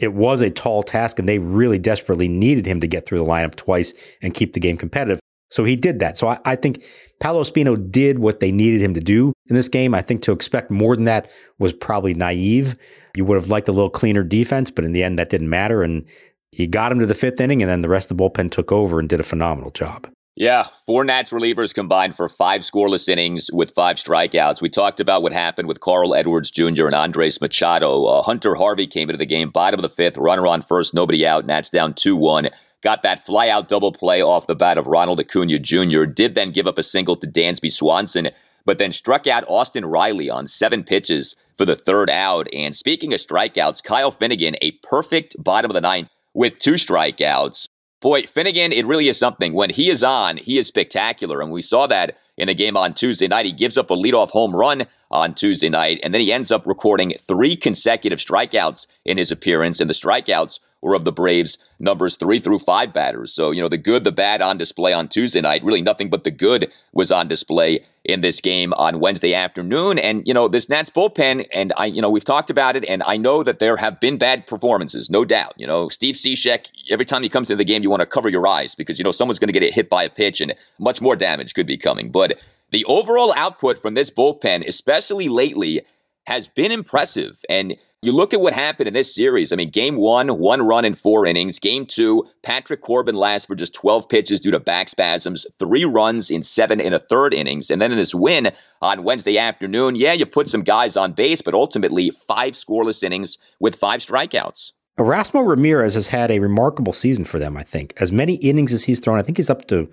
it 0.00 0.14
was 0.14 0.40
a 0.40 0.50
tall 0.50 0.82
task 0.82 1.18
and 1.18 1.28
they 1.28 1.38
really 1.38 1.78
desperately 1.78 2.28
needed 2.28 2.66
him 2.66 2.80
to 2.80 2.86
get 2.86 3.06
through 3.06 3.18
the 3.18 3.24
lineup 3.24 3.54
twice 3.54 3.92
and 4.22 4.34
keep 4.34 4.52
the 4.52 4.60
game 4.60 4.76
competitive. 4.76 5.20
So 5.50 5.64
he 5.64 5.76
did 5.76 6.00
that. 6.00 6.16
So 6.16 6.28
I, 6.28 6.38
I, 6.44 6.56
think 6.56 6.84
Paolo 7.20 7.42
Espino 7.42 7.90
did 7.90 8.18
what 8.18 8.40
they 8.40 8.50
needed 8.50 8.80
him 8.80 8.94
to 8.94 9.00
do 9.00 9.32
in 9.48 9.54
this 9.54 9.68
game. 9.68 9.94
I 9.94 10.02
think 10.02 10.22
to 10.22 10.32
expect 10.32 10.70
more 10.70 10.96
than 10.96 11.04
that 11.04 11.30
was 11.58 11.72
probably 11.72 12.14
naive. 12.14 12.74
You 13.16 13.24
would 13.24 13.36
have 13.36 13.48
liked 13.48 13.68
a 13.68 13.72
little 13.72 13.90
cleaner 13.90 14.24
defense, 14.24 14.70
but 14.70 14.84
in 14.84 14.92
the 14.92 15.04
end, 15.04 15.18
that 15.18 15.30
didn't 15.30 15.48
matter. 15.48 15.82
And 15.82 16.04
he 16.50 16.66
got 16.66 16.92
him 16.92 16.98
to 16.98 17.06
the 17.06 17.14
fifth 17.14 17.40
inning, 17.40 17.62
and 17.62 17.70
then 17.70 17.82
the 17.82 17.88
rest 17.88 18.10
of 18.10 18.16
the 18.16 18.22
bullpen 18.22 18.50
took 18.50 18.72
over 18.72 18.98
and 18.98 19.08
did 19.08 19.20
a 19.20 19.24
phenomenal 19.24 19.70
job. 19.70 20.08
Yeah, 20.38 20.68
four 20.84 21.02
Nats 21.02 21.32
relievers 21.32 21.72
combined 21.72 22.14
for 22.14 22.28
five 22.28 22.60
scoreless 22.60 23.08
innings 23.08 23.48
with 23.50 23.72
five 23.74 23.96
strikeouts. 23.96 24.60
We 24.60 24.68
talked 24.68 25.00
about 25.00 25.22
what 25.22 25.32
happened 25.32 25.66
with 25.66 25.80
Carl 25.80 26.14
Edwards 26.14 26.50
Jr. 26.50 26.86
and 26.86 26.94
Andres 26.94 27.40
Machado. 27.40 28.04
Uh, 28.04 28.20
Hunter 28.20 28.56
Harvey 28.56 28.86
came 28.86 29.08
into 29.08 29.16
the 29.16 29.24
game, 29.24 29.48
bottom 29.48 29.82
of 29.82 29.82
the 29.82 29.94
fifth, 29.94 30.18
runner 30.18 30.46
on 30.46 30.60
first, 30.60 30.92
nobody 30.92 31.26
out. 31.26 31.46
Nats 31.46 31.70
down 31.70 31.94
2 31.94 32.14
1 32.16 32.50
got 32.86 33.02
that 33.02 33.26
flyout 33.26 33.66
double 33.66 33.90
play 33.90 34.22
off 34.22 34.46
the 34.46 34.54
bat 34.54 34.78
of 34.78 34.86
Ronald 34.86 35.18
Acuna 35.18 35.58
Jr., 35.58 36.04
did 36.04 36.36
then 36.36 36.52
give 36.52 36.68
up 36.68 36.78
a 36.78 36.84
single 36.84 37.16
to 37.16 37.26
Dansby 37.26 37.72
Swanson, 37.72 38.28
but 38.64 38.78
then 38.78 38.92
struck 38.92 39.26
out 39.26 39.42
Austin 39.48 39.84
Riley 39.84 40.30
on 40.30 40.46
seven 40.46 40.84
pitches 40.84 41.34
for 41.58 41.64
the 41.64 41.74
third 41.74 42.08
out. 42.08 42.46
And 42.52 42.76
speaking 42.76 43.12
of 43.12 43.18
strikeouts, 43.18 43.82
Kyle 43.82 44.12
Finnegan, 44.12 44.54
a 44.62 44.70
perfect 44.84 45.34
bottom 45.36 45.68
of 45.68 45.74
the 45.74 45.80
ninth 45.80 46.10
with 46.32 46.60
two 46.60 46.74
strikeouts. 46.74 47.66
Boy, 48.00 48.22
Finnegan, 48.22 48.72
it 48.72 48.86
really 48.86 49.08
is 49.08 49.18
something. 49.18 49.52
When 49.52 49.70
he 49.70 49.90
is 49.90 50.04
on, 50.04 50.36
he 50.36 50.56
is 50.56 50.68
spectacular. 50.68 51.40
And 51.40 51.50
we 51.50 51.62
saw 51.62 51.88
that 51.88 52.16
in 52.36 52.46
the 52.46 52.54
game 52.54 52.76
on 52.76 52.94
Tuesday 52.94 53.26
night. 53.26 53.46
He 53.46 53.52
gives 53.52 53.76
up 53.76 53.90
a 53.90 53.96
leadoff 53.96 54.30
home 54.30 54.54
run 54.54 54.86
on 55.10 55.34
Tuesday 55.34 55.68
night, 55.68 55.98
and 56.04 56.14
then 56.14 56.20
he 56.20 56.32
ends 56.32 56.52
up 56.52 56.64
recording 56.66 57.14
three 57.20 57.56
consecutive 57.56 58.20
strikeouts 58.20 58.86
in 59.04 59.18
his 59.18 59.32
appearance. 59.32 59.80
And 59.80 59.90
the 59.90 59.94
strikeouts 59.94 60.60
were 60.86 60.94
of 60.94 61.04
the 61.04 61.12
Braves 61.12 61.58
numbers 61.78 62.16
three 62.16 62.38
through 62.38 62.60
five 62.60 62.92
batters. 62.92 63.32
So, 63.32 63.50
you 63.50 63.60
know, 63.60 63.68
the 63.68 63.76
good, 63.76 64.04
the 64.04 64.12
bad 64.12 64.40
on 64.40 64.56
display 64.56 64.92
on 64.92 65.08
Tuesday 65.08 65.40
night. 65.40 65.64
Really 65.64 65.82
nothing 65.82 66.08
but 66.08 66.24
the 66.24 66.30
good 66.30 66.70
was 66.92 67.10
on 67.10 67.28
display 67.28 67.84
in 68.04 68.20
this 68.20 68.40
game 68.40 68.72
on 68.74 69.00
Wednesday 69.00 69.34
afternoon. 69.34 69.98
And, 69.98 70.26
you 70.26 70.32
know, 70.32 70.46
this 70.46 70.68
Nats 70.68 70.90
bullpen, 70.90 71.46
and 71.52 71.72
I, 71.76 71.86
you 71.86 72.00
know, 72.00 72.08
we've 72.08 72.24
talked 72.24 72.50
about 72.50 72.76
it, 72.76 72.84
and 72.88 73.02
I 73.04 73.16
know 73.16 73.42
that 73.42 73.58
there 73.58 73.76
have 73.78 73.98
been 74.00 74.16
bad 74.16 74.46
performances, 74.46 75.10
no 75.10 75.24
doubt. 75.24 75.54
You 75.56 75.66
know, 75.66 75.88
Steve 75.88 76.14
Cishek, 76.14 76.68
every 76.88 77.04
time 77.04 77.22
he 77.24 77.28
comes 77.28 77.50
into 77.50 77.58
the 77.58 77.64
game, 77.64 77.82
you 77.82 77.90
want 77.90 78.00
to 78.00 78.06
cover 78.06 78.28
your 78.28 78.46
eyes 78.46 78.74
because, 78.76 78.98
you 78.98 79.04
know, 79.04 79.10
someone's 79.10 79.40
going 79.40 79.52
to 79.52 79.58
get 79.58 79.74
hit 79.74 79.90
by 79.90 80.04
a 80.04 80.10
pitch 80.10 80.40
and 80.40 80.54
much 80.78 81.02
more 81.02 81.16
damage 81.16 81.54
could 81.54 81.66
be 81.66 81.76
coming. 81.76 82.10
But 82.10 82.38
the 82.70 82.84
overall 82.84 83.34
output 83.36 83.78
from 83.78 83.94
this 83.94 84.10
bullpen, 84.10 84.66
especially 84.66 85.28
lately, 85.28 85.82
has 86.26 86.46
been 86.48 86.70
impressive. 86.70 87.44
And 87.48 87.76
you 88.06 88.12
look 88.12 88.32
at 88.32 88.40
what 88.40 88.52
happened 88.52 88.86
in 88.88 88.94
this 88.94 89.14
series. 89.14 89.52
I 89.52 89.56
mean, 89.56 89.70
game 89.70 89.96
one, 89.96 90.38
one 90.38 90.62
run 90.62 90.84
in 90.84 90.94
four 90.94 91.26
innings. 91.26 91.58
Game 91.58 91.84
two, 91.84 92.26
Patrick 92.42 92.80
Corbin 92.80 93.16
lasts 93.16 93.46
for 93.46 93.56
just 93.56 93.74
12 93.74 94.08
pitches 94.08 94.40
due 94.40 94.52
to 94.52 94.60
back 94.60 94.88
spasms, 94.88 95.46
three 95.58 95.84
runs 95.84 96.30
in 96.30 96.42
seven 96.42 96.80
and 96.80 96.94
a 96.94 97.00
third 97.00 97.34
innings. 97.34 97.70
And 97.70 97.82
then 97.82 97.90
in 97.90 97.98
this 97.98 98.14
win 98.14 98.52
on 98.80 99.02
Wednesday 99.02 99.38
afternoon, 99.38 99.96
yeah, 99.96 100.12
you 100.12 100.24
put 100.24 100.48
some 100.48 100.62
guys 100.62 100.96
on 100.96 101.12
base, 101.12 101.42
but 101.42 101.52
ultimately 101.52 102.10
five 102.10 102.54
scoreless 102.54 103.02
innings 103.02 103.38
with 103.58 103.74
five 103.74 104.00
strikeouts. 104.00 104.72
Erasmo 104.98 105.46
Ramirez 105.46 105.94
has 105.94 106.08
had 106.08 106.30
a 106.30 106.38
remarkable 106.38 106.92
season 106.92 107.24
for 107.24 107.38
them, 107.38 107.56
I 107.56 107.62
think. 107.62 107.92
As 108.00 108.12
many 108.12 108.36
innings 108.36 108.72
as 108.72 108.84
he's 108.84 109.00
thrown, 109.00 109.18
I 109.18 109.22
think 109.22 109.36
he's 109.36 109.50
up 109.50 109.66
to 109.66 109.90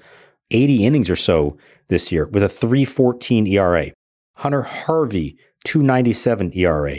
80 0.52 0.86
innings 0.86 1.10
or 1.10 1.16
so 1.16 1.58
this 1.88 2.12
year 2.12 2.28
with 2.28 2.44
a 2.44 2.50
314 2.50 3.48
ERA. 3.48 3.92
Hunter 4.36 4.62
Harvey, 4.62 5.38
297 5.66 6.52
ERA. 6.56 6.98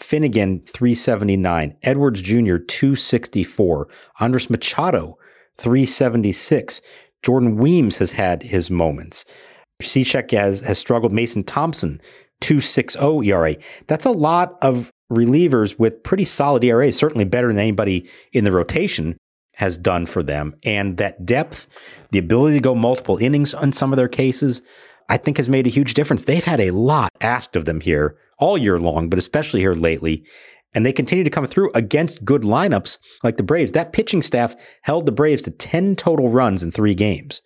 Finnegan, 0.00 0.60
379. 0.60 1.76
Edwards 1.82 2.22
Jr., 2.22 2.56
264. 2.56 3.88
Andres 4.18 4.50
Machado, 4.50 5.18
376. 5.58 6.80
Jordan 7.22 7.56
Weems 7.56 7.98
has 7.98 8.12
had 8.12 8.42
his 8.44 8.70
moments. 8.70 9.24
Cishek 9.82 10.30
has, 10.30 10.60
has 10.60 10.78
struggled. 10.78 11.12
Mason 11.12 11.44
Thompson, 11.44 12.00
260 12.40 13.28
ERA. 13.28 13.56
That's 13.86 14.06
a 14.06 14.10
lot 14.10 14.56
of 14.62 14.90
relievers 15.12 15.78
with 15.78 16.02
pretty 16.02 16.24
solid 16.24 16.64
ERA, 16.64 16.90
certainly 16.92 17.24
better 17.24 17.48
than 17.48 17.58
anybody 17.58 18.08
in 18.32 18.44
the 18.44 18.52
rotation 18.52 19.16
has 19.56 19.76
done 19.76 20.06
for 20.06 20.22
them. 20.22 20.54
And 20.64 20.96
that 20.96 21.26
depth, 21.26 21.66
the 22.10 22.18
ability 22.18 22.56
to 22.56 22.62
go 22.62 22.74
multiple 22.74 23.18
innings 23.18 23.52
on 23.52 23.72
some 23.72 23.92
of 23.92 23.98
their 23.98 24.08
cases, 24.08 24.62
I 25.10 25.18
think 25.18 25.36
has 25.36 25.48
made 25.48 25.66
a 25.66 25.70
huge 25.70 25.92
difference. 25.92 26.24
They've 26.24 26.44
had 26.44 26.60
a 26.60 26.70
lot 26.70 27.10
asked 27.20 27.56
of 27.56 27.66
them 27.66 27.80
here 27.80 28.16
all 28.40 28.58
year 28.58 28.78
long, 28.78 29.08
but 29.08 29.18
especially 29.18 29.60
here 29.60 29.74
lately. 29.74 30.24
And 30.74 30.86
they 30.86 30.92
continue 30.92 31.24
to 31.24 31.30
come 31.30 31.46
through 31.46 31.72
against 31.74 32.24
good 32.24 32.42
lineups 32.42 32.98
like 33.24 33.36
the 33.36 33.42
Braves. 33.42 33.72
That 33.72 33.92
pitching 33.92 34.22
staff 34.22 34.54
held 34.82 35.06
the 35.06 35.12
Braves 35.12 35.42
to 35.42 35.50
10 35.50 35.96
total 35.96 36.28
runs 36.28 36.62
in 36.62 36.70
three 36.70 36.94
games. 36.94 37.42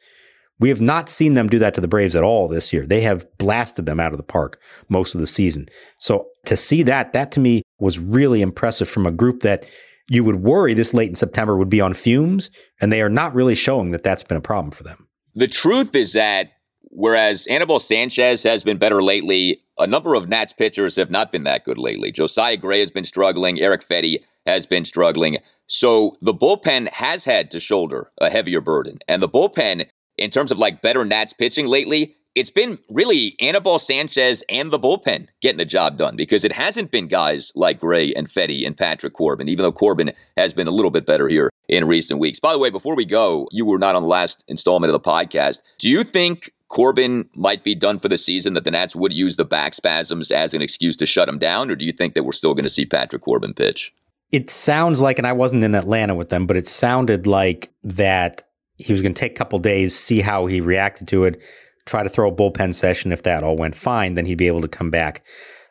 We 0.61 0.69
have 0.69 0.81
not 0.81 1.09
seen 1.09 1.35
them 1.35 1.49
do 1.49 1.59
that 1.59 1.75
to 1.75 1.81
the 1.81 1.89
Braves 1.89 2.15
at 2.15 2.23
all 2.23 2.49
this 2.49 2.73
year. 2.73 2.87
They 2.87 3.01
have 3.01 3.27
blasted 3.39 3.87
them 3.87 3.99
out 3.99 4.13
of 4.13 4.19
the 4.19 4.25
park 4.25 4.61
most 4.89 5.15
of 5.15 5.21
the 5.21 5.27
season. 5.27 5.67
So 5.99 6.27
to 6.47 6.57
see 6.57 6.83
that, 6.85 7.13
that 7.13 7.33
to 7.33 7.41
me 7.41 7.63
was 7.79 7.99
really 7.99 8.41
impressive 8.41 8.89
from 8.89 9.07
a 9.07 9.11
group 9.13 9.41
that 9.41 9.65
you 10.09 10.23
would 10.23 10.37
worry 10.37 10.75
this 10.75 10.95
late 10.95 11.09
in 11.09 11.15
September 11.15 11.57
would 11.57 11.71
be 11.71 11.81
on 11.81 11.95
fumes, 11.95 12.51
and 12.81 12.93
they 12.93 13.03
are 13.03 13.09
not 13.09 13.35
really 13.35 13.55
showing 13.55 13.91
that 13.91 14.03
that's 14.03 14.23
been 14.23 14.37
a 14.37 14.43
problem 14.43 14.71
for 14.71 14.83
them. 14.85 15.09
The 15.35 15.49
truth 15.49 15.97
is 15.97 16.13
that 16.13 16.51
whereas 16.95 17.47
Anibal 17.47 17.79
Sanchez 17.79 18.43
has 18.45 18.63
been 18.65 18.79
better 18.79 19.03
lately, 19.03 19.61
a 19.79 19.87
number 19.87 20.15
of 20.15 20.29
Nats 20.29 20.53
pitchers 20.53 20.97
have 20.97 21.11
not 21.11 21.33
been 21.33 21.45
that 21.45 21.65
good 21.65 21.79
lately. 21.79 22.13
Josiah 22.13 22.57
Gray 22.57 22.81
has 22.81 22.91
been 22.91 23.05
struggling. 23.05 23.61
Erick 23.61 23.87
Fedde 23.87 24.23
has 24.47 24.67
been 24.67 24.85
struggling. 24.85 25.39
So 25.67 26.17
the 26.23 26.35
bullpen 26.35 26.91
has 26.93 27.25
had 27.25 27.51
to 27.51 27.61
shoulder 27.61 28.11
a 28.21 28.31
heavier 28.31 28.61
burden. 28.61 28.99
And 29.09 29.23
the 29.23 29.29
bullpen, 29.29 29.89
in 30.17 30.31
terms 30.31 30.53
of 30.53 30.59
like 30.59 30.83
better 30.83 31.05
Nats 31.05 31.33
pitching 31.33 31.67
lately, 31.67 32.17
it's 32.35 32.51
been 32.51 32.79
really 32.91 33.37
Anibal 33.41 33.79
Sanchez 33.79 34.43
and 34.49 34.73
the 34.73 34.79
bullpen 34.79 35.29
getting 35.41 35.59
the 35.59 35.65
job 35.65 35.97
done 35.97 36.17
because 36.17 36.43
it 36.43 36.53
hasn't 36.53 36.91
been 36.91 37.07
guys 37.07 37.53
like 37.55 37.81
Gray 37.81 38.13
and 38.13 38.29
Fedde 38.29 38.67
and 38.67 38.77
Patrick 38.77 39.15
Corbin, 39.15 39.49
even 39.49 39.63
though 39.63 39.73
Corbin 39.73 40.13
has 40.37 40.53
been 40.53 40.67
a 40.67 40.73
little 40.73 40.91
bit 40.91 41.07
better 41.07 41.29
here 41.29 41.51
in 41.69 41.87
recent 41.87 42.19
weeks. 42.19 42.41
By 42.41 42.53
the 42.53 42.59
way, 42.59 42.71
before 42.71 42.97
we 42.97 43.05
go, 43.05 43.49
you 43.53 43.65
were 43.65 43.79
not 43.79 43.95
on 43.95 44.03
the 44.03 44.09
last 44.09 44.45
installment 44.49 44.93
of 44.93 45.01
the 45.01 45.09
podcast. 45.09 45.61
Do 45.79 45.89
you 45.89 46.03
think 46.03 46.51
Corbin 46.75 47.31
might 47.37 47.63
be 47.63 47.77
done 47.77 48.01
for 48.01 48.09
the 48.09 48.19
season, 48.19 48.55
that 48.55 48.65
the 48.65 48.71
Nats 48.73 48.97
would 48.97 49.13
use 49.13 49.37
the 49.37 49.45
back 49.45 49.75
spasms 49.75 50.33
as 50.33 50.55
an 50.55 50.61
excuse 50.61 50.97
to 50.97 51.07
shut 51.07 51.29
him 51.29 51.39
down, 51.39 51.71
or 51.71 51.77
do 51.77 51.85
you 51.85 51.93
think 51.93 52.15
that 52.15 52.25
we're 52.25 52.33
still 52.33 52.53
going 52.53 52.65
to 52.65 52.71
see 52.71 52.85
Patrick 52.85 53.23
Corbin 53.23 53.55
pitch? 53.55 53.95
It 54.33 54.51
sounds 54.51 55.01
like, 55.01 55.17
and 55.19 55.27
I 55.27 55.35
wasn't 55.35 55.63
in 55.63 55.77
Atlanta 55.77 56.17
with 56.17 56.31
them, 56.31 56.49
but 56.49 56.57
it 56.57 56.67
sounded 56.67 57.29
like 57.29 57.73
that 57.85 58.43
he 58.77 58.93
was 58.93 59.03
going 59.03 59.15
to 59.15 59.21
take 59.21 59.33
a 59.33 59.37
couple 59.37 59.61
days, 59.61 59.97
see 59.97 60.21
how 60.21 60.47
he 60.47 60.61
reacted 60.61 61.07
to 61.09 61.23
it, 61.23 61.41
try 61.87 62.03
to 62.03 62.09
throw 62.09 62.29
a 62.29 62.35
bullpen 62.35 62.75
session. 62.75 63.13
If 63.13 63.23
that 63.23 63.45
all 63.45 63.57
went 63.57 63.77
fine, 63.77 64.15
then 64.15 64.27
he'd 64.27 64.39
be 64.39 64.49
able 64.49 64.63
to 64.63 64.69
come 64.69 64.91
back 64.91 65.25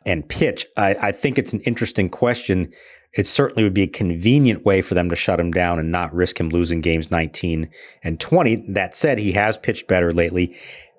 and 0.06 0.26
pitch. 0.26 0.64
I, 0.78 0.94
I 1.02 1.12
think 1.12 1.38
it's 1.38 1.52
an 1.52 1.60
interesting 1.66 2.08
question. 2.08 2.72
It 3.12 3.26
certainly 3.26 3.62
would 3.62 3.74
be 3.74 3.82
a 3.82 3.88
convenient 3.88 4.64
way 4.64 4.80
for 4.80 4.94
them 4.94 5.10
to 5.10 5.16
shut 5.16 5.38
him 5.38 5.52
down 5.52 5.78
and 5.78 5.92
not 5.92 6.14
risk 6.14 6.40
him 6.40 6.48
losing 6.48 6.80
games 6.80 7.10
19 7.10 7.68
and 8.02 8.18
20. 8.18 8.72
That 8.72 8.96
said, 8.96 9.18
he 9.18 9.32
has 9.32 9.58
pitched 9.58 9.86
better 9.86 10.10
lately, 10.10 10.56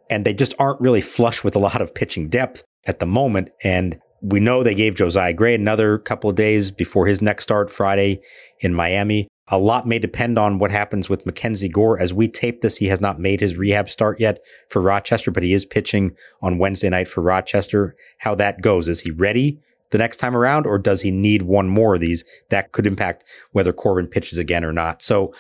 and 0.10 0.26
they 0.26 0.34
just 0.34 0.54
aren't 0.60 0.82
really 0.82 1.02
flush 1.02 1.44
with 1.44 1.56
a 1.56 1.60
lot 1.60 1.82
of 1.82 1.96
pitching 1.96 2.30
depth 2.30 2.64
at 2.86 3.00
the 3.00 3.06
moment. 3.06 3.50
And 3.64 4.00
we 4.22 4.40
know 4.40 4.64
they 4.64 4.76
gave 4.76 4.96
Josiah 4.96 5.34
Gray 5.34 5.56
another 5.56 5.98
couple 5.98 6.30
of 6.30 6.36
days 6.36 6.72
before 6.72 7.06
his 7.06 7.22
next 7.22 7.44
start 7.44 7.70
Friday 7.70 8.22
in 8.60 8.74
Miami. 8.74 9.28
A 9.50 9.60
lot 9.60 9.86
may 9.86 10.00
depend 10.00 10.40
on 10.40 10.58
what 10.58 10.72
happens 10.72 11.08
with 11.08 11.26
Mackenzie 11.26 11.70
Gore. 11.70 12.00
As 12.00 12.12
we 12.12 12.28
tape 12.28 12.62
this, 12.62 12.78
he 12.78 12.88
has 12.88 13.00
not 13.00 13.20
made 13.20 13.40
his 13.40 13.58
rehab 13.58 13.90
start 13.90 14.20
yet 14.20 14.40
for 14.70 14.82
Rochester, 14.82 15.30
but 15.30 15.44
he 15.44 15.54
is 15.54 15.66
pitching 15.66 16.16
on 16.42 16.58
Wednesday 16.58 16.90
night 16.90 17.08
for 17.08 17.22
Rochester. 17.22 17.96
How 18.20 18.34
that 18.36 18.62
goes. 18.62 18.88
Is 18.88 19.02
he 19.02 19.12
ready 19.12 19.60
the 19.92 20.00
next 20.00 20.18
time 20.18 20.36
around, 20.36 20.66
or 20.66 20.80
does 20.80 21.04
he 21.04 21.12
need 21.12 21.44
one 21.44 21.70
more 21.70 21.94
of 21.94 22.02
these? 22.02 22.26
That 22.50 22.72
could 22.72 22.88
impact 22.88 23.24
whether 23.52 23.72
Corbin 23.72 24.08
pitches 24.08 24.40
again 24.40 24.66
or 24.66 24.74
not. 24.74 25.04
So, 25.04 25.32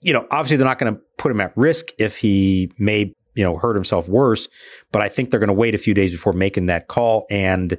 you 0.00 0.14
know, 0.14 0.26
obviously 0.30 0.56
they're 0.56 0.66
not 0.66 0.78
going 0.78 0.94
to 0.94 1.00
put 1.18 1.30
him 1.30 1.42
at 1.42 1.54
risk 1.54 1.88
if 1.98 2.16
he 2.16 2.72
may, 2.78 3.12
you 3.40 3.46
know, 3.46 3.56
hurt 3.56 3.74
himself 3.74 4.06
worse, 4.06 4.48
but 4.92 5.00
I 5.00 5.08
think 5.08 5.30
they're 5.30 5.40
going 5.40 5.48
to 5.48 5.54
wait 5.54 5.74
a 5.74 5.78
few 5.78 5.94
days 5.94 6.10
before 6.10 6.34
making 6.34 6.66
that 6.66 6.88
call. 6.88 7.24
And 7.30 7.78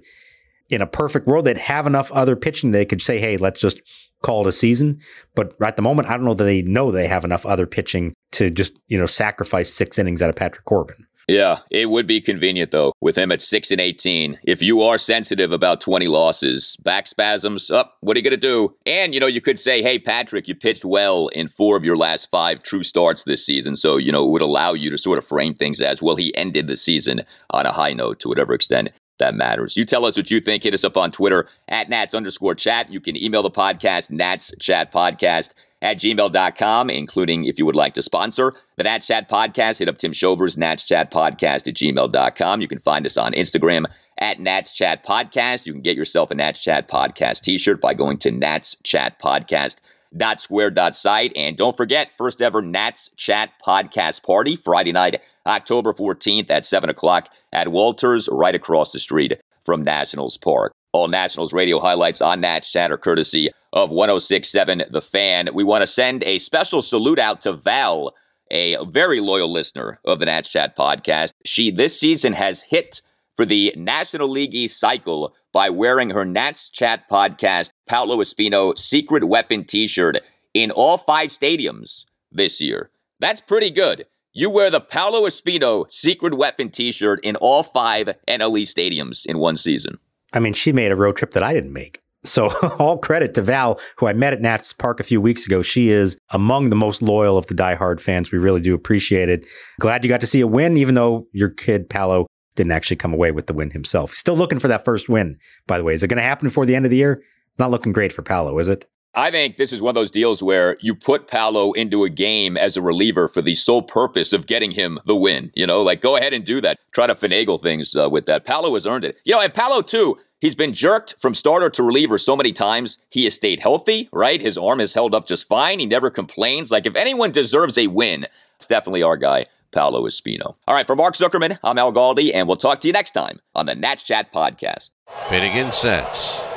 in 0.71 0.81
a 0.81 0.87
perfect 0.87 1.27
world, 1.27 1.45
they'd 1.45 1.59
have 1.59 1.85
enough 1.85 2.11
other 2.13 2.35
pitching 2.35 2.71
they 2.71 2.83
could 2.83 2.99
say, 2.99 3.19
hey, 3.19 3.37
let's 3.37 3.61
just 3.61 3.79
call 4.23 4.41
it 4.41 4.49
a 4.49 4.51
season. 4.51 4.99
But 5.35 5.53
at 5.61 5.75
the 5.75 5.83
moment, 5.83 6.07
I 6.07 6.17
don't 6.17 6.25
know 6.25 6.33
that 6.33 6.43
they 6.43 6.63
know 6.63 6.89
they 6.89 7.07
have 7.07 7.23
enough 7.23 7.45
other 7.45 7.67
pitching 7.67 8.15
to 8.31 8.49
just, 8.49 8.73
you 8.87 8.97
know, 8.97 9.05
sacrifice 9.05 9.71
six 9.71 9.99
innings 9.99 10.19
out 10.19 10.31
of 10.31 10.35
Patrick 10.35 10.65
Corbin. 10.65 11.05
Yeah, 11.27 11.59
it 11.69 11.89
would 11.89 12.07
be 12.07 12.19
convenient 12.19 12.71
though 12.71 12.93
with 13.01 13.17
him 13.17 13.31
at 13.31 13.41
6 13.41 13.71
and 13.71 13.79
18. 13.79 14.39
If 14.43 14.61
you 14.61 14.81
are 14.81 14.97
sensitive 14.97 15.51
about 15.51 15.81
20 15.81 16.07
losses, 16.07 16.77
back 16.83 17.07
spasms, 17.07 17.69
up, 17.71 17.93
oh, 17.93 17.97
what 18.01 18.17
are 18.17 18.19
you 18.19 18.23
going 18.23 18.31
to 18.31 18.37
do? 18.37 18.75
And 18.85 19.13
you 19.13 19.19
know, 19.19 19.27
you 19.27 19.41
could 19.41 19.59
say, 19.59 19.81
"Hey 19.81 19.99
Patrick, 19.99 20.47
you 20.47 20.55
pitched 20.55 20.85
well 20.85 21.27
in 21.29 21.47
4 21.47 21.77
of 21.77 21.83
your 21.83 21.97
last 21.97 22.29
5 22.29 22.63
true 22.63 22.83
starts 22.83 23.23
this 23.23 23.45
season." 23.45 23.75
So, 23.75 23.97
you 23.97 24.11
know, 24.11 24.25
it 24.25 24.31
would 24.31 24.41
allow 24.41 24.73
you 24.73 24.89
to 24.89 24.97
sort 24.97 25.17
of 25.17 25.25
frame 25.25 25.53
things 25.53 25.79
as, 25.79 26.01
"Well, 26.01 26.15
he 26.15 26.35
ended 26.35 26.67
the 26.67 26.77
season 26.77 27.21
on 27.51 27.65
a 27.65 27.71
high 27.71 27.93
note 27.93 28.19
to 28.21 28.29
whatever 28.29 28.53
extent 28.53 28.89
that 29.19 29.35
matters. 29.35 29.77
You 29.77 29.85
tell 29.85 30.03
us 30.05 30.17
what 30.17 30.31
you 30.31 30.41
think. 30.41 30.63
Hit 30.63 30.73
us 30.73 30.83
up 30.83 30.97
on 30.97 31.11
Twitter 31.11 31.47
at 31.69 31.89
Nats 31.89 32.13
underscore 32.13 32.55
chat. 32.55 32.91
You 32.91 32.99
can 32.99 33.15
email 33.15 33.43
the 33.43 33.51
podcast, 33.51 34.09
Nats 34.09 34.51
Chat 34.59 34.91
Podcast 34.91 35.53
at 35.81 35.97
gmail.com, 35.97 36.89
including 36.89 37.45
if 37.45 37.57
you 37.57 37.65
would 37.65 37.75
like 37.75 37.93
to 37.95 38.01
sponsor 38.01 38.53
the 38.77 38.83
Nats 38.83 39.07
Chat 39.07 39.29
Podcast, 39.29 39.79
hit 39.79 39.89
up 39.89 39.97
Tim 39.97 40.13
Shover's 40.13 40.57
Nats 40.57 40.83
Chat 40.83 41.11
Podcast 41.11 41.67
at 41.67 41.75
gmail.com. 41.75 42.61
You 42.61 42.67
can 42.67 42.79
find 42.79 43.05
us 43.05 43.17
on 43.17 43.33
Instagram 43.33 43.85
at 44.17 44.39
Nats 44.39 44.73
Chat 44.73 45.05
Podcast. 45.05 45.65
You 45.65 45.73
can 45.73 45.81
get 45.81 45.97
yourself 45.97 46.31
a 46.31 46.35
Nats 46.35 46.61
Chat 46.61 46.87
Podcast 46.87 47.41
t 47.41 47.57
shirt 47.57 47.81
by 47.81 47.93
going 47.93 48.17
to 48.19 48.31
Nats 48.31 48.77
Chat 48.83 49.19
Podcast. 49.19 49.77
Dot 50.15 50.41
square 50.41 50.69
dot 50.69 50.93
site 50.93 51.31
and 51.37 51.55
don't 51.55 51.77
forget 51.77 52.11
first 52.17 52.41
ever 52.41 52.61
Nats 52.61 53.11
Chat 53.15 53.51
podcast 53.65 54.23
party 54.23 54.57
Friday 54.57 54.91
night 54.91 55.21
October 55.45 55.93
14th 55.93 56.49
at 56.49 56.65
7 56.65 56.89
o'clock 56.89 57.29
at 57.51 57.69
Walters, 57.69 58.29
right 58.31 58.53
across 58.53 58.91
the 58.91 58.99
street 58.99 59.39
from 59.65 59.83
Nationals 59.83 60.37
Park. 60.37 60.73
All 60.93 61.07
Nationals 61.07 61.53
radio 61.53 61.79
highlights 61.79 62.21
on 62.21 62.41
Nats 62.41 62.69
Chat 62.69 62.91
are 62.91 62.97
courtesy 62.97 63.49
of 63.71 63.89
1067 63.91 64.83
The 64.91 65.01
Fan. 65.01 65.49
We 65.53 65.63
want 65.63 65.83
to 65.83 65.87
send 65.87 66.21
a 66.23 66.37
special 66.37 66.81
salute 66.81 67.19
out 67.19 67.39
to 67.41 67.53
Val, 67.53 68.13
a 68.51 68.83
very 68.85 69.21
loyal 69.21 69.51
listener 69.51 69.99
of 70.03 70.19
the 70.19 70.25
Nats 70.25 70.51
Chat 70.51 70.75
podcast. 70.75 71.31
She 71.45 71.71
this 71.71 71.97
season 71.97 72.33
has 72.33 72.63
hit 72.63 73.01
for 73.37 73.45
the 73.45 73.73
National 73.77 74.29
League 74.29 74.53
East 74.53 74.77
cycle 74.77 75.33
by 75.53 75.69
wearing 75.69 76.09
her 76.09 76.25
Nats 76.25 76.69
Chat 76.69 77.09
podcast 77.09 77.71
Paolo 77.87 78.17
Espino 78.17 78.77
secret 78.77 79.23
weapon 79.23 79.63
t 79.63 79.87
shirt 79.87 80.17
in 80.53 80.71
all 80.71 80.97
five 80.97 81.29
stadiums 81.29 82.03
this 82.29 82.59
year. 82.59 82.89
That's 83.21 83.39
pretty 83.39 83.69
good. 83.69 84.07
You 84.33 84.49
wear 84.49 84.69
the 84.69 84.81
Paolo 84.81 85.21
Espino 85.21 85.89
secret 85.89 86.33
weapon 86.33 86.69
t 86.69 86.91
shirt 86.91 87.21
in 87.23 87.37
all 87.37 87.63
five 87.63 88.15
NLE 88.27 88.63
stadiums 88.63 89.25
in 89.25 89.37
one 89.37 89.55
season. 89.55 89.99
I 90.33 90.39
mean, 90.39 90.53
she 90.53 90.71
made 90.71 90.91
a 90.91 90.95
road 90.95 91.17
trip 91.17 91.31
that 91.31 91.43
I 91.43 91.53
didn't 91.53 91.73
make. 91.73 92.01
So 92.23 92.49
all 92.79 92.97
credit 92.97 93.33
to 93.35 93.41
Val, 93.41 93.79
who 93.97 94.07
I 94.07 94.13
met 94.13 94.33
at 94.33 94.41
Nats 94.41 94.73
Park 94.73 94.99
a 94.99 95.03
few 95.03 95.19
weeks 95.19 95.45
ago. 95.45 95.61
She 95.61 95.89
is 95.89 96.17
among 96.29 96.69
the 96.69 96.75
most 96.75 97.01
loyal 97.01 97.37
of 97.37 97.47
the 97.47 97.55
diehard 97.55 97.99
fans. 97.99 98.31
We 98.31 98.37
really 98.37 98.61
do 98.61 98.75
appreciate 98.75 99.29
it. 99.29 99.45
Glad 99.79 100.03
you 100.03 100.09
got 100.09 100.21
to 100.21 100.27
see 100.27 100.41
a 100.41 100.47
win, 100.47 100.77
even 100.77 100.95
though 100.95 101.27
your 101.31 101.49
kid 101.49 101.89
Paolo 101.89 102.27
didn't 102.55 102.73
actually 102.73 102.97
come 102.97 103.13
away 103.13 103.31
with 103.31 103.47
the 103.47 103.53
win 103.53 103.71
himself. 103.71 104.13
Still 104.13 104.35
looking 104.35 104.59
for 104.59 104.67
that 104.67 104.85
first 104.85 105.09
win, 105.09 105.37
by 105.67 105.77
the 105.77 105.83
way. 105.83 105.93
Is 105.93 106.03
it 106.03 106.09
going 106.09 106.17
to 106.17 106.23
happen 106.23 106.47
before 106.47 106.65
the 106.65 106.75
end 106.75 106.85
of 106.85 106.91
the 106.91 106.97
year? 106.97 107.23
It's 107.49 107.59
not 107.59 107.71
looking 107.71 107.93
great 107.93 108.13
for 108.13 108.21
Paolo, 108.21 108.57
is 108.59 108.67
it? 108.67 108.85
I 109.13 109.29
think 109.29 109.57
this 109.57 109.73
is 109.73 109.81
one 109.81 109.89
of 109.89 109.95
those 109.95 110.11
deals 110.11 110.41
where 110.41 110.77
you 110.79 110.95
put 110.95 111.27
Paolo 111.27 111.73
into 111.73 112.05
a 112.05 112.09
game 112.09 112.55
as 112.55 112.77
a 112.77 112.81
reliever 112.81 113.27
for 113.27 113.41
the 113.41 113.55
sole 113.55 113.81
purpose 113.81 114.31
of 114.31 114.47
getting 114.47 114.71
him 114.71 114.99
the 115.05 115.15
win. 115.15 115.51
You 115.53 115.67
know, 115.67 115.81
like 115.81 116.01
go 116.01 116.15
ahead 116.15 116.33
and 116.33 116.45
do 116.45 116.61
that. 116.61 116.79
Try 116.91 117.07
to 117.07 117.15
finagle 117.15 117.61
things 117.61 117.95
uh, 117.95 118.09
with 118.09 118.25
that. 118.27 118.45
Paolo 118.45 118.73
has 118.75 118.87
earned 118.87 119.03
it. 119.03 119.19
You 119.25 119.33
know, 119.33 119.41
and 119.41 119.53
Paolo 119.53 119.81
too. 119.81 120.17
He's 120.39 120.55
been 120.55 120.73
jerked 120.73 121.15
from 121.19 121.35
starter 121.35 121.69
to 121.69 121.83
reliever 121.83 122.17
so 122.17 122.35
many 122.35 122.51
times. 122.51 122.97
He 123.09 123.25
has 123.25 123.35
stayed 123.35 123.59
healthy, 123.59 124.09
right? 124.11 124.41
His 124.41 124.57
arm 124.57 124.79
has 124.79 124.95
held 124.95 125.13
up 125.13 125.27
just 125.27 125.47
fine. 125.47 125.77
He 125.77 125.85
never 125.85 126.09
complains. 126.09 126.71
Like 126.71 126.87
if 126.87 126.95
anyone 126.95 127.31
deserves 127.31 127.77
a 127.77 127.87
win, 127.87 128.25
it's 128.55 128.65
definitely 128.65 129.03
our 129.03 129.17
guy. 129.17 129.45
Paolo 129.71 130.03
Espino. 130.05 130.55
All 130.67 130.75
right, 130.75 130.85
for 130.85 130.97
Mark 130.97 131.13
Zuckerman, 131.13 131.57
I'm 131.63 131.77
Al 131.77 131.93
Galdi, 131.93 132.31
and 132.33 132.45
we'll 132.45 132.57
talk 132.57 132.81
to 132.81 132.87
you 132.87 132.91
next 132.91 133.11
time 133.11 133.39
on 133.55 133.67
the 133.67 133.75
Nats 133.75 134.03
Chat 134.03 134.33
Podcast. 134.33 134.91
Finnegan 135.29 135.71
sets. 135.71 136.50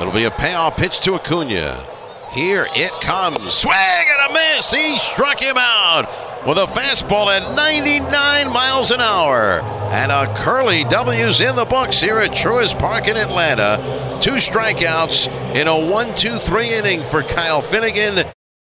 It'll 0.00 0.12
be 0.12 0.24
a 0.24 0.30
payoff 0.30 0.76
pitch 0.76 1.00
to 1.00 1.14
Acuna. 1.14 1.86
Here 2.32 2.66
it 2.74 2.92
comes. 3.02 3.52
Swing 3.52 3.74
and 3.74 4.30
a 4.30 4.32
miss. 4.32 4.70
He 4.70 4.96
struck 4.96 5.38
him 5.38 5.56
out 5.58 6.06
with 6.46 6.56
a 6.56 6.64
fastball 6.64 7.26
at 7.26 7.54
99 7.54 8.10
miles 8.50 8.90
an 8.90 9.00
hour. 9.00 9.60
And 9.92 10.10
a 10.10 10.34
curly 10.34 10.84
W's 10.84 11.42
in 11.42 11.56
the 11.56 11.66
books 11.66 12.00
here 12.00 12.18
at 12.18 12.30
Truist 12.30 12.78
Park 12.78 13.06
in 13.06 13.18
Atlanta. 13.18 14.18
Two 14.22 14.36
strikeouts 14.36 15.28
in 15.54 15.68
a 15.68 15.78
1 15.78 16.14
2 16.14 16.38
3 16.38 16.68
inning 16.70 17.02
for 17.02 17.22
Kyle 17.22 17.60
Finnegan. 17.60 18.24